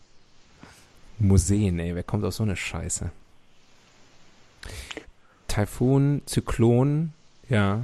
Museen, 1.18 1.78
ey, 1.78 1.94
wer 1.94 2.02
kommt 2.02 2.24
auf 2.24 2.34
so 2.34 2.42
eine 2.42 2.56
Scheiße? 2.56 3.10
Taifun, 5.48 6.22
Zyklon, 6.26 7.12
ja. 7.48 7.82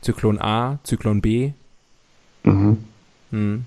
Zyklon 0.00 0.40
A, 0.40 0.78
Zyklon 0.82 1.20
B. 1.20 1.52
Mhm. 2.42 2.84
Hm. 3.30 3.64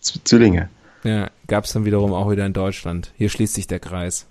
Zwillinge. 0.00 0.68
Ja, 1.04 1.30
gab's 1.46 1.72
dann 1.72 1.84
wiederum 1.84 2.12
auch 2.12 2.30
wieder 2.30 2.44
in 2.46 2.52
Deutschland. 2.54 3.12
Hier 3.16 3.28
schließt 3.28 3.54
sich 3.54 3.66
der 3.66 3.78
Kreis. 3.78 4.26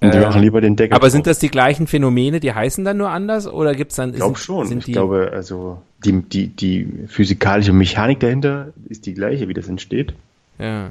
Und 0.00 0.12
die 0.12 0.18
Äh, 0.18 0.22
machen 0.22 0.42
lieber 0.42 0.60
den 0.60 0.76
Deckel. 0.76 0.94
Aber 0.94 1.08
sind 1.10 1.26
drauf. 1.26 1.32
das 1.32 1.38
die 1.38 1.48
gleichen 1.50 1.86
Phänomene, 1.86 2.40
die 2.40 2.52
heißen 2.52 2.84
dann 2.84 2.96
nur 2.98 3.10
anders 3.10 3.46
oder 3.46 3.74
gibt's 3.74 3.96
dann 3.96 4.10
Ich 4.10 4.16
glaube 4.16 4.36
sind- 4.36 4.44
schon. 4.44 4.66
Sind 4.66 4.78
ich 4.80 4.84
die, 4.86 4.92
glaube, 4.92 5.30
also 5.32 5.80
die, 6.04 6.20
die, 6.22 6.48
die 6.48 7.06
physikalische 7.08 7.72
Mechanik 7.72 8.20
dahinter 8.20 8.72
ist 8.88 9.06
die 9.06 9.14
gleiche, 9.14 9.48
wie 9.48 9.54
das 9.54 9.68
entsteht. 9.68 10.14
ja. 10.58 10.90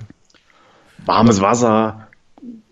Warmes 1.05 1.41
Wasser, 1.41 2.07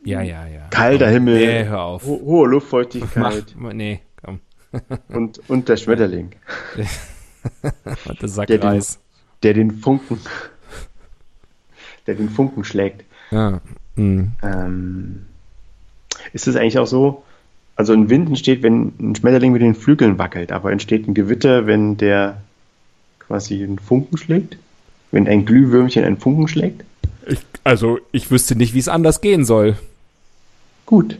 Ja, 0.05 0.21
ja, 0.21 0.47
ja. 0.47 0.67
kalter 0.71 1.07
Himmel, 1.09 1.35
Nee, 1.45 1.65
hör 1.65 1.81
auf. 1.83 2.03
ho 2.05 2.19
hohe 2.23 2.45
Mach, 2.47 2.51
Luftfeuchtigkeit 2.53 3.45
nee, 3.73 3.99
komm. 4.23 4.39
und, 5.09 5.39
und 5.49 5.69
der 5.69 5.77
Schmetterling, 5.77 6.31
Das 8.19 8.33
sagt 8.33 8.49
Der 8.49 8.57
den- 8.59 8.83
der 9.43 9.53
den 9.53 9.71
Funken 9.71 10.19
der 12.07 12.15
den 12.15 12.29
Funken 12.29 12.63
schlägt. 12.63 13.03
Ja. 13.31 13.61
Mhm. 13.95 14.31
Ähm, 14.41 15.25
ist 16.33 16.47
es 16.47 16.55
eigentlich 16.55 16.79
auch 16.79 16.87
so, 16.87 17.23
also 17.75 17.93
ein 17.93 18.09
Wind 18.09 18.29
entsteht, 18.29 18.63
wenn 18.63 18.93
ein 18.99 19.15
Schmetterling 19.15 19.51
mit 19.51 19.61
den 19.61 19.75
Flügeln 19.75 20.17
wackelt, 20.17 20.51
aber 20.51 20.71
entsteht 20.71 21.07
ein 21.07 21.13
Gewitter, 21.13 21.65
wenn 21.65 21.97
der 21.97 22.41
quasi 23.19 23.63
einen 23.63 23.79
Funken 23.79 24.17
schlägt? 24.17 24.57
Wenn 25.11 25.27
ein 25.27 25.45
Glühwürmchen 25.45 26.03
einen 26.03 26.17
Funken 26.17 26.47
schlägt? 26.47 26.83
Ich, 27.27 27.39
also, 27.63 27.99
ich 28.11 28.31
wüsste 28.31 28.55
nicht, 28.55 28.73
wie 28.73 28.79
es 28.79 28.87
anders 28.87 29.21
gehen 29.21 29.45
soll. 29.45 29.77
Gut. 30.85 31.17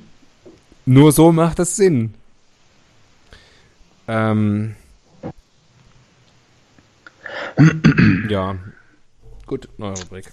Nur 0.85 1.11
so 1.11 1.31
macht 1.31 1.59
es 1.59 1.75
Sinn. 1.75 2.13
Ähm. 4.07 4.75
ja. 8.29 8.55
Gut, 9.45 9.69
neue 9.77 9.93
Rubrik. 9.93 10.25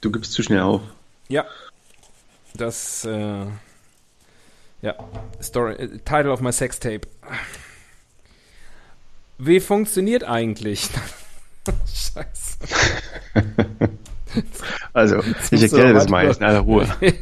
Du 0.00 0.10
gibst 0.10 0.32
zu 0.32 0.42
schnell 0.42 0.60
auf. 0.60 0.82
Ja. 1.28 1.44
Das, 2.54 3.04
äh, 3.04 3.46
ja. 4.82 4.94
Story, 5.42 5.74
äh, 5.74 5.98
Title 5.98 6.32
of 6.32 6.40
my 6.40 6.52
sex 6.52 6.80
tape. 6.80 7.02
Wie 9.38 9.60
funktioniert 9.60 10.24
eigentlich? 10.24 10.88
Scheiße. 11.86 12.58
Also, 14.92 15.24
ich 15.50 15.62
erkläre 15.62 15.92
das 15.92 16.08
mal 16.08 16.24
in 16.24 16.44
aller 16.44 16.60
Ruhe. 16.60 16.86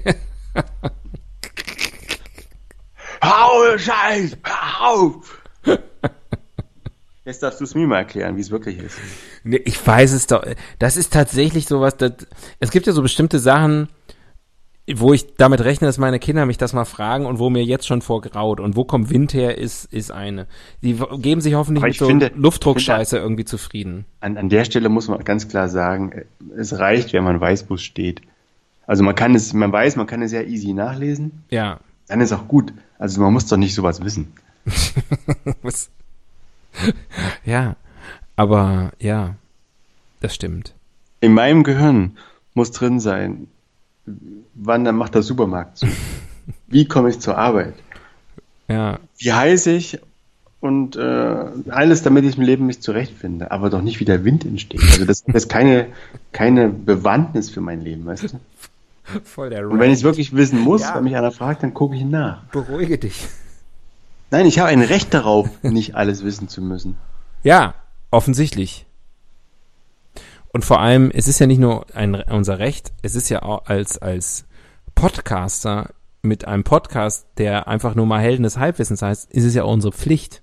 Hau, 3.23 3.79
Scheiß! 3.79 4.37
Hau! 4.47 5.23
Jetzt 7.29 7.43
darfst 7.43 7.61
du 7.61 7.65
es 7.65 7.75
mir 7.75 7.87
mal 7.87 7.99
erklären, 7.99 8.39
wie 8.39 8.41
es 8.41 8.51
wirklich 8.51 8.79
ist. 8.79 8.99
Nee, 9.45 9.61
ich 9.67 9.87
weiß 9.87 10.13
es 10.13 10.29
doch. 10.29 10.43
Das 10.79 10.97
ist 10.97 11.13
tatsächlich 11.13 11.67
sowas, 11.67 11.95
das, 11.99 12.13
es 12.59 12.71
gibt 12.71 12.87
ja 12.87 12.95
so 12.95 13.03
bestimmte 13.03 13.39
Sachen, 13.39 13.89
wo 14.95 15.13
ich 15.13 15.35
damit 15.35 15.61
rechne, 15.61 15.87
dass 15.87 15.99
meine 15.99 16.21
Kinder 16.21 16.47
mich 16.47 16.57
das 16.57 16.73
mal 16.73 16.87
fragen 16.87 17.27
und 17.27 17.39
wo 17.39 17.51
mir 17.51 17.63
jetzt 17.63 17.87
schon 17.87 18.01
vorgraut. 18.01 18.61
Und 18.61 18.77
wo 18.77 18.87
kommt 18.87 19.11
Wind 19.11 19.35
her, 19.35 19.59
ist, 19.59 19.85
ist 19.93 20.11
eine. 20.11 20.47
Die 20.83 20.99
geben 21.19 21.43
sich 21.43 21.53
hoffentlich 21.53 21.85
mit 21.85 21.97
so 21.97 22.07
finde, 22.07 22.33
Luftdruckscheiße 22.35 23.17
finde, 23.17 23.25
irgendwie 23.25 23.45
zufrieden. 23.45 24.07
An, 24.21 24.39
an 24.39 24.49
der 24.49 24.65
Stelle 24.65 24.89
muss 24.89 25.09
man 25.09 25.23
ganz 25.23 25.49
klar 25.49 25.69
sagen, 25.69 26.23
es 26.57 26.79
reicht, 26.79 27.13
wenn 27.13 27.25
man 27.25 27.39
weiß, 27.39 27.69
wo 27.69 27.75
es 27.75 27.83
steht. 27.83 28.23
Also 28.87 29.05
man 29.05 29.15
kann 29.15 29.35
es, 29.35 29.53
man 29.53 29.71
weiß, 29.71 29.97
man 29.97 30.07
kann 30.07 30.23
es 30.23 30.31
sehr 30.31 30.49
easy 30.49 30.73
nachlesen. 30.73 31.43
Ja. 31.51 31.81
Dann 32.07 32.23
ist 32.23 32.33
auch 32.33 32.49
gut. 32.49 32.73
Also 32.99 33.21
man 33.21 33.35
muss 33.35 33.45
doch 33.49 33.59
nicht 33.59 33.75
sowas 33.75 34.03
wissen. 34.03 34.33
ja, 37.45 37.77
aber 38.37 38.93
ja, 38.99 39.35
das 40.21 40.35
stimmt. 40.35 40.75
In 41.21 41.35
meinem 41.35 41.65
Gehirn 41.65 42.17
muss 42.55 42.71
drin 42.71 43.01
sein, 43.01 43.49
wann 44.55 44.85
dann 44.85 44.97
macht 44.97 45.15
der 45.15 45.23
Supermarkt 45.23 45.79
zu? 45.79 45.87
Wie 46.67 46.87
komme 46.87 47.11
ich 47.11 47.21
zur 47.21 47.37
Arbeit? 47.37 47.75
Ja. 48.69 48.99
Wie 49.19 49.33
heiße 49.33 49.73
ich? 49.73 49.99
Und 50.61 50.97
äh, 50.97 51.45
alles, 51.69 52.03
damit 52.03 52.25
ich 52.25 52.37
im 52.37 52.43
Leben 52.43 52.67
mich 52.67 52.81
zurechtfinde, 52.81 53.53
aber 53.53 53.71
doch 53.71 53.81
nicht 53.81 54.01
wie 54.01 54.05
der 54.05 54.25
Wind 54.25 54.45
entsteht. 54.45 54.83
Also 54.83 55.05
das 55.05 55.21
ist 55.21 55.49
keine, 55.49 55.87
keine 56.33 56.69
Bewandtnis 56.69 57.49
für 57.49 57.61
mein 57.61 57.81
Leben, 57.81 58.07
weißt 58.07 58.25
du? 58.25 58.41
Voll 59.25 59.51
der 59.51 59.69
Und 59.69 59.79
wenn 59.79 59.91
ich 59.91 59.99
es 59.99 60.03
wirklich 60.03 60.35
wissen 60.35 60.59
muss, 60.59 60.83
ja. 60.83 60.97
wenn 60.97 61.05
mich 61.05 61.17
einer 61.17 61.31
fragt, 61.31 61.63
dann 61.63 61.75
gucke 61.75 61.95
ich 61.97 62.05
nach. 62.05 62.43
Beruhige 62.47 62.99
dich. 62.99 63.29
Nein, 64.31 64.47
ich 64.47 64.59
habe 64.59 64.69
ein 64.69 64.83
Recht 64.83 65.15
darauf, 65.15 65.49
nicht 65.63 65.95
alles 65.95 66.25
wissen 66.25 66.49
zu 66.49 66.63
müssen. 66.63 66.97
Ja, 67.43 67.75
offensichtlich. 68.11 68.87
Und 70.53 70.65
vor 70.65 70.81
allem, 70.81 71.11
es 71.11 71.29
ist 71.29 71.39
ja 71.39 71.47
nicht 71.47 71.61
nur 71.61 71.87
ein, 71.95 72.15
unser 72.15 72.59
Recht, 72.59 72.93
es 73.03 73.15
ist 73.15 73.29
ja 73.29 73.43
auch 73.43 73.67
als, 73.67 73.99
als 73.99 74.47
Podcaster 74.95 75.91
mit 76.23 76.47
einem 76.47 76.65
Podcast, 76.65 77.27
der 77.37 77.69
einfach 77.69 77.95
nur 77.95 78.07
mal 78.07 78.21
Helden 78.21 78.43
des 78.43 78.59
Halbwissens 78.59 79.03
heißt, 79.03 79.31
ist 79.31 79.45
es 79.45 79.55
ja 79.55 79.65
auch 79.65 79.73
unsere 79.73 79.93
Pflicht. 79.93 80.43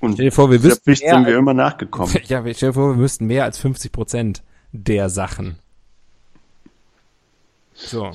Und 0.00 0.14
stell 0.14 0.26
dir 0.26 0.32
vor, 0.32 0.50
wir 0.50 0.62
wüssten 0.62 0.84
Pflicht 0.84 1.02
mehr, 1.02 1.14
sind 1.14 1.26
wir 1.26 1.36
immer 1.38 1.54
nachgekommen. 1.54 2.14
Ja, 2.26 2.40
stell 2.52 2.70
dir 2.70 2.74
vor, 2.74 2.90
wir 2.90 3.00
müssten 3.00 3.26
mehr 3.26 3.44
als 3.44 3.58
50 3.58 3.92
Prozent 3.92 4.42
der 4.72 5.08
Sachen. 5.08 5.58
So. 7.72 8.12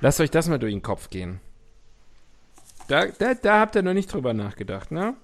Lasst 0.00 0.20
euch 0.20 0.30
das 0.30 0.48
mal 0.48 0.58
durch 0.58 0.72
den 0.72 0.82
Kopf 0.82 1.10
gehen. 1.10 1.40
Da, 2.90 3.06
da, 3.06 3.34
da 3.34 3.60
habt 3.60 3.76
ihr 3.76 3.82
noch 3.82 3.94
nicht 3.94 4.12
drüber 4.12 4.34
nachgedacht, 4.34 4.90
ne? 4.90 5.14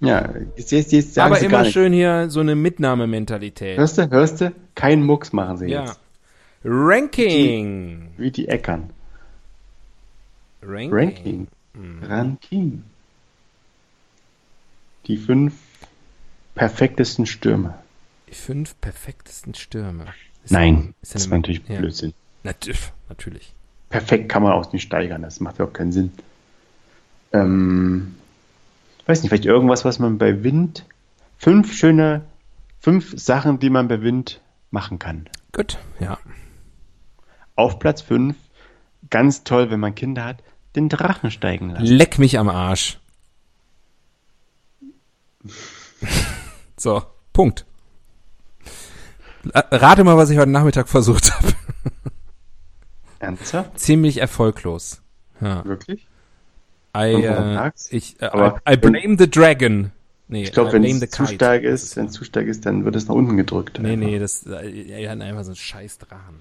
Ja, 0.00 0.34
jetzt, 0.56 0.72
jetzt, 0.72 0.90
jetzt 0.90 1.16
Aber 1.16 1.38
immer 1.40 1.64
schön 1.64 1.92
hier 1.92 2.28
so 2.28 2.40
eine 2.40 2.56
Mitnahmementalität. 2.56 3.78
Hörst 3.78 3.98
du, 3.98 4.10
hörst 4.10 4.40
du? 4.40 4.52
Kein 4.74 5.04
Mucks 5.04 5.32
machen 5.32 5.58
sie 5.58 5.68
ja. 5.68 5.84
jetzt. 5.84 6.00
Ranking. 6.64 8.10
Wie 8.16 8.16
die, 8.16 8.22
wie 8.22 8.30
die 8.32 8.48
Eckern. 8.48 8.90
Ranking. 10.60 10.92
Ranking. 10.92 11.48
Mhm. 11.74 12.02
Ranking. 12.02 12.82
Die 15.06 15.16
fünf 15.16 15.54
perfektesten 16.56 17.26
Stürme. 17.26 17.74
Die 18.28 18.34
fünf 18.34 18.74
perfektesten 18.80 19.54
Stürme. 19.54 20.06
Ist 20.42 20.50
Nein, 20.50 20.94
das, 21.00 21.10
das 21.10 21.30
war 21.30 21.38
natürlich 21.38 21.62
ja. 21.68 21.78
Blödsinn. 21.78 22.12
Natürlich, 22.42 22.92
natürlich. 23.08 23.52
Perfekt 23.88 24.28
kann 24.28 24.42
man 24.42 24.52
auch 24.52 24.72
nicht 24.72 24.82
steigern, 24.82 25.22
das 25.22 25.38
macht 25.38 25.60
ja 25.60 25.64
auch 25.66 25.72
keinen 25.72 25.92
Sinn. 25.92 26.10
Ähm, 27.34 28.14
weiß 29.06 29.22
nicht, 29.22 29.30
vielleicht 29.30 29.44
irgendwas, 29.44 29.84
was 29.84 29.98
man 29.98 30.18
bei 30.18 30.44
Wind, 30.44 30.86
fünf 31.36 31.74
schöne, 31.74 32.22
fünf 32.78 33.12
Sachen, 33.20 33.58
die 33.58 33.70
man 33.70 33.88
bei 33.88 34.02
Wind 34.02 34.40
machen 34.70 35.00
kann. 35.00 35.28
Gut, 35.52 35.78
ja. 35.98 36.16
Auf 37.56 37.80
Platz 37.80 38.02
fünf, 38.02 38.36
ganz 39.10 39.42
toll, 39.42 39.70
wenn 39.70 39.80
man 39.80 39.96
Kinder 39.96 40.24
hat, 40.24 40.44
den 40.76 40.88
Drachen 40.88 41.32
steigen 41.32 41.70
lassen. 41.70 41.84
Leck 41.84 42.20
mich 42.20 42.38
am 42.38 42.48
Arsch. 42.48 42.98
so, 46.76 47.02
Punkt. 47.32 47.66
Rate 49.52 50.04
mal, 50.04 50.16
was 50.16 50.30
ich 50.30 50.38
heute 50.38 50.50
Nachmittag 50.50 50.88
versucht 50.88 51.34
habe. 51.34 51.48
Ernsthaft? 53.18 53.78
Ziemlich 53.78 54.18
erfolglos. 54.18 55.02
Ja. 55.40 55.64
Wirklich? 55.64 56.06
I, 56.96 57.24
äh, 57.24 57.70
ich, 57.90 58.20
äh, 58.20 58.26
I, 58.26 58.72
I, 58.72 58.76
blame 58.76 59.16
the 59.18 59.28
dragon. 59.28 59.90
Nee, 60.28 60.44
ich 60.44 60.52
glaube, 60.52 60.72
wenn 60.72 60.84
es 60.84 61.10
zu 61.10 61.26
stark 61.26 61.62
ist, 61.62 61.96
wenn 61.96 62.06
es 62.06 62.12
zu 62.12 62.24
stark 62.24 62.46
ist, 62.46 62.64
dann 62.64 62.84
wird 62.84 62.96
es 62.96 63.08
nach 63.08 63.14
unten 63.14 63.36
gedrückt. 63.36 63.78
Nee, 63.80 63.92
einfach. 63.92 64.06
nee, 64.06 64.18
das, 64.18 64.46
äh, 64.46 65.02
er 65.02 65.10
hat 65.10 65.20
einfach 65.20 65.42
so 65.42 65.50
einen 65.50 65.56
scheiß 65.56 65.98
Drachen. 65.98 66.40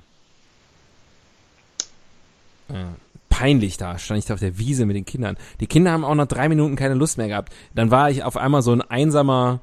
Ja. 2.70 2.95
Peinlich 3.30 3.78
da, 3.78 3.97
stand 3.97 4.20
ich 4.20 4.26
da 4.26 4.36
auf 4.36 4.39
der 4.39 4.60
Wiese 4.60 4.86
mit 4.86 4.95
den 4.95 5.06
Kindern. 5.06 5.38
Die 5.60 5.68
Kinder 5.68 5.91
haben 5.91 6.06
auch 6.06 6.16
nach 6.16 6.28
drei 6.28 6.47
Minuten 6.49 6.76
keine 6.76 6.93
Lust 6.93 7.18
mehr 7.18 7.28
gehabt. 7.28 7.51
Dann 7.74 7.89
war 7.89 8.12
ich 8.12 8.24
auf 8.24 8.38
einmal 8.38 8.62
so 8.62 8.72
ein 8.72 8.82
einsamer, 8.82 9.60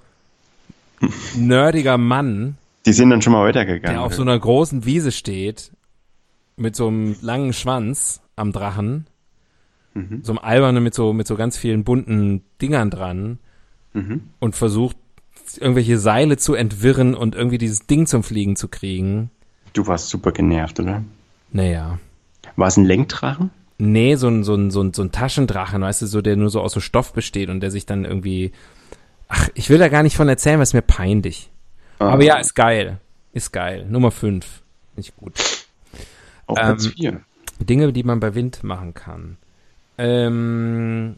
nerdiger 1.36 1.96
Mann. 1.96 2.58
Die 2.84 2.92
sind 2.92 3.10
dann 3.10 3.22
schon 3.22 3.32
mal 3.32 3.46
weitergegangen. 3.46 3.96
Der 3.96 4.02
auf 4.02 4.14
so 4.14 4.22
einer 4.22 4.38
großen 4.38 4.84
Wiese 4.84 5.12
steht, 5.12 5.70
mit 6.56 6.74
so 6.74 6.88
einem 6.88 7.16
langen 7.20 7.52
Schwanz 7.52 8.20
am 8.34 8.52
Drachen 8.52 9.06
Mhm. 9.94 10.20
So 10.22 10.32
einem 10.32 10.38
albernen 10.38 10.82
mit 10.82 10.94
so, 10.94 11.12
mit 11.12 11.26
so 11.26 11.36
ganz 11.36 11.56
vielen 11.56 11.84
bunten 11.84 12.42
Dingern 12.60 12.90
dran 12.90 13.38
mhm. 13.92 14.22
und 14.38 14.54
versucht, 14.54 14.96
irgendwelche 15.58 15.98
Seile 15.98 16.36
zu 16.36 16.54
entwirren 16.54 17.14
und 17.14 17.34
irgendwie 17.34 17.58
dieses 17.58 17.86
Ding 17.86 18.06
zum 18.06 18.22
Fliegen 18.22 18.56
zu 18.56 18.68
kriegen. 18.68 19.30
Du 19.72 19.86
warst 19.86 20.08
super 20.08 20.32
genervt, 20.32 20.78
oder? 20.80 21.02
Naja. 21.52 21.98
War 22.56 22.68
es 22.68 22.76
ein 22.76 22.84
Lenkdrachen? 22.84 23.50
Nee, 23.78 24.16
so 24.16 24.28
ein, 24.28 24.44
so 24.44 24.54
ein, 24.54 24.70
so 24.70 24.82
ein, 24.82 24.92
so 24.92 25.02
ein 25.02 25.10
Taschendrachen, 25.10 25.80
weißt 25.80 26.02
du, 26.02 26.06
so, 26.06 26.20
der 26.20 26.36
nur 26.36 26.50
so 26.50 26.60
aus 26.60 26.72
so 26.72 26.80
Stoff 26.80 27.12
besteht 27.12 27.48
und 27.48 27.60
der 27.60 27.70
sich 27.70 27.86
dann 27.86 28.04
irgendwie. 28.04 28.52
Ach, 29.28 29.48
ich 29.54 29.70
will 29.70 29.78
da 29.78 29.88
gar 29.88 30.02
nicht 30.02 30.16
von 30.16 30.28
erzählen, 30.28 30.58
weil 30.58 30.64
es 30.64 30.74
mir 30.74 30.82
peinlich. 30.82 31.50
Ah. 31.98 32.10
Aber 32.10 32.22
ja, 32.22 32.36
ist 32.36 32.54
geil. 32.54 32.98
Ist 33.32 33.52
geil. 33.52 33.86
Nummer 33.88 34.10
5. 34.10 34.62
Nicht 34.96 35.16
gut. 35.16 35.32
Auf 36.46 36.56
Platz 36.56 36.88
4. 36.88 37.10
Ähm, 37.10 37.20
Dinge, 37.60 37.92
die 37.92 38.02
man 38.02 38.20
bei 38.20 38.34
Wind 38.34 38.64
machen 38.64 38.92
kann. 38.92 39.36
Ähm, 40.02 41.16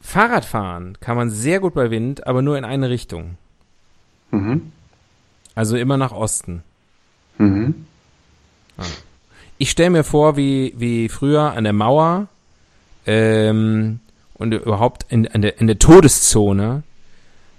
Fahrradfahren 0.00 0.98
kann 1.00 1.16
man 1.16 1.30
sehr 1.30 1.60
gut 1.60 1.74
bei 1.74 1.92
Wind, 1.92 2.26
aber 2.26 2.42
nur 2.42 2.58
in 2.58 2.64
eine 2.64 2.90
Richtung. 2.90 3.36
Mhm. 4.32 4.72
Also 5.54 5.76
immer 5.76 5.96
nach 5.96 6.10
Osten. 6.10 6.64
Mhm. 7.38 7.86
Ah. 8.76 8.82
Ich 9.58 9.70
stelle 9.70 9.90
mir 9.90 10.04
vor, 10.04 10.36
wie, 10.36 10.74
wie 10.76 11.08
früher 11.08 11.52
an 11.52 11.62
der 11.62 11.72
Mauer 11.72 12.26
ähm, 13.06 14.00
und 14.34 14.52
überhaupt 14.52 15.06
in, 15.08 15.24
in, 15.24 15.42
der, 15.42 15.60
in 15.60 15.68
der 15.68 15.78
Todeszone 15.78 16.82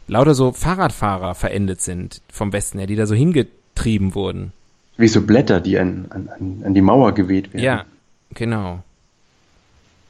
lauter 0.07 0.35
so 0.35 0.51
Fahrradfahrer 0.51 1.35
verendet 1.35 1.81
sind 1.81 2.21
vom 2.29 2.51
Westen 2.51 2.79
her, 2.79 2.87
die 2.87 2.97
da 2.97 3.05
so 3.05 3.15
hingetrieben 3.15 4.13
wurden. 4.13 4.51
Wie 4.97 5.07
so 5.07 5.21
Blätter, 5.21 5.61
die 5.61 5.79
an, 5.79 6.07
an, 6.09 6.63
an 6.65 6.73
die 6.73 6.81
Mauer 6.81 7.13
geweht 7.13 7.53
werden. 7.53 7.63
Ja, 7.63 7.85
genau. 8.33 8.83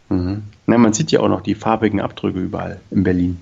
Mhm. 0.10 0.44
Na, 0.66 0.78
man 0.78 0.94
sieht 0.94 1.12
ja 1.12 1.20
auch 1.20 1.30
noch 1.30 1.42
die 1.42 1.56
farbigen 1.56 2.02
Abdrücke 2.02 2.40
überall 2.40 2.80
in 2.92 3.04
Berlin. 3.04 3.42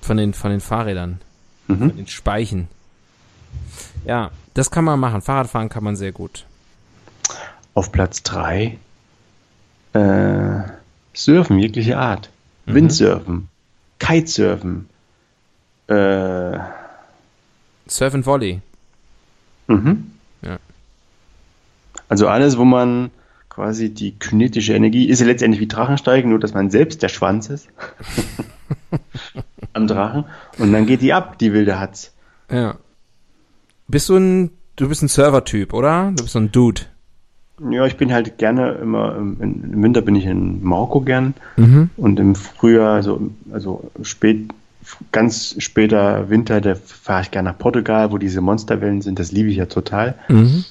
Von 0.00 0.16
den, 0.16 0.34
von 0.34 0.50
den 0.50 0.60
Fahrrädern. 0.60 1.20
Mhm. 1.68 1.78
Von 1.78 1.96
den 1.96 2.06
Speichen. 2.06 2.68
Ja, 4.04 4.30
das 4.54 4.70
kann 4.70 4.84
man 4.84 4.98
machen. 4.98 5.22
Fahrradfahren 5.22 5.68
kann 5.68 5.84
man 5.84 5.96
sehr 5.96 6.12
gut. 6.12 6.44
Auf 7.74 7.92
Platz 7.92 8.22
3 8.22 8.78
äh, 9.92 10.62
Surfen 11.14 11.58
jegliche 11.58 11.98
Art. 11.98 12.30
Mhm. 12.66 12.74
Windsurfen, 12.74 13.48
Kitesurfen, 13.98 14.88
äh, 15.88 16.58
Surf 17.86 18.14
and 18.14 18.26
Volley. 18.26 18.60
Mhm. 19.66 20.12
Ja. 20.42 20.58
Also 22.08 22.28
alles, 22.28 22.56
wo 22.56 22.64
man 22.64 23.10
quasi 23.50 23.90
die 23.92 24.12
kinetische 24.12 24.72
Energie, 24.72 25.04
ist 25.08 25.20
ja 25.20 25.26
letztendlich 25.26 25.60
wie 25.60 25.68
Drachensteigen, 25.68 26.30
nur 26.30 26.38
dass 26.38 26.54
man 26.54 26.70
selbst 26.70 27.02
der 27.02 27.08
Schwanz 27.08 27.50
ist. 27.50 27.68
Am 29.74 29.86
Drachen. 29.86 30.24
Und 30.58 30.72
dann 30.72 30.86
geht 30.86 31.02
die 31.02 31.12
ab, 31.12 31.38
die 31.38 31.52
wilde 31.52 31.78
Hatz. 31.78 32.12
Ja. 32.50 32.76
Bist 33.88 34.08
du 34.08 34.16
ein, 34.16 34.50
du 34.76 34.88
bist 34.88 35.02
ein 35.02 35.08
Server-Typ, 35.08 35.72
oder? 35.74 36.12
Du 36.16 36.22
bist 36.22 36.32
so 36.32 36.38
ein 36.38 36.50
Dude. 36.52 36.82
Ja, 37.70 37.84
ich 37.84 37.96
bin 37.96 38.12
halt 38.12 38.38
gerne 38.38 38.72
immer, 38.72 39.16
im, 39.16 39.82
Winter 39.82 40.00
bin 40.00 40.14
ich 40.14 40.24
in 40.24 40.62
Marokko 40.64 41.02
gern 41.02 41.34
Mhm. 41.56 41.90
und 41.98 42.18
im 42.18 42.34
Frühjahr, 42.34 42.94
also, 42.94 43.30
also 43.52 43.90
spät, 44.02 44.48
ganz 45.12 45.56
später 45.58 46.30
Winter, 46.30 46.62
da 46.62 46.74
fahre 46.74 47.22
ich 47.22 47.30
gerne 47.30 47.50
nach 47.50 47.58
Portugal, 47.58 48.12
wo 48.12 48.18
diese 48.18 48.40
Monsterwellen 48.40 49.02
sind, 49.02 49.18
das 49.18 49.30
liebe 49.30 49.50
ich 49.50 49.56
ja 49.56 49.66
total. 49.66 50.14
Mhm. 50.28 50.64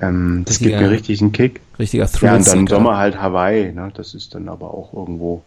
Ähm, 0.00 0.42
das 0.44 0.54
Richtiger- 0.56 0.70
gibt 0.78 0.82
mir 0.82 0.90
richtig 0.90 1.20
einen 1.20 1.32
Kick. 1.32 1.60
Richtiger 1.78 2.08
Ja, 2.20 2.34
und 2.36 2.46
dann. 2.46 2.66
Sommer 2.66 2.96
halt 2.96 3.20
Hawaii, 3.20 3.72
ne? 3.72 3.90
das 3.94 4.14
ist 4.14 4.34
dann 4.34 4.48
aber 4.48 4.72
auch 4.74 4.92
irgendwo 4.92 5.42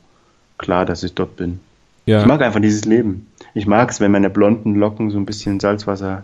klar, 0.58 0.86
dass 0.86 1.04
ich 1.04 1.14
dort 1.14 1.36
bin. 1.36 1.60
Ja. 2.06 2.22
Ich 2.22 2.26
mag 2.26 2.42
einfach 2.42 2.62
dieses 2.62 2.86
Leben. 2.86 3.28
Ich 3.54 3.68
mag 3.68 3.90
es, 3.92 4.00
wenn 4.00 4.12
meine 4.12 4.30
blonden 4.30 4.76
Locken 4.76 5.12
so 5.12 5.18
ein 5.18 5.26
bisschen 5.26 5.60
Salzwasser, 5.60 6.24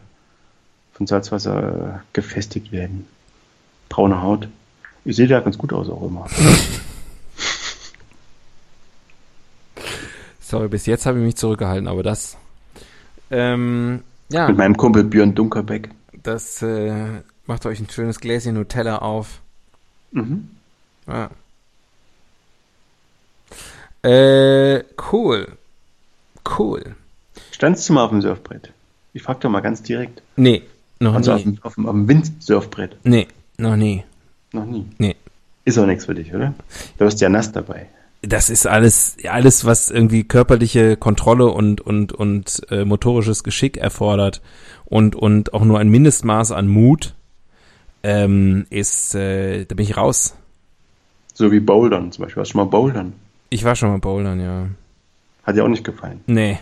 von 0.94 1.08
Salzwasser 1.08 2.02
gefestigt 2.14 2.72
werden. 2.72 3.06
Braune 3.90 4.22
Haut. 4.22 4.48
Ich 5.06 5.18
sehe 5.18 5.28
da 5.28 5.42
ganz 5.42 5.58
gut 5.58 5.74
aus 5.74 5.90
auch 5.90 6.02
immer. 6.08 6.28
Sorry, 10.40 10.68
bis 10.68 10.86
jetzt 10.86 11.06
habe 11.06 11.20
ich 11.20 11.26
mich 11.26 11.36
zurückgehalten, 11.36 11.88
aber 11.88 12.04
das. 12.04 12.38
Ähm, 13.32 14.02
ja, 14.30 14.48
Mit 14.48 14.58
meinem 14.58 14.78
Kumpel 14.78 15.04
Björn 15.04 15.34
Dunkerbeck. 15.36 15.90
das 16.22 16.62
äh, 16.62 17.22
macht 17.46 17.66
euch 17.66 17.80
ein 17.80 17.90
schönes 17.90 18.20
Gläschen 18.20 18.56
Nutella 18.56 19.00
auf. 19.00 19.42
Mhm. 20.12 20.50
Ja. 21.08 21.30
Äh, 24.04 24.84
cool. 25.12 25.48
Cool. 26.58 26.96
Standst 27.52 27.88
du 27.88 27.94
mal 27.94 28.04
auf 28.04 28.10
dem 28.12 28.22
Surfbrett? 28.22 28.72
Ich 29.14 29.24
frag 29.24 29.40
doch 29.42 29.50
mal 29.50 29.62
ganz 29.62 29.82
direkt. 29.84 30.22
Nee, 30.36 30.64
noch 31.00 31.14
Also 31.14 31.34
auf 31.34 31.38
nie. 31.46 31.54
dem, 31.56 31.64
auf 31.64 31.76
dem, 31.76 31.86
auf 31.86 31.92
dem 31.94 32.08
Windsurfbrett. 32.08 32.98
Nee, 33.04 33.28
noch 33.58 33.76
nie. 33.76 34.04
Noch 34.52 34.66
nie. 34.66 34.86
Nee. 34.98 35.16
Ist 35.66 35.78
auch 35.78 35.86
nichts 35.86 36.06
für 36.06 36.16
dich, 36.16 36.34
oder? 36.34 36.54
Du 36.98 37.06
hast 37.06 37.22
ja 37.22 37.30
nass 37.30 37.52
dabei. 37.52 37.88
Das 38.22 38.50
ist 38.50 38.66
alles, 38.68 39.18
alles, 39.30 39.66
was 39.66 39.90
irgendwie 39.90 40.24
körperliche 40.24 40.98
Kontrolle 40.98 41.48
und, 41.48 41.82
und, 41.82 42.12
und 42.14 42.62
äh, 42.70 42.86
motorisches 42.86 43.44
Geschick 43.44 43.78
erfordert 43.78 44.42
und, 44.86 45.16
und 45.16 45.54
auch 45.54 45.64
nur 45.64 45.80
ein 45.80 45.90
Mindestmaß 45.90 46.52
an 46.52 46.68
Mut, 46.68 47.14
ähm, 48.04 48.66
ist, 48.70 49.16
äh, 49.16 49.66
da 49.66 49.76
bin 49.76 49.86
ich 49.86 49.98
raus. 49.98 50.36
So 51.34 51.52
wie 51.52 51.60
Bouldern 51.60 52.12
zum 52.12 52.26
Beispiel. 52.26 52.42
Hast 52.42 52.50
du 52.50 52.52
schon 52.54 52.66
mal 52.66 52.70
Bouldern? 52.70 53.14
Ich 53.50 53.64
war 53.64 53.76
schon 53.76 53.90
mal 53.90 54.00
bouldern, 54.00 54.40
ja. 54.40 54.68
Hat 55.44 55.56
dir 55.56 55.64
auch 55.64 55.70
nicht 55.70 55.84
gefallen. 55.84 56.22
Nee, 56.26 56.60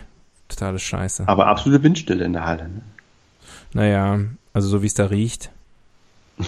totale 0.48 0.78
Scheiße. 0.78 1.26
Aber 1.26 1.46
absolute 1.46 1.82
Windstille 1.82 2.24
in 2.24 2.34
der 2.34 2.44
Halle. 2.44 2.68
Ne? 2.68 2.82
Naja, 3.72 4.20
also 4.52 4.68
so 4.68 4.82
wie 4.82 4.86
es 4.86 4.94
da 4.94 5.06
riecht. 5.06 5.50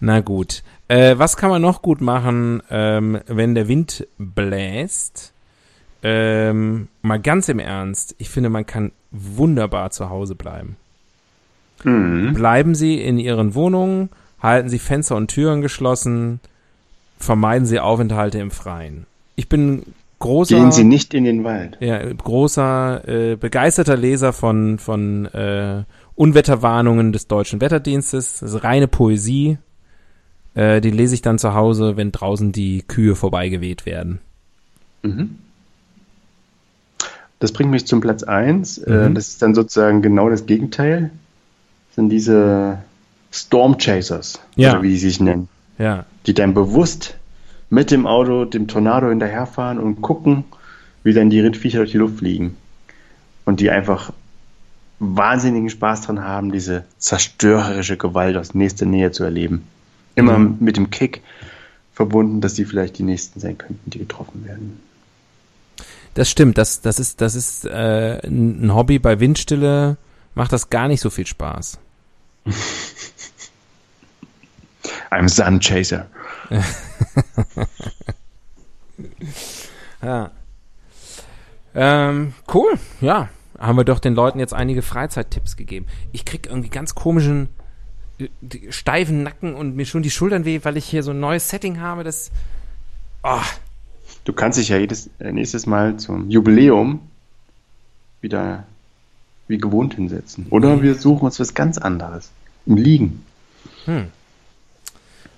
Na 0.00 0.20
gut. 0.20 0.62
Äh, 0.88 1.18
was 1.18 1.36
kann 1.36 1.50
man 1.50 1.60
noch 1.60 1.82
gut 1.82 2.00
machen, 2.00 2.62
ähm, 2.70 3.20
wenn 3.26 3.54
der 3.54 3.68
Wind 3.68 4.06
bläst? 4.16 5.34
Ähm, 6.02 6.88
mal 7.02 7.20
ganz 7.20 7.48
im 7.50 7.58
Ernst, 7.58 8.14
ich 8.16 8.30
finde, 8.30 8.48
man 8.48 8.64
kann 8.64 8.92
wunderbar 9.10 9.90
zu 9.90 10.08
Hause 10.08 10.34
bleiben. 10.34 10.76
Mhm. 11.84 12.34
Bleiben 12.34 12.74
Sie 12.74 13.00
in 13.00 13.18
Ihren 13.18 13.54
Wohnungen, 13.54 14.10
halten 14.42 14.68
Sie 14.68 14.78
Fenster 14.78 15.16
und 15.16 15.28
Türen 15.28 15.60
geschlossen, 15.60 16.40
vermeiden 17.18 17.66
Sie 17.66 17.80
Aufenthalte 17.80 18.38
im 18.38 18.50
Freien. 18.50 19.06
Ich 19.36 19.48
bin 19.48 19.82
großer 20.18 20.56
Gehen 20.56 20.72
Sie 20.72 20.84
nicht 20.84 21.14
in 21.14 21.24
den 21.24 21.44
Wald. 21.44 21.76
ja, 21.80 21.98
großer, 22.12 23.08
äh, 23.08 23.36
begeisterter 23.36 23.96
Leser 23.96 24.32
von, 24.32 24.78
von 24.78 25.26
äh, 25.26 25.84
Unwetterwarnungen 26.14 27.12
des 27.12 27.26
Deutschen 27.26 27.60
Wetterdienstes. 27.60 28.40
Das 28.40 28.52
ist 28.54 28.64
reine 28.64 28.88
Poesie. 28.88 29.56
Äh, 30.54 30.80
die 30.82 30.90
lese 30.90 31.14
ich 31.14 31.22
dann 31.22 31.38
zu 31.38 31.54
Hause, 31.54 31.96
wenn 31.96 32.12
draußen 32.12 32.52
die 32.52 32.82
Kühe 32.82 33.14
vorbeigeweht 33.14 33.86
werden. 33.86 34.18
Mhm. 35.02 35.38
Das 37.38 37.52
bringt 37.52 37.70
mich 37.70 37.86
zum 37.86 38.00
Platz 38.02 38.22
1. 38.22 38.78
Äh, 38.78 39.08
Mhm. 39.08 39.14
das 39.14 39.28
ist 39.28 39.40
dann 39.42 39.54
sozusagen 39.54 40.02
genau 40.02 40.28
das 40.28 40.44
Gegenteil. 40.44 41.10
Sind 41.96 42.08
diese 42.10 42.78
Storm 43.32 43.76
Chasers, 43.78 44.40
Ja. 44.56 44.72
oder 44.72 44.82
wie 44.82 44.90
sie 44.96 45.08
sich 45.08 45.20
nennen, 45.20 45.48
Ja, 45.78 46.04
die 46.26 46.34
dann 46.34 46.54
bewusst 46.54 47.16
mit 47.68 47.90
dem 47.90 48.06
Auto 48.06 48.44
dem 48.44 48.66
Tornado 48.68 49.08
hinterherfahren 49.08 49.78
und 49.78 50.02
gucken, 50.02 50.44
wie 51.04 51.12
dann 51.14 51.30
die 51.30 51.40
Rindviecher 51.40 51.78
durch 51.78 51.92
die 51.92 51.98
Luft 51.98 52.18
fliegen. 52.18 52.56
Und 53.44 53.60
die 53.60 53.70
einfach 53.70 54.12
wahnsinnigen 54.98 55.70
Spaß 55.70 56.02
dran 56.02 56.22
haben, 56.22 56.52
diese 56.52 56.84
zerstörerische 56.98 57.96
Gewalt 57.96 58.36
aus 58.36 58.54
nächster 58.54 58.84
Nähe 58.86 59.12
zu 59.12 59.24
erleben. 59.24 59.64
Immer 60.14 60.38
Mhm. 60.38 60.56
mit 60.60 60.76
dem 60.76 60.90
Kick 60.90 61.22
verbunden, 61.94 62.40
dass 62.40 62.54
sie 62.56 62.64
vielleicht 62.64 62.98
die 62.98 63.02
Nächsten 63.02 63.40
sein 63.40 63.56
könnten, 63.56 63.90
die 63.90 63.98
getroffen 63.98 64.44
werden. 64.44 64.80
das 66.14 66.28
stimmt. 66.28 66.58
Das, 66.58 66.80
das 66.80 66.98
ist, 66.98 67.20
das 67.20 67.34
ist 67.36 67.64
äh, 67.64 68.18
ein 68.26 68.74
Hobby. 68.74 68.98
Bei 68.98 69.20
Windstille 69.20 69.96
macht 70.40 70.52
das 70.54 70.70
gar 70.70 70.88
nicht 70.88 71.02
so 71.02 71.10
viel 71.10 71.26
Spaß. 71.26 71.78
I'm 75.10 75.28
Sun 75.28 75.60
Chaser. 75.60 76.06
Ja. 80.02 80.30
Ähm, 81.74 82.32
cool, 82.54 82.78
ja. 83.02 83.28
Haben 83.58 83.76
wir 83.76 83.84
doch 83.84 83.98
den 83.98 84.14
Leuten 84.14 84.38
jetzt 84.38 84.54
einige 84.54 84.80
Freizeittipps 84.80 85.58
gegeben. 85.58 85.84
Ich 86.12 86.24
krieg 86.24 86.46
irgendwie 86.46 86.70
ganz 86.70 86.94
komischen, 86.94 87.50
äh, 88.18 88.28
steifen 88.70 89.22
Nacken 89.22 89.54
und 89.54 89.76
mir 89.76 89.84
schon 89.84 90.02
die 90.02 90.10
Schultern 90.10 90.46
weh, 90.46 90.60
weil 90.62 90.78
ich 90.78 90.86
hier 90.86 91.02
so 91.02 91.10
ein 91.10 91.20
neues 91.20 91.50
Setting 91.50 91.80
habe, 91.80 92.02
das. 92.02 92.30
Oh, 93.22 93.42
Du 94.24 94.32
kannst 94.32 94.58
dich 94.58 94.70
ja 94.70 94.78
jedes, 94.78 95.10
äh, 95.18 95.32
nächstes 95.32 95.66
Mal 95.66 95.98
zum 95.98 96.30
Jubiläum 96.30 97.00
wieder 98.20 98.64
wie 99.50 99.58
gewohnt 99.58 99.94
hinsetzen. 99.94 100.46
Oder 100.50 100.82
wir 100.82 100.94
suchen 100.94 101.26
uns 101.26 101.38
was 101.38 101.52
ganz 101.54 101.76
anderes. 101.76 102.30
Im 102.64 102.76
Liegen. 102.76 103.24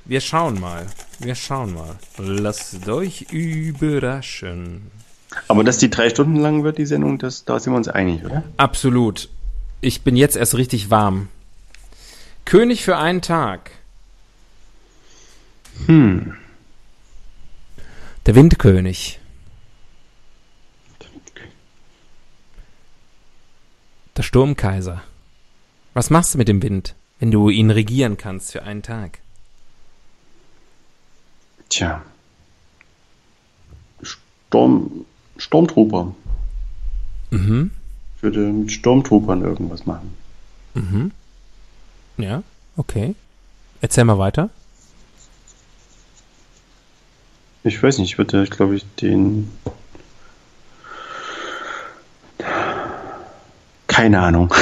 wir 0.05 0.21
schauen 0.21 0.61
mal. 0.61 0.87
Wir 1.19 1.35
schauen 1.35 1.75
mal. 1.75 1.97
Lasst 2.19 2.89
euch 2.89 3.27
überraschen. 3.33 4.83
Aber 5.49 5.65
dass 5.65 5.79
die 5.79 5.91
drei 5.91 6.11
Stunden 6.11 6.37
lang 6.37 6.63
wird, 6.63 6.79
die 6.79 6.87
Sendung, 6.87 7.19
das, 7.19 7.45
da 7.45 7.59
sind 7.59 7.73
wir 7.73 7.79
uns 7.79 7.89
einig, 7.89 8.25
oder? 8.25 8.45
Absolut. 8.57 9.29
Ich 9.81 10.03
bin 10.03 10.15
jetzt 10.17 10.37
erst 10.37 10.55
richtig 10.55 10.91
warm. 10.91 11.29
König 12.45 12.85
für 12.85 12.99
einen 12.99 13.23
Tag. 13.23 13.71
Hm. 15.87 16.35
Der 18.27 18.35
Windkönig. 18.35 19.19
Der 24.17 24.23
Sturmkaiser. 24.23 25.03
Was 25.95 26.11
machst 26.11 26.35
du 26.35 26.39
mit 26.39 26.49
dem 26.49 26.63
Wind, 26.63 26.95
wenn 27.19 27.31
du 27.31 27.49
ihn 27.49 27.71
regieren 27.71 28.17
kannst 28.17 28.53
für 28.53 28.63
einen 28.63 28.83
Tag? 28.83 29.21
Tja. 31.69 32.03
Sturm, 34.03 35.07
Sturmtrooper. 35.39 36.15
Mhm. 37.31 37.71
Ich 38.17 38.23
würde 38.23 38.41
mit 38.41 38.71
Sturmtroopern 38.71 39.43
irgendwas 39.43 39.87
machen. 39.87 40.15
Mhm. 40.75 41.13
Ja, 42.19 42.43
okay. 42.77 43.15
Erzähl 43.81 44.05
mal 44.05 44.19
weiter. 44.19 44.51
Ich 47.65 47.83
weiß 47.83 47.99
nicht, 47.99 48.13
ich 48.13 48.19
würde, 48.19 48.45
glaube 48.45 48.77
ich, 48.77 48.85
den. 48.97 49.51
Keine 53.93 54.21
Ahnung. 54.21 54.53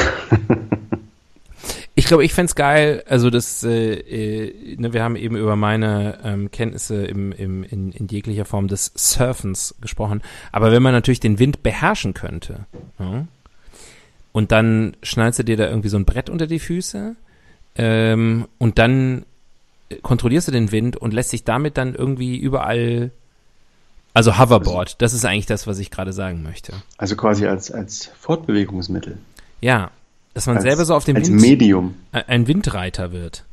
Ich 1.93 2.05
glaube, 2.05 2.23
ich 2.23 2.33
fänd's 2.33 2.55
geil, 2.55 3.03
also 3.07 3.29
das, 3.29 3.63
äh, 3.63 3.93
äh, 3.93 4.75
ne, 4.77 4.93
wir 4.93 5.03
haben 5.03 5.17
eben 5.17 5.35
über 5.35 5.57
meine 5.57 6.19
ähm, 6.23 6.49
Kenntnisse 6.49 7.05
im, 7.05 7.33
im, 7.33 7.63
in, 7.63 7.91
in 7.91 8.07
jeglicher 8.07 8.45
Form 8.45 8.69
des 8.69 8.91
Surfens 8.95 9.75
gesprochen, 9.81 10.21
aber 10.53 10.71
wenn 10.71 10.81
man 10.81 10.93
natürlich 10.93 11.19
den 11.19 11.37
Wind 11.37 11.63
beherrschen 11.63 12.13
könnte, 12.13 12.65
ja, 12.97 13.27
und 14.31 14.53
dann 14.53 14.95
schnallst 15.03 15.39
du 15.39 15.43
dir 15.43 15.57
da 15.57 15.67
irgendwie 15.67 15.89
so 15.89 15.97
ein 15.97 16.05
Brett 16.05 16.29
unter 16.29 16.47
die 16.47 16.59
Füße 16.59 17.15
ähm, 17.75 18.47
und 18.57 18.79
dann 18.79 19.25
kontrollierst 20.01 20.47
du 20.47 20.51
den 20.53 20.71
Wind 20.71 20.95
und 20.95 21.13
lässt 21.13 21.31
sich 21.31 21.43
damit 21.43 21.77
dann 21.77 21.93
irgendwie 21.93 22.37
überall, 22.37 23.11
also 24.13 24.37
Hoverboard, 24.37 25.01
das 25.01 25.13
ist 25.13 25.25
eigentlich 25.25 25.45
das, 25.45 25.67
was 25.67 25.79
ich 25.79 25.91
gerade 25.91 26.13
sagen 26.13 26.43
möchte. 26.43 26.73
Also 26.97 27.15
quasi 27.15 27.47
als, 27.47 27.71
als 27.71 28.11
Fortbewegungsmittel. 28.19 29.17
Ja, 29.61 29.91
dass 30.33 30.47
man 30.47 30.57
als, 30.57 30.63
selber 30.63 30.85
so 30.85 30.95
auf 30.95 31.05
dem 31.05 31.15
als 31.15 31.29
Wind 31.29 31.41
Medium. 31.41 31.95
ein 32.11 32.47
Windreiter 32.47 33.11
wird. 33.11 33.45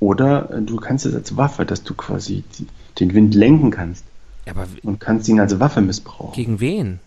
Oder 0.00 0.50
äh, 0.50 0.62
du 0.62 0.76
kannst 0.76 1.06
es 1.06 1.14
als 1.14 1.36
Waffe, 1.36 1.64
dass 1.66 1.82
du 1.82 1.94
quasi 1.94 2.42
die, 2.58 2.66
den 2.98 3.14
Wind 3.14 3.34
lenken 3.34 3.70
kannst 3.70 4.04
Aber 4.48 4.66
und 4.82 4.98
kannst 4.98 5.28
ihn 5.28 5.38
als 5.38 5.60
Waffe 5.60 5.80
missbrauchen. 5.80 6.32
gegen 6.34 6.60
wen? 6.60 7.00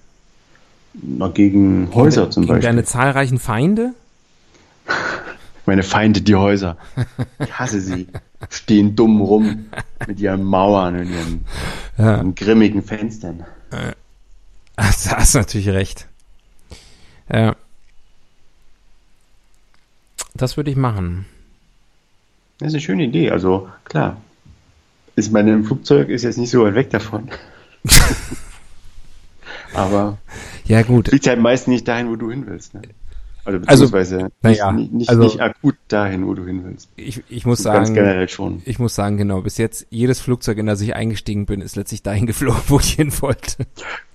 Na, 0.93 1.27
gegen 1.27 1.89
Häuser 1.93 2.21
gegen, 2.21 2.31
zum 2.31 2.43
gegen 2.43 2.53
Beispiel. 2.53 2.69
deine 2.69 2.83
zahlreichen 2.85 3.39
Feinde? 3.39 3.93
Meine 5.65 5.83
Feinde, 5.83 6.21
die 6.21 6.35
Häuser. 6.35 6.77
Ich 7.39 7.57
hasse 7.57 7.79
sie. 7.81 8.07
Stehen 8.49 8.95
dumm 8.95 9.21
rum 9.21 9.67
mit 10.07 10.19
ihren 10.19 10.43
Mauern 10.43 10.95
und 10.99 11.09
ihren, 11.09 11.45
Ja. 11.97 12.17
ihren 12.17 12.35
grimmigen 12.35 12.83
Fenstern. 12.83 13.45
Ach, 14.75 14.93
da 15.05 15.17
hast 15.17 15.35
du 15.35 15.39
natürlich 15.39 15.69
recht. 15.69 16.07
Ja. 17.31 17.55
Das 20.33 20.57
würde 20.57 20.71
ich 20.71 20.75
machen. 20.77 21.25
Das 22.57 22.69
ist 22.69 22.73
eine 22.73 22.81
schöne 22.81 23.03
Idee. 23.03 23.31
Also 23.31 23.69
klar, 23.85 24.17
ist 25.15 25.31
meine 25.31 25.53
im 25.53 25.63
Flugzeug 25.63 26.09
ist 26.09 26.23
jetzt 26.23 26.37
nicht 26.37 26.49
so 26.49 26.63
weit 26.65 26.75
weg 26.75 26.89
davon. 26.89 27.29
Aber 29.73 30.17
Ja, 30.65 30.81
gut. 30.83 31.09
fliegt 31.09 31.27
halt 31.27 31.39
meist 31.39 31.67
nicht 31.67 31.87
dahin, 31.87 32.09
wo 32.09 32.15
du 32.15 32.29
hin 32.31 32.45
willst. 32.47 32.73
Ne? 32.73 32.81
Also 33.45 33.59
Also, 33.67 33.83
beziehungsweise 33.91 34.29
naja, 34.41 34.71
nicht, 34.71 34.93
nicht, 34.93 35.09
also- 35.09 35.23
nicht 35.23 35.39
akut 35.41 35.75
dahin, 35.89 36.25
wo 36.25 36.33
du 36.33 36.45
hin 36.45 36.63
willst. 36.63 36.89
Ich, 36.95 37.23
ich 37.29 37.45
muss 37.45 37.63
Ganz 37.63 37.87
sagen, 37.89 37.93
generell 37.95 38.29
schon. 38.29 38.61
ich 38.65 38.79
muss 38.79 38.95
sagen, 38.95 39.17
genau, 39.17 39.41
bis 39.41 39.57
jetzt 39.57 39.87
jedes 39.89 40.21
Flugzeug, 40.21 40.57
in 40.57 40.65
das 40.65 40.79
ich 40.81 40.95
eingestiegen 40.95 41.45
bin, 41.45 41.59
ist 41.61 41.75
letztlich 41.75 42.03
dahin 42.03 42.25
geflogen, 42.27 42.61
wo 42.67 42.79
ich 42.79 42.93
hin 42.93 43.11
wollte. 43.21 43.65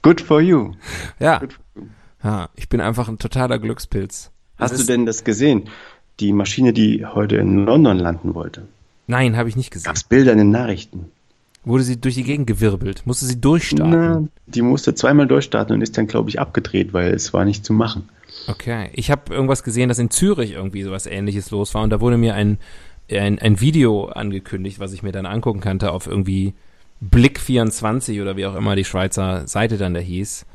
Good 0.03 0.21
for 0.21 0.41
you. 0.41 0.73
Ja, 1.21 1.41
for 1.41 1.49
you. 1.77 1.83
ja 2.25 2.49
ich 2.57 2.69
bin 2.69 2.81
einfach 2.81 3.09
ein 3.09 3.19
totaler 3.19 3.59
Glückspilz. 3.59 4.31
Hast 4.57 4.71
Das 4.73 4.79
du 4.79 4.83
ist- 4.83 4.89
denn 4.89 5.05
das 5.07 5.25
gesehen? 5.25 5.69
Die 6.21 6.33
Maschine, 6.33 6.73
die 6.73 7.05
heute 7.07 7.37
in 7.37 7.65
London 7.65 7.99
landen 7.99 8.35
wollte. 8.35 8.67
Nein, 9.07 9.37
habe 9.37 9.49
ich 9.49 9.57
nicht 9.57 9.71
gesehen. 9.71 9.85
Gab's 9.87 10.05
Bilder 10.05 10.33
in 10.33 10.39
den 10.39 10.51
Nachrichten? 10.51 11.11
Wurde 11.65 11.83
sie 11.83 12.01
durch 12.01 12.15
die 12.15 12.23
Gegend 12.25 12.47
gewirbelt? 12.47 13.03
Musste 13.05 13.27
sie 13.27 13.41
durchstarten? 13.41 13.91
Na, 13.91 14.23
die 14.47 14.63
musste 14.63 14.95
zweimal 14.95 15.27
durchstarten 15.27 15.75
und 15.75 15.83
ist 15.83 15.99
dann, 15.99 16.07
glaube 16.07 16.31
ich, 16.31 16.41
abgedreht, 16.41 16.93
weil 16.93 17.13
es 17.13 17.33
war 17.35 17.45
nicht 17.45 17.65
zu 17.65 17.73
machen. 17.73 18.09
Okay. 18.47 18.91
Ich 18.95 19.11
habe 19.11 19.35
irgendwas 19.35 19.63
gesehen, 19.63 19.89
dass 19.89 19.99
in 19.99 20.11
Zürich 20.11 20.53
irgendwie 20.53 20.83
sowas 20.83 21.07
ähnliches 21.07 21.51
los 21.51 21.75
war 21.75 21.83
und 21.83 21.91
da 21.91 22.01
wurde 22.01 22.17
mir 22.17 22.35
ein, 22.35 22.59
ein, 23.11 23.39
ein 23.39 23.61
Video 23.61 24.07
angekündigt, 24.07 24.81
was 24.81 24.93
ich 24.93 25.03
mir 25.03 25.13
dann 25.13 25.27
angucken 25.27 25.61
kannte 25.61 25.93
auf 25.93 26.07
irgendwie 26.07 26.55
Blick24 27.11 28.21
oder 28.23 28.37
wie 28.37 28.47
auch 28.47 28.55
immer 28.55 28.77
die 28.77 28.85
Schweizer 28.85 29.47
Seite 29.47 29.77
dann 29.79 29.95
da 29.95 30.01
hieß. 30.01 30.47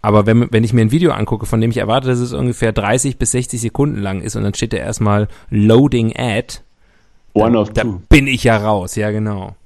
Aber 0.00 0.26
wenn, 0.26 0.52
wenn 0.52 0.64
ich 0.64 0.72
mir 0.72 0.82
ein 0.82 0.92
Video 0.92 1.10
angucke, 1.12 1.46
von 1.46 1.60
dem 1.60 1.70
ich 1.70 1.76
erwarte, 1.78 2.06
dass 2.08 2.20
es 2.20 2.32
ungefähr 2.32 2.72
30 2.72 3.18
bis 3.18 3.32
60 3.32 3.60
Sekunden 3.60 4.00
lang 4.00 4.20
ist 4.20 4.36
und 4.36 4.44
dann 4.44 4.54
steht 4.54 4.72
da 4.72 4.76
erstmal 4.76 5.28
Loading 5.50 6.14
Ad, 6.16 6.58
One 7.34 7.58
of 7.58 7.72
da 7.72 7.82
two. 7.82 8.00
bin 8.08 8.26
ich 8.26 8.44
ja 8.44 8.56
raus, 8.56 8.94
ja 8.94 9.10
genau. 9.10 9.56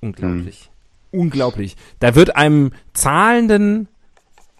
Unglaublich. 0.00 0.70
Unglaublich. 1.12 1.76
Da 2.00 2.14
wird 2.14 2.36
einem 2.36 2.72
zahlenden 2.92 3.88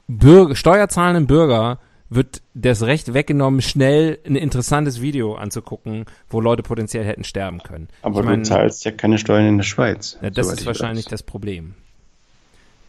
Bürger, 0.09 0.55
steuerzahlenden 0.55 1.26
Bürger 1.26 1.78
wird 2.09 2.43
das 2.55 2.82
Recht 2.82 3.14
weggenommen, 3.14 3.61
schnell 3.61 4.18
ein 4.24 4.37
interessantes 4.37 5.01
Video 5.01 5.34
anzugucken, 5.34 6.05
wo 6.30 6.41
Leute 6.41 6.62
potenziell 6.62 7.05
hätten 7.05 7.24
sterben 7.24 7.59
können. 7.62 7.89
Aber 8.03 8.20
ich 8.20 8.26
mein, 8.26 8.41
du 8.41 8.49
zahlst 8.49 8.84
ja 8.84 8.93
keine 8.93 9.18
Steuern 9.18 9.47
in 9.47 9.57
der 9.57 9.64
Schweiz. 9.64 10.16
ja, 10.22 10.30
das 10.30 10.49
ist 10.49 10.61
ich 10.61 10.66
wahrscheinlich 10.66 11.07
weiß. 11.07 11.11
das 11.11 11.22
Problem. 11.22 11.74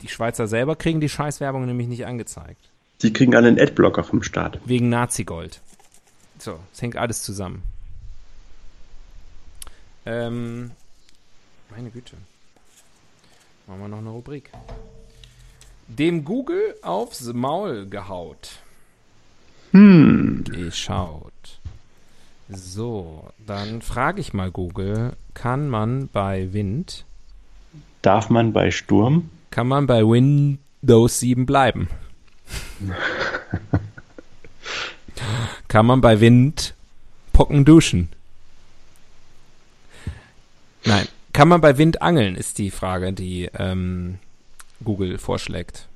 Die 0.01 0.07
Schweizer 0.07 0.47
selber 0.47 0.75
kriegen 0.75 1.01
die 1.01 1.09
Scheißwerbung 1.09 1.65
nämlich 1.65 1.87
nicht 1.87 2.05
angezeigt. 2.05 2.69
Die 3.01 3.11
kriegen 3.11 3.35
alle 3.35 3.47
einen 3.47 3.59
Adblocker 3.59 4.03
vom 4.03 4.21
Staat. 4.21 4.59
Wegen 4.65 4.89
Nazi-Gold. 4.89 5.61
So, 6.39 6.59
es 6.71 6.81
hängt 6.81 6.97
alles 6.97 7.23
zusammen. 7.23 7.63
Ähm, 10.05 10.71
meine 11.71 11.89
Güte. 11.89 12.15
Machen 13.67 13.81
wir 13.81 13.87
noch 13.89 13.97
eine 13.97 14.09
Rubrik. 14.09 14.49
Dem 15.89 16.23
Google 16.23 16.75
aufs 16.81 17.33
Maul 17.33 17.85
gehaut. 17.87 18.59
Hm. 19.71 20.45
Geschaut. 20.45 21.59
So, 22.49 23.29
dann 23.45 23.81
frage 23.81 24.21
ich 24.21 24.33
mal 24.33 24.51
Google, 24.51 25.17
kann 25.33 25.67
man 25.67 26.07
bei 26.07 26.53
Wind, 26.53 27.03
Darf 28.01 28.29
man 28.29 28.53
bei 28.53 28.71
Sturm? 28.71 29.29
kann 29.51 29.67
man 29.67 29.85
bei 29.85 30.01
Windows 30.01 31.19
7 31.19 31.45
bleiben? 31.45 31.89
kann 35.67 35.85
man 35.85 35.99
bei 35.99 36.21
Wind 36.21 36.73
Pocken 37.33 37.65
duschen? 37.65 38.07
Nein. 40.85 41.07
Kann 41.37 41.49
man 41.49 41.61
bei 41.61 41.77
Wind 41.77 42.01
angeln, 42.01 42.33
ist 42.35 42.57
die 42.57 42.71
Frage, 42.71 43.13
die 43.13 43.47
ähm, 43.59 44.17
Google 44.83 45.19
vorschlägt. 45.19 45.87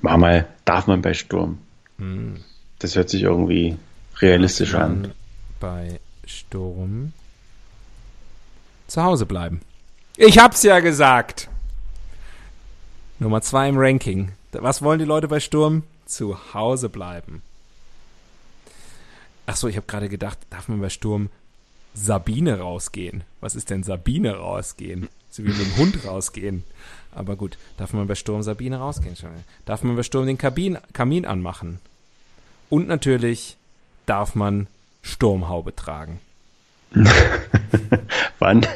Mach 0.00 0.16
mal, 0.16 0.46
darf 0.64 0.86
man 0.86 1.02
bei 1.02 1.12
Sturm? 1.12 1.58
Hm. 1.98 2.36
Das 2.78 2.94
hört 2.94 3.10
sich 3.10 3.22
irgendwie 3.24 3.76
realistisch 4.18 4.76
an. 4.76 5.12
bei 5.58 5.98
Sturm 6.24 7.12
zu 8.86 9.02
Hause 9.02 9.26
bleiben. 9.26 9.60
Ich 10.16 10.38
hab's 10.38 10.62
ja 10.62 10.78
gesagt. 10.78 11.48
Nummer 13.18 13.42
zwei 13.42 13.68
im 13.68 13.76
Ranking. 13.76 14.30
Was 14.52 14.82
wollen 14.82 15.00
die 15.00 15.04
Leute 15.04 15.26
bei 15.26 15.40
Sturm? 15.40 15.82
Zu 16.06 16.38
Hause 16.54 16.90
bleiben. 16.90 17.42
Ach 19.46 19.56
so, 19.56 19.66
ich 19.66 19.74
habe 19.74 19.88
gerade 19.88 20.08
gedacht, 20.08 20.38
darf 20.48 20.68
man 20.68 20.80
bei 20.80 20.90
Sturm 20.90 21.28
Sabine 22.04 22.58
rausgehen? 22.60 23.24
Was 23.40 23.54
ist 23.54 23.70
denn 23.70 23.82
Sabine 23.82 24.36
rausgehen? 24.36 25.08
So 25.28 25.44
wie 25.44 25.48
mit 25.48 25.60
dem 25.60 25.76
Hund 25.76 26.06
rausgehen. 26.06 26.64
Aber 27.12 27.36
gut, 27.36 27.58
darf 27.76 27.92
man 27.92 28.06
bei 28.06 28.14
Sturm 28.14 28.42
Sabine 28.42 28.78
rausgehen? 28.78 29.16
Darf 29.64 29.82
man 29.82 29.96
bei 29.96 30.02
Sturm 30.02 30.26
den 30.26 30.38
Kabin, 30.38 30.78
Kamin 30.92 31.26
anmachen? 31.26 31.78
Und 32.68 32.88
natürlich 32.88 33.56
darf 34.06 34.34
man 34.34 34.66
Sturmhaube 35.02 35.74
tragen. 35.74 36.20
Wann? 38.38 38.66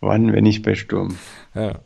Wann, 0.00 0.32
wenn 0.32 0.44
nicht 0.44 0.62
bei 0.62 0.74
Sturm? 0.74 1.16
Ja. 1.54 1.78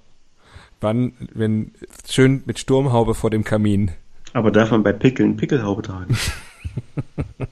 Wann, 0.80 1.12
wenn 1.32 1.72
schön 2.08 2.42
mit 2.46 2.58
Sturmhaube 2.58 3.14
vor 3.14 3.30
dem 3.30 3.44
Kamin. 3.44 3.92
Aber 4.32 4.50
darf 4.50 4.70
man 4.70 4.82
bei 4.82 4.92
Pickeln 4.92 5.36
Pickelhaube 5.36 5.82
tragen? 5.82 6.16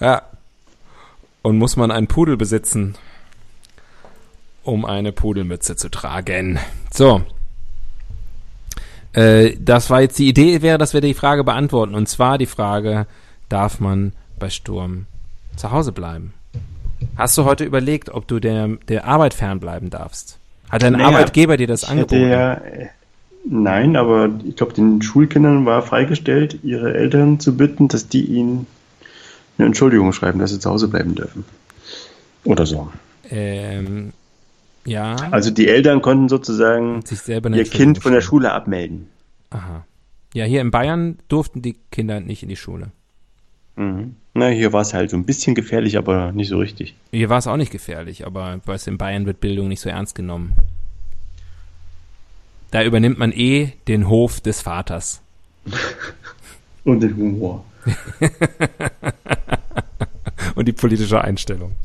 Ja. 0.00 0.22
Und 1.42 1.58
muss 1.58 1.76
man 1.76 1.90
einen 1.90 2.06
Pudel 2.08 2.36
besitzen, 2.36 2.96
um 4.64 4.84
eine 4.84 5.12
Pudelmütze 5.12 5.76
zu 5.76 5.88
tragen. 5.88 6.58
So. 6.92 7.22
Äh, 9.12 9.56
das 9.58 9.88
war 9.90 10.02
jetzt 10.02 10.18
die 10.18 10.28
Idee, 10.28 10.62
wäre, 10.62 10.78
dass 10.78 10.94
wir 10.94 11.00
die 11.00 11.14
Frage 11.14 11.44
beantworten. 11.44 11.94
Und 11.94 12.08
zwar 12.08 12.38
die 12.38 12.46
Frage, 12.46 13.06
darf 13.48 13.80
man 13.80 14.12
bei 14.38 14.50
Sturm 14.50 15.06
zu 15.56 15.70
Hause 15.70 15.92
bleiben? 15.92 16.34
Hast 17.16 17.38
du 17.38 17.44
heute 17.44 17.64
überlegt, 17.64 18.10
ob 18.10 18.26
du 18.28 18.40
der, 18.40 18.68
der 18.88 19.06
Arbeit 19.06 19.34
fernbleiben 19.34 19.90
darfst? 19.90 20.38
Hat 20.68 20.82
dein 20.82 20.94
Naja, 20.94 21.06
Arbeitgeber 21.06 21.56
dir 21.56 21.66
das 21.66 21.84
angeboten? 21.84 22.28
ja, 22.28 22.54
äh, 22.54 22.88
nein, 23.48 23.96
aber 23.96 24.28
ich 24.44 24.56
glaube, 24.56 24.74
den 24.74 25.00
Schulkindern 25.00 25.64
war 25.64 25.82
freigestellt, 25.82 26.58
ihre 26.62 26.94
Eltern 26.94 27.40
zu 27.40 27.56
bitten, 27.56 27.88
dass 27.88 28.08
die 28.08 28.24
ihnen 28.24 28.66
eine 29.58 29.66
Entschuldigung 29.66 30.12
schreiben, 30.12 30.38
dass 30.38 30.50
sie 30.50 30.60
zu 30.60 30.70
Hause 30.70 30.88
bleiben 30.88 31.14
dürfen. 31.14 31.44
Oder 32.44 32.64
so. 32.64 32.90
Ähm, 33.30 34.12
ja. 34.84 35.16
Also 35.30 35.50
die 35.50 35.68
Eltern 35.68 36.00
konnten 36.00 36.28
sozusagen 36.28 37.02
sich 37.04 37.20
selber 37.20 37.48
eine 37.48 37.58
ihr 37.58 37.64
Kind 37.64 38.02
von 38.02 38.12
der. 38.12 38.20
Schule 38.20 38.52
abmelden. 38.52 39.08
Aha. 39.50 39.84
Ja, 40.34 40.44
hier 40.44 40.60
in 40.60 40.70
Bayern 40.70 41.18
durften 41.28 41.62
die 41.62 41.76
Kinder 41.90 42.20
nicht 42.20 42.42
in 42.42 42.48
die 42.48 42.56
Schule. 42.56 42.90
Mhm. 43.76 44.16
Na, 44.34 44.48
hier 44.48 44.72
war 44.72 44.82
es 44.82 44.94
halt 44.94 45.10
so 45.10 45.16
ein 45.16 45.24
bisschen 45.24 45.54
gefährlich, 45.54 45.98
aber 45.98 46.32
nicht 46.32 46.48
so 46.48 46.58
richtig. 46.58 46.94
Hier 47.10 47.28
war 47.28 47.38
es 47.38 47.46
auch 47.46 47.56
nicht 47.56 47.72
gefährlich, 47.72 48.26
aber 48.26 48.60
weißt, 48.64 48.88
in 48.88 48.98
Bayern 48.98 49.26
wird 49.26 49.40
Bildung 49.40 49.68
nicht 49.68 49.80
so 49.80 49.88
ernst 49.88 50.14
genommen. 50.14 50.54
Da 52.70 52.84
übernimmt 52.84 53.18
man 53.18 53.32
eh 53.32 53.72
den 53.88 54.08
Hof 54.08 54.40
des 54.40 54.60
Vaters. 54.60 55.22
Und 56.84 57.00
den 57.00 57.16
Humor. 57.16 57.64
Und 60.58 60.66
die 60.66 60.72
politische 60.72 61.22
Einstellung. 61.22 61.76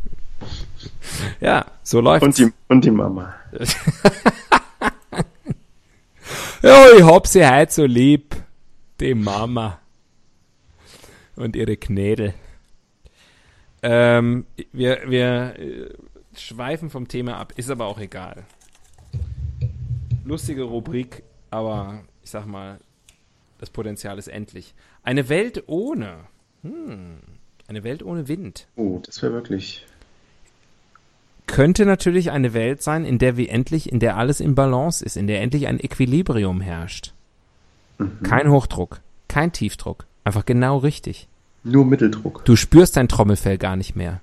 Ja, 1.40 1.68
so 1.84 2.02
läuft 2.02 2.24
Und 2.24 2.36
die, 2.40 2.52
und 2.70 2.84
die 2.84 2.90
Mama. 2.90 3.36
Ja, 6.64 6.86
ich 6.98 7.04
hab 7.04 7.28
sie 7.28 7.46
heute 7.46 7.74
so 7.74 7.86
lieb. 7.86 8.38
Die 9.02 9.14
Mama. 9.14 9.80
Und 11.36 11.58
ihre 11.58 11.76
Knädel. 11.76 12.34
Ähm, 13.82 14.46
wir, 14.72 15.02
wir 15.08 15.60
äh, 15.60 15.90
schweifen 16.36 16.90
vom 16.90 17.10
Thema 17.10 17.36
ab, 17.36 17.52
ist 17.58 17.70
aber 17.70 17.86
auch 17.86 18.00
egal. 18.00 18.46
Lustige 20.24 20.64
Rubrik, 20.64 21.24
aber 21.52 22.06
ich 22.24 22.30
sag 22.32 22.46
mal, 22.46 22.80
das 23.60 23.70
Potenzial 23.70 24.18
ist 24.18 24.30
endlich. 24.30 24.74
Eine 25.04 25.28
Welt 25.28 25.66
ohne. 25.68 26.22
Hm, 26.62 27.20
eine 27.68 27.84
Welt 27.84 28.04
ohne 28.04 28.28
Wind. 28.28 28.68
Oh, 28.76 29.00
das 29.06 29.22
wäre 29.22 29.34
wirklich. 29.34 29.86
Könnte 31.48 31.86
natürlich 31.86 32.32
eine 32.32 32.54
Welt 32.54 32.82
sein, 32.82 33.06
in 33.06 33.20
der 33.20 33.38
wir 33.38 33.50
endlich, 33.50 33.92
in 33.92 34.00
der 34.00 34.18
alles 34.18 34.40
im 34.40 34.56
Balance 34.56 35.04
ist, 35.04 35.18
in 35.18 35.28
der 35.28 35.42
endlich 35.42 35.68
ein 35.68 35.80
Equilibrium 35.80 36.62
herrscht. 36.62 37.14
Mhm. 37.98 38.24
Kein 38.24 38.50
Hochdruck, 38.50 39.02
kein 39.28 39.52
Tiefdruck. 39.52 40.06
Einfach 40.24 40.46
genau 40.46 40.78
richtig. 40.78 41.28
Nur 41.64 41.86
Mitteldruck. 41.86 42.44
Du 42.46 42.56
spürst 42.56 42.98
dein 42.98 43.08
Trommelfell 43.08 43.58
gar 43.58 43.76
nicht 43.76 43.96
mehr. 43.96 44.22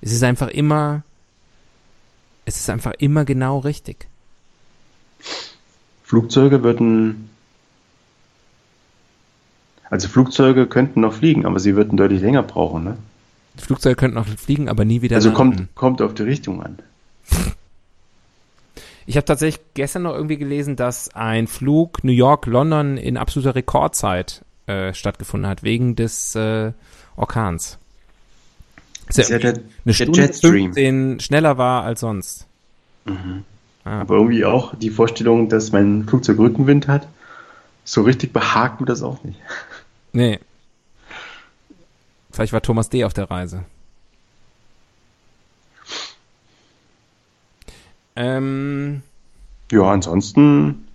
Es 0.00 0.12
ist 0.12 0.22
einfach 0.22 0.48
immer, 0.48 1.02
es 2.44 2.58
ist 2.58 2.70
einfach 2.70 2.92
immer 2.98 3.24
genau 3.24 3.58
richtig. 3.58 4.08
Flugzeuge 6.04 6.62
würden. 6.62 7.30
Also 9.90 10.08
Flugzeuge 10.08 10.66
könnten 10.66 11.00
noch 11.00 11.12
fliegen, 11.14 11.46
aber 11.46 11.60
sie 11.60 11.76
würden 11.76 11.96
deutlich 11.96 12.20
länger 12.20 12.42
brauchen, 12.42 12.84
ne? 12.84 12.96
Flugzeuge 13.56 13.96
könnten 13.96 14.16
noch 14.16 14.26
fliegen, 14.26 14.68
aber 14.68 14.84
nie 14.84 15.00
wieder 15.02 15.16
Also 15.16 15.30
landen. 15.30 15.56
kommt, 15.56 15.74
kommt 15.74 16.02
auf 16.02 16.14
die 16.14 16.22
Richtung 16.24 16.62
an. 16.62 16.78
Ich 19.08 19.16
habe 19.16 19.24
tatsächlich 19.24 19.64
gestern 19.74 20.02
noch 20.02 20.14
irgendwie 20.14 20.36
gelesen, 20.36 20.74
dass 20.74 21.14
ein 21.14 21.46
Flug 21.46 22.02
New 22.02 22.10
York-London 22.10 22.96
in 22.96 23.16
absoluter 23.16 23.54
Rekordzeit 23.54 24.44
äh, 24.66 24.92
stattgefunden 24.94 25.48
hat, 25.48 25.62
wegen 25.62 25.94
des 25.94 26.34
äh, 26.34 26.72
Orkans. 27.14 27.78
Dass 29.06 29.18
ist 29.18 29.28
ja 29.28 29.36
er 29.36 29.52
der, 29.52 29.62
eine 29.84 29.94
Stunde 29.94 30.22
Jetstream. 30.22 30.74
15 30.74 31.20
schneller 31.20 31.56
war 31.56 31.84
als 31.84 32.00
sonst. 32.00 32.46
Ah, 33.84 34.00
Aber 34.00 34.16
irgendwie 34.16 34.44
auch 34.44 34.74
die 34.74 34.90
Vorstellung, 34.90 35.48
dass 35.48 35.70
mein 35.70 36.04
Flugzeug 36.08 36.38
Rückenwind 36.38 36.88
hat. 36.88 37.06
So 37.84 38.02
richtig 38.02 38.32
behagt 38.32 38.80
mir 38.80 38.86
das 38.86 39.02
auch 39.04 39.22
nicht. 39.22 39.38
Nee. 40.16 40.38
Vielleicht 42.32 42.52
war 42.52 42.60
Thomas 42.62 42.88
D. 42.90 43.04
auf 43.04 43.14
der 43.14 43.30
Reise. 43.30 43.64
Ähm, 48.16 49.02
Ja, 49.70 49.82
ansonsten, 49.90 50.86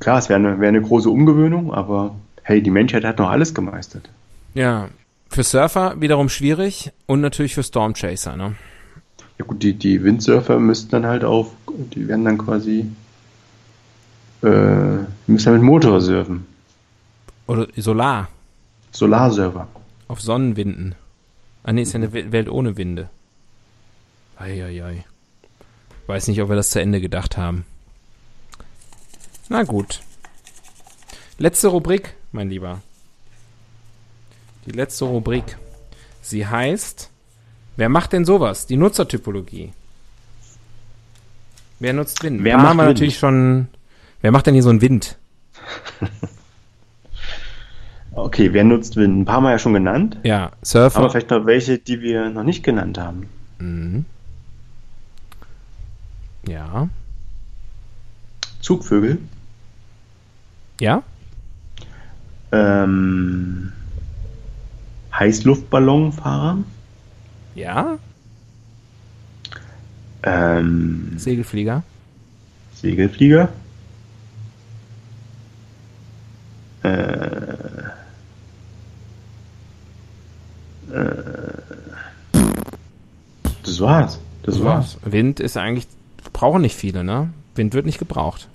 klar, 0.00 0.18
es 0.18 0.28
wäre 0.28 0.38
eine, 0.38 0.60
wäre 0.60 0.68
eine 0.68 0.82
große 0.82 1.10
Umgewöhnung, 1.10 1.72
aber 1.72 2.14
hey, 2.42 2.62
die 2.62 2.70
Menschheit 2.70 3.04
hat 3.04 3.18
noch 3.18 3.28
alles 3.30 3.54
gemeistert. 3.54 4.08
ja, 4.54 4.88
für 5.30 5.42
Surfer 5.42 6.00
wiederum 6.00 6.30
schwierig 6.30 6.90
und 7.04 7.20
natürlich 7.20 7.54
für 7.54 7.62
Stormchaser, 7.62 8.34
ne? 8.36 8.54
Ja 9.38 9.44
gut, 9.44 9.62
die, 9.62 9.74
die 9.74 10.02
Windsurfer 10.02 10.58
müssten 10.58 10.90
dann 10.90 11.04
halt 11.06 11.22
auf, 11.22 11.52
die 11.94 12.08
werden 12.08 12.24
dann 12.24 12.38
quasi, 12.38 12.86
äh, 14.40 14.46
die 15.26 15.30
müssen 15.32 15.44
dann 15.44 15.54
mit 15.54 15.62
Motor 15.64 16.00
surfen. 16.00 16.46
Oder 17.48 17.66
Solar 17.76 18.28
Solarsurfer. 18.92 19.66
auf 20.06 20.20
Sonnenwinden. 20.20 20.94
Ah, 21.64 21.72
nee, 21.72 21.82
ist 21.82 21.92
ja 21.92 21.96
eine 21.96 22.12
We- 22.12 22.30
Welt 22.32 22.48
ohne 22.48 22.76
Winde. 22.76 23.10
Eieiei. 24.38 25.04
Weiß 26.06 26.28
nicht, 26.28 26.40
ob 26.40 26.48
wir 26.48 26.56
das 26.56 26.70
zu 26.70 26.80
Ende 26.80 27.00
gedacht 27.00 27.36
haben. 27.36 27.64
Na 29.48 29.64
gut. 29.64 30.00
Letzte 31.38 31.68
Rubrik, 31.68 32.14
mein 32.32 32.48
Lieber. 32.50 32.80
Die 34.66 34.70
letzte 34.72 35.04
Rubrik. 35.06 35.56
Sie 36.22 36.46
heißt, 36.46 37.10
wer 37.76 37.88
macht 37.88 38.12
denn 38.12 38.24
sowas? 38.24 38.66
Die 38.66 38.76
Nutzertypologie. 38.76 39.72
Wer 41.80 41.92
nutzt 41.92 42.22
Wind? 42.22 42.42
Wer 42.44 42.52
Da 42.52 42.58
macht 42.58 42.68
haben 42.70 42.76
wir 42.78 42.82
Wind? 42.86 42.94
natürlich 42.96 43.18
schon, 43.18 43.68
wer 44.20 44.32
macht 44.32 44.46
denn 44.46 44.54
hier 44.54 44.62
so 44.62 44.70
einen 44.70 44.80
Wind? 44.80 45.16
Okay, 48.24 48.52
wer 48.52 48.64
nutzt 48.64 48.96
Wind? 48.96 49.20
Ein 49.20 49.24
paar 49.24 49.40
Mal 49.40 49.52
ja 49.52 49.58
schon 49.58 49.74
genannt, 49.74 50.18
Ja, 50.24 50.50
Surfer. 50.62 50.98
aber 50.98 51.10
vielleicht 51.10 51.30
noch 51.30 51.46
welche, 51.46 51.78
die 51.78 52.00
wir 52.00 52.30
noch 52.30 52.42
nicht 52.42 52.62
genannt 52.62 52.98
haben. 52.98 53.28
Mhm. 53.58 54.04
Ja. 56.46 56.88
Zugvögel, 58.60 59.18
Ja? 60.80 61.02
ähm, 62.52 63.72
Heißluftballonfahrer, 65.14 66.58
Ja? 67.54 67.98
ähm, 70.22 71.12
Segelflieger? 71.16 71.82
Segelflieger, 72.74 73.48
war's. 83.88 84.18
Das 84.42 84.62
war's. 84.62 84.98
Wind 85.04 85.40
ist 85.40 85.56
eigentlich, 85.56 85.86
brauchen 86.32 86.62
nicht 86.62 86.76
viele, 86.76 87.04
ne? 87.04 87.30
Wind 87.54 87.74
wird 87.74 87.86
nicht 87.86 87.98
gebraucht. 87.98 88.48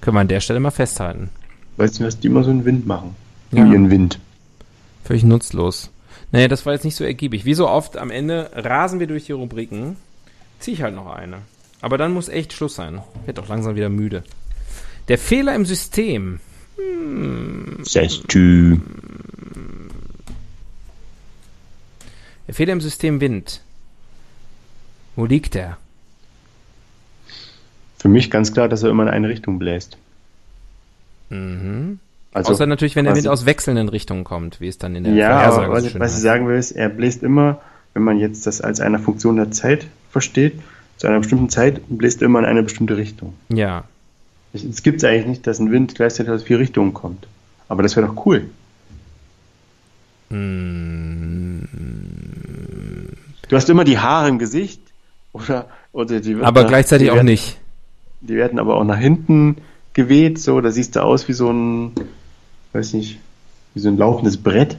Können 0.00 0.16
wir 0.16 0.20
an 0.20 0.28
der 0.28 0.40
Stelle 0.40 0.60
mal 0.60 0.70
festhalten. 0.70 1.30
Weißt 1.76 2.00
du, 2.00 2.04
was 2.04 2.18
die 2.18 2.26
immer 2.26 2.44
so 2.44 2.50
einen 2.50 2.64
Wind 2.64 2.86
machen? 2.86 3.14
Ja. 3.52 3.62
Um 3.62 3.72
ihren 3.72 3.90
Wind. 3.90 4.18
Völlig 5.04 5.24
nutzlos. 5.24 5.90
Naja, 6.32 6.48
das 6.48 6.66
war 6.66 6.72
jetzt 6.72 6.84
nicht 6.84 6.96
so 6.96 7.04
ergiebig. 7.04 7.44
Wie 7.44 7.54
so 7.54 7.68
oft 7.68 7.96
am 7.96 8.10
Ende 8.10 8.50
rasen 8.54 9.00
wir 9.00 9.06
durch 9.06 9.26
die 9.26 9.32
Rubriken. 9.32 9.96
Zieh 10.58 10.72
ich 10.72 10.82
halt 10.82 10.94
noch 10.94 11.12
eine. 11.12 11.38
Aber 11.80 11.98
dann 11.98 12.12
muss 12.12 12.28
echt 12.28 12.52
Schluss 12.52 12.74
sein. 12.74 13.00
Ich 13.22 13.26
werde 13.26 13.40
doch 13.40 13.48
langsam 13.48 13.74
wieder 13.74 13.88
müde. 13.88 14.22
Der 15.08 15.18
Fehler 15.18 15.54
im 15.54 15.64
System. 15.64 16.40
Sagst 17.82 18.24
du. 18.32 18.80
Der 22.46 22.54
Fehler 22.54 22.72
im 22.72 22.80
System 22.80 23.20
Wind. 23.20 23.62
Wo 25.20 25.26
liegt 25.26 25.54
der? 25.54 25.76
Für 27.98 28.08
mich 28.08 28.30
ganz 28.30 28.54
klar, 28.54 28.70
dass 28.70 28.82
er 28.82 28.88
immer 28.88 29.02
in 29.02 29.10
eine 29.10 29.28
Richtung 29.28 29.58
bläst. 29.58 29.98
Mhm. 31.28 31.98
Also, 32.32 32.52
Außer 32.52 32.64
natürlich, 32.64 32.96
wenn 32.96 33.04
der 33.04 33.14
Wind 33.14 33.28
aus 33.28 33.44
wechselnden 33.44 33.90
Richtungen 33.90 34.24
kommt, 34.24 34.62
wie 34.62 34.68
es 34.68 34.78
dann 34.78 34.96
in 34.96 35.04
der 35.04 35.12
Ja, 35.12 35.50
Vorhersage 35.50 35.66
aber 35.66 35.74
was, 35.74 36.00
was 36.00 36.16
ich 36.16 36.22
sagen 36.22 36.48
will, 36.48 36.56
ist, 36.56 36.70
er 36.70 36.88
bläst 36.88 37.22
immer, 37.22 37.60
wenn 37.92 38.02
man 38.02 38.18
jetzt 38.18 38.46
das 38.46 38.62
als 38.62 38.80
eine 38.80 38.98
Funktion 38.98 39.36
der 39.36 39.50
Zeit 39.50 39.88
versteht, 40.10 40.54
zu 40.96 41.06
einer 41.06 41.18
bestimmten 41.18 41.50
Zeit 41.50 41.82
bläst 41.90 42.22
er 42.22 42.26
immer 42.26 42.38
in 42.38 42.46
eine 42.46 42.62
bestimmte 42.62 42.96
Richtung. 42.96 43.34
Ja, 43.50 43.84
Es, 44.54 44.64
es 44.64 44.82
gibt 44.82 45.04
eigentlich 45.04 45.26
nicht, 45.26 45.46
dass 45.46 45.58
ein 45.58 45.70
Wind 45.70 45.96
gleichzeitig 45.96 46.32
aus 46.32 46.44
vier 46.44 46.60
Richtungen 46.60 46.94
kommt. 46.94 47.26
Aber 47.68 47.82
das 47.82 47.94
wäre 47.94 48.06
doch 48.06 48.24
cool. 48.24 48.48
Mm. 50.30 51.64
Du 53.50 53.56
hast 53.56 53.68
immer 53.68 53.84
die 53.84 53.98
Haare 53.98 54.28
im 54.28 54.38
Gesicht 54.38 54.80
oder, 55.32 55.68
oder 55.92 56.20
die 56.20 56.36
aber 56.36 56.62
nach- 56.62 56.68
gleichzeitig 56.68 57.06
die 57.06 57.10
auch 57.10 57.16
werden, 57.16 57.26
nicht. 57.26 57.58
Die 58.20 58.34
werden 58.34 58.58
aber 58.58 58.76
auch 58.76 58.84
nach 58.84 58.98
hinten 58.98 59.56
geweht, 59.94 60.38
so, 60.38 60.60
da 60.60 60.70
siehst 60.70 60.96
du 60.96 61.02
aus 61.02 61.28
wie 61.28 61.32
so 61.32 61.50
ein, 61.50 61.92
weiß 62.72 62.92
nicht, 62.94 63.18
wie 63.74 63.80
so 63.80 63.88
ein 63.88 63.96
laufendes 63.96 64.36
Brett. 64.36 64.76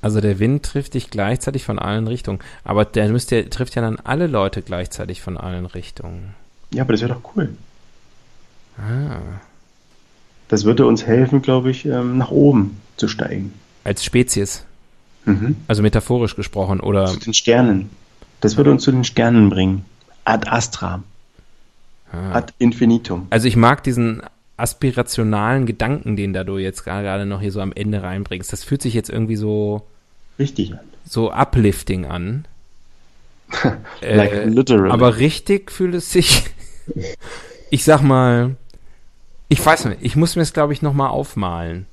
Also 0.00 0.20
der 0.20 0.38
Wind 0.38 0.62
trifft 0.64 0.94
dich 0.94 1.10
gleichzeitig 1.10 1.64
von 1.64 1.78
allen 1.78 2.06
Richtungen. 2.06 2.38
Aber 2.62 2.84
der 2.84 3.08
müsste, 3.08 3.42
der 3.42 3.50
trifft 3.50 3.74
ja 3.74 3.82
dann 3.82 3.98
alle 4.04 4.26
Leute 4.28 4.62
gleichzeitig 4.62 5.20
von 5.22 5.36
allen 5.36 5.66
Richtungen. 5.66 6.34
Ja, 6.72 6.82
aber 6.82 6.92
das 6.92 7.02
wäre 7.02 7.14
doch 7.14 7.34
cool. 7.34 7.48
Ah. 8.78 9.18
Das 10.48 10.64
würde 10.64 10.86
uns 10.86 11.04
helfen, 11.04 11.42
glaube 11.42 11.70
ich, 11.70 11.84
ähm, 11.84 12.16
nach 12.16 12.30
oben 12.30 12.80
zu 12.96 13.08
steigen. 13.08 13.52
Als 13.84 14.04
Spezies. 14.04 14.64
Mhm. 15.24 15.56
Also 15.66 15.82
metaphorisch 15.82 16.36
gesprochen. 16.36 16.80
Oder 16.80 17.06
Zu 17.06 17.18
den 17.18 17.34
Sternen. 17.34 17.90
Das 18.40 18.56
würde 18.56 18.70
uns 18.70 18.82
zu 18.84 18.92
den 18.92 19.04
Sternen 19.04 19.50
bringen. 19.50 19.84
Ad 20.24 20.48
astra. 20.48 21.02
ah. 22.12 22.32
Ad 22.32 22.52
infinitum. 22.58 23.26
also 23.30 23.48
ich 23.48 23.56
mag 23.56 23.82
diesen 23.82 24.22
aspirationalen 24.56 25.66
Gedanken, 25.66 26.16
den 26.16 26.32
da 26.32 26.44
du 26.44 26.58
jetzt 26.58 26.84
gerade 26.84 27.26
noch 27.26 27.40
hier 27.40 27.52
so 27.52 27.60
am 27.60 27.72
Ende 27.72 28.02
reinbringst. 28.02 28.52
Das 28.52 28.64
fühlt 28.64 28.82
sich 28.82 28.92
jetzt 28.94 29.08
irgendwie 29.08 29.36
so, 29.36 29.86
Richtig 30.38 30.72
an. 30.72 30.80
so 31.04 31.32
uplifting 31.32 32.06
an. 32.06 32.46
Like 34.02 34.32
Äh, 34.32 34.44
literally. 34.44 34.90
Aber 34.90 35.18
richtig 35.18 35.70
fühlt 35.70 35.94
es 35.94 36.10
sich, 36.12 36.44
ich 37.70 37.84
sag 37.84 38.02
mal, 38.02 38.56
ich 39.48 39.64
weiß 39.64 39.86
nicht, 39.86 39.98
ich 40.02 40.16
muss 40.16 40.36
mir 40.36 40.42
das, 40.42 40.52
glaube 40.52 40.72
ich, 40.72 40.82
nochmal 40.82 41.08
aufmalen. 41.08 41.86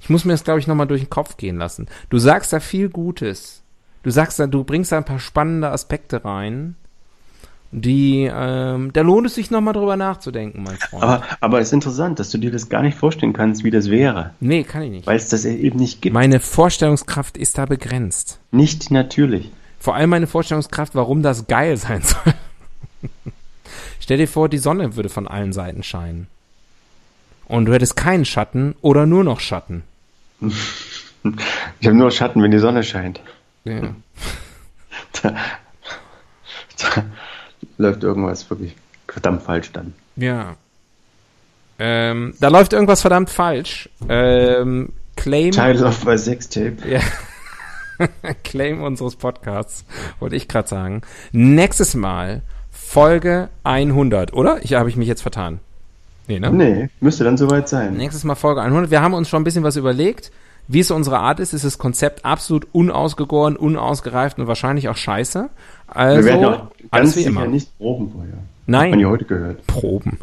Ich 0.00 0.08
muss 0.08 0.24
mir 0.24 0.32
das, 0.32 0.44
glaube 0.44 0.60
ich, 0.60 0.66
nochmal 0.66 0.86
durch 0.86 1.02
den 1.02 1.10
Kopf 1.10 1.36
gehen 1.36 1.56
lassen. 1.58 1.88
Du 2.08 2.18
sagst 2.18 2.52
da 2.52 2.60
viel 2.60 2.88
Gutes. 2.88 3.62
Du 4.06 4.12
sagst 4.12 4.38
da, 4.38 4.46
du 4.46 4.62
bringst 4.62 4.92
da 4.92 4.98
ein 4.98 5.04
paar 5.04 5.18
spannende 5.18 5.68
Aspekte 5.68 6.24
rein. 6.24 6.76
die, 7.72 8.30
ähm, 8.32 8.92
da 8.92 9.00
lohnt 9.00 9.26
es 9.26 9.34
sich 9.34 9.50
nochmal 9.50 9.74
drüber 9.74 9.96
nachzudenken, 9.96 10.62
mein 10.62 10.76
Freund. 10.76 11.02
Aber, 11.02 11.24
aber 11.40 11.58
es 11.58 11.66
ist 11.66 11.72
interessant, 11.72 12.20
dass 12.20 12.30
du 12.30 12.38
dir 12.38 12.52
das 12.52 12.68
gar 12.68 12.82
nicht 12.82 12.96
vorstellen 12.96 13.32
kannst, 13.32 13.64
wie 13.64 13.72
das 13.72 13.90
wäre. 13.90 14.30
nee, 14.38 14.62
kann 14.62 14.82
ich 14.82 14.90
nicht. 14.92 15.08
Weil 15.08 15.16
es 15.16 15.28
das 15.28 15.44
eben 15.44 15.80
nicht 15.80 16.02
gibt. 16.02 16.14
Meine 16.14 16.38
Vorstellungskraft 16.38 17.36
ist 17.36 17.58
da 17.58 17.66
begrenzt. 17.66 18.38
Nicht 18.52 18.92
natürlich. 18.92 19.50
Vor 19.80 19.96
allem 19.96 20.10
meine 20.10 20.28
Vorstellungskraft, 20.28 20.94
warum 20.94 21.24
das 21.24 21.48
geil 21.48 21.76
sein 21.76 22.02
soll. 22.02 22.32
Stell 23.98 24.18
dir 24.18 24.28
vor, 24.28 24.48
die 24.48 24.58
Sonne 24.58 24.94
würde 24.94 25.08
von 25.08 25.26
allen 25.26 25.52
Seiten 25.52 25.82
scheinen. 25.82 26.28
Und 27.46 27.64
du 27.64 27.72
hättest 27.72 27.96
keinen 27.96 28.24
Schatten 28.24 28.76
oder 28.82 29.04
nur 29.04 29.24
noch 29.24 29.40
Schatten. 29.40 29.82
Ich 31.80 31.88
habe 31.88 31.96
nur 31.96 32.12
Schatten, 32.12 32.40
wenn 32.40 32.52
die 32.52 32.58
Sonne 32.58 32.84
scheint. 32.84 33.20
Ja. 33.66 33.94
Da, 35.22 35.34
da 36.78 37.04
läuft 37.78 38.02
irgendwas 38.02 38.48
wirklich 38.50 38.76
verdammt 39.08 39.42
falsch 39.42 39.72
dann. 39.72 39.94
ja. 40.16 40.56
Ähm, 41.78 42.32
da 42.40 42.48
läuft 42.48 42.72
irgendwas 42.72 43.02
verdammt 43.02 43.28
falsch. 43.28 43.90
Ähm, 44.08 44.92
Claim. 45.16 45.52
Teil 45.52 45.84
of 45.84 46.04
my 46.06 46.16
Sextape. 46.16 46.76
Ja. 46.88 47.00
Claim 48.44 48.82
unseres 48.82 49.16
Podcasts, 49.16 49.84
wollte 50.18 50.36
ich 50.36 50.48
gerade 50.48 50.68
sagen. 50.68 51.02
Nächstes 51.32 51.94
Mal 51.94 52.40
Folge 52.70 53.50
100, 53.64 54.32
oder? 54.32 54.58
Ich 54.62 54.72
habe 54.72 54.88
ich 54.88 54.96
mich 54.96 55.06
jetzt 55.08 55.20
vertan. 55.20 55.60
Nee, 56.28 56.38
ne? 56.38 56.50
Nee, 56.50 56.88
müsste 57.00 57.24
dann 57.24 57.36
soweit 57.36 57.68
sein. 57.68 57.94
Nächstes 57.94 58.24
Mal 58.24 58.34
Folge 58.36 58.62
100. 58.62 58.90
Wir 58.90 59.02
haben 59.02 59.12
uns 59.14 59.28
schon 59.28 59.42
ein 59.42 59.44
bisschen 59.44 59.62
was 59.62 59.76
überlegt. 59.76 60.32
Wie 60.68 60.80
es 60.80 60.90
unsere 60.90 61.18
Art 61.20 61.38
ist, 61.40 61.52
ist 61.52 61.64
das 61.64 61.78
Konzept 61.78 62.24
absolut 62.24 62.66
unausgegoren, 62.72 63.56
unausgereift 63.56 64.38
und 64.38 64.46
wahrscheinlich 64.48 64.88
auch 64.88 64.96
scheiße. 64.96 65.48
Also, 65.86 66.18
Wir 66.18 66.24
werden 66.24 66.44
auch 66.44 66.58
ganz 66.58 66.70
alles 66.90 67.16
wie 67.16 67.22
immer. 67.24 67.46
nicht 67.46 67.76
proben 67.78 68.10
vorher. 68.12 68.34
Nein. 68.66 68.84
Hat 68.84 68.90
man 68.90 69.00
ja 69.00 69.08
heute 69.08 69.24
gehört. 69.24 69.66
Proben. 69.68 70.18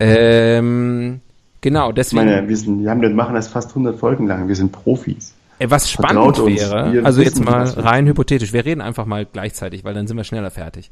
Ähm, 0.00 1.20
genau, 1.60 1.90
Ich 1.90 1.94
deswegen. 1.94 2.26
meine, 2.26 2.48
wir, 2.48 2.56
sind, 2.56 2.82
wir 2.82 2.90
haben, 2.90 3.00
wir 3.00 3.10
machen 3.10 3.34
das 3.34 3.48
fast 3.48 3.70
100 3.70 3.98
Folgen 3.98 4.26
lang. 4.26 4.48
Wir 4.48 4.56
sind 4.56 4.72
Profis. 4.72 5.34
Was 5.66 5.88
spannend 5.90 6.36
Vertraut 6.36 6.46
wäre, 6.50 7.04
also 7.04 7.22
jetzt 7.22 7.42
mal 7.42 7.62
rein 7.64 8.06
hypothetisch, 8.06 8.52
wir 8.52 8.64
reden 8.64 8.80
einfach 8.80 9.06
mal 9.06 9.24
gleichzeitig, 9.24 9.84
weil 9.84 9.94
dann 9.94 10.06
sind 10.08 10.16
wir 10.16 10.24
schneller 10.24 10.50
fertig. 10.50 10.90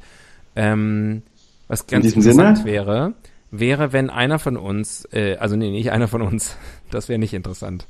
Ähm, 0.55 1.23
was 1.67 1.87
ganz 1.89 2.07
interessant 2.15 2.59
Sinne? 2.59 2.71
wäre, 2.71 3.13
wäre, 3.53 3.93
wenn 3.93 4.11
einer 4.11 4.41
von 4.41 4.57
uns, 4.57 5.07
äh, 5.13 5.37
also 5.37 5.55
nee, 5.55 5.71
nicht 5.71 5.93
einer 5.93 6.09
von 6.09 6.23
uns, 6.23 6.57
das 6.91 7.09
wäre 7.09 7.19
nicht 7.21 7.35
interessant. 7.35 7.87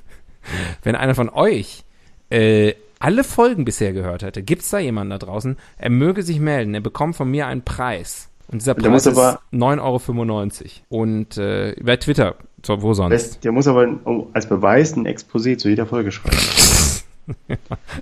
wenn 0.82 0.96
einer 0.96 1.14
von 1.14 1.28
euch 1.28 1.84
äh, 2.30 2.74
alle 2.98 3.22
Folgen 3.22 3.64
bisher 3.64 3.92
gehört 3.92 4.22
hätte, 4.22 4.42
gibt's 4.42 4.70
da 4.70 4.78
jemanden 4.78 5.10
da 5.10 5.18
draußen, 5.18 5.56
er 5.78 5.90
möge 5.90 6.22
sich 6.22 6.40
melden, 6.40 6.74
er 6.74 6.80
bekommt 6.80 7.14
von 7.16 7.30
mir 7.30 7.46
einen 7.46 7.62
Preis. 7.62 8.28
Und 8.48 8.62
dieser 8.62 8.74
Preis 8.74 9.06
ist 9.06 9.16
aber- 9.16 9.40
9,95 9.52 9.80
Euro. 10.90 11.02
Und 11.02 11.36
äh, 11.36 11.76
bei 11.80 11.96
Twitter, 11.96 12.34
so, 12.66 12.82
wo 12.82 12.94
sonst? 12.94 13.44
Der 13.44 13.52
muss 13.52 13.68
aber 13.68 13.86
als 14.32 14.48
Beweis 14.48 14.96
ein 14.96 15.06
Exposé 15.06 15.56
zu 15.56 15.68
jeder 15.68 15.86
Folge 15.86 16.10
schreiben. 16.10 16.36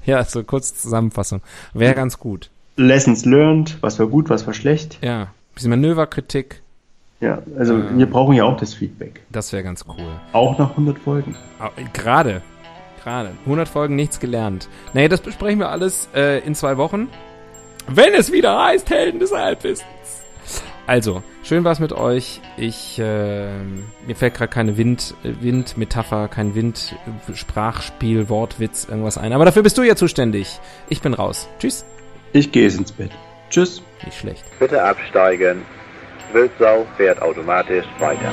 Ja, 0.06 0.24
so 0.24 0.42
kurz 0.42 0.74
Zusammenfassung. 0.80 1.42
Wäre 1.74 1.94
ganz 1.94 2.18
gut. 2.18 2.48
Lessons 2.76 3.26
learned, 3.26 3.76
was 3.82 3.98
war 3.98 4.06
gut, 4.06 4.30
was 4.30 4.46
war 4.46 4.54
schlecht. 4.54 4.98
Ja, 5.02 5.28
bisschen 5.54 5.68
Manöverkritik, 5.68 6.62
Ja, 7.20 7.42
also 7.58 7.74
Ähm. 7.74 7.98
wir 7.98 8.06
brauchen 8.06 8.34
ja 8.34 8.44
auch 8.44 8.56
das 8.56 8.74
Feedback. 8.74 9.20
das 9.30 9.52
wäre 9.52 9.62
ganz 9.64 9.84
cool. 9.88 10.20
Auch 10.32 10.56
nach 10.58 10.70
100 10.70 10.98
Folgen. 10.98 11.36
Gerade, 11.92 12.42
gerade. 13.02 13.32
100 13.44 13.68
Folgen 13.68 13.96
nichts 13.96 14.20
gelernt. 14.20 14.68
Nee, 14.94 15.08
das 15.08 15.20
besprechen 15.20 15.58
wir 15.58 15.70
alles 15.70 16.08
äh, 16.14 16.38
in 16.46 16.54
zwei 16.54 16.76
Wochen. 16.76 17.08
Wenn 17.88 18.14
es 18.14 18.30
wieder 18.32 18.62
heißt, 18.66 18.88
Helden 18.90 19.18
des 19.18 19.32
Halbwissens. 19.32 19.84
Also, 20.86 21.22
schön 21.42 21.64
war's 21.64 21.80
mit 21.80 21.92
euch. 21.92 22.40
Ich, 22.56 22.98
äh, 22.98 23.48
mir 24.06 24.14
fällt 24.16 24.34
gerade 24.34 24.50
keine 24.50 24.76
Wind, 24.78 25.14
äh, 25.22 25.32
Windmetapher, 25.42 26.28
kein 26.28 26.54
Wind, 26.54 26.94
äh, 27.28 27.34
Sprachspiel, 27.34 28.28
Wortwitz, 28.30 28.86
irgendwas 28.88 29.18
ein. 29.18 29.32
Aber 29.32 29.44
dafür 29.44 29.62
bist 29.62 29.76
du 29.76 29.82
ja 29.82 29.96
zuständig. 29.96 30.60
Ich 30.88 31.02
bin 31.02 31.14
raus. 31.14 31.48
Tschüss. 31.58 31.84
Ich 32.32 32.52
gehe 32.52 32.62
jetzt 32.64 32.78
ins 32.78 32.92
Bett. 32.92 33.10
Tschüss. 33.50 33.82
Nicht 34.04 34.18
schlecht. 34.18 34.44
Bitte 34.58 34.82
absteigen. 34.82 35.62
Wildsau 36.32 36.86
fährt 36.96 37.20
automatisch 37.22 37.86
weiter. 37.98 38.32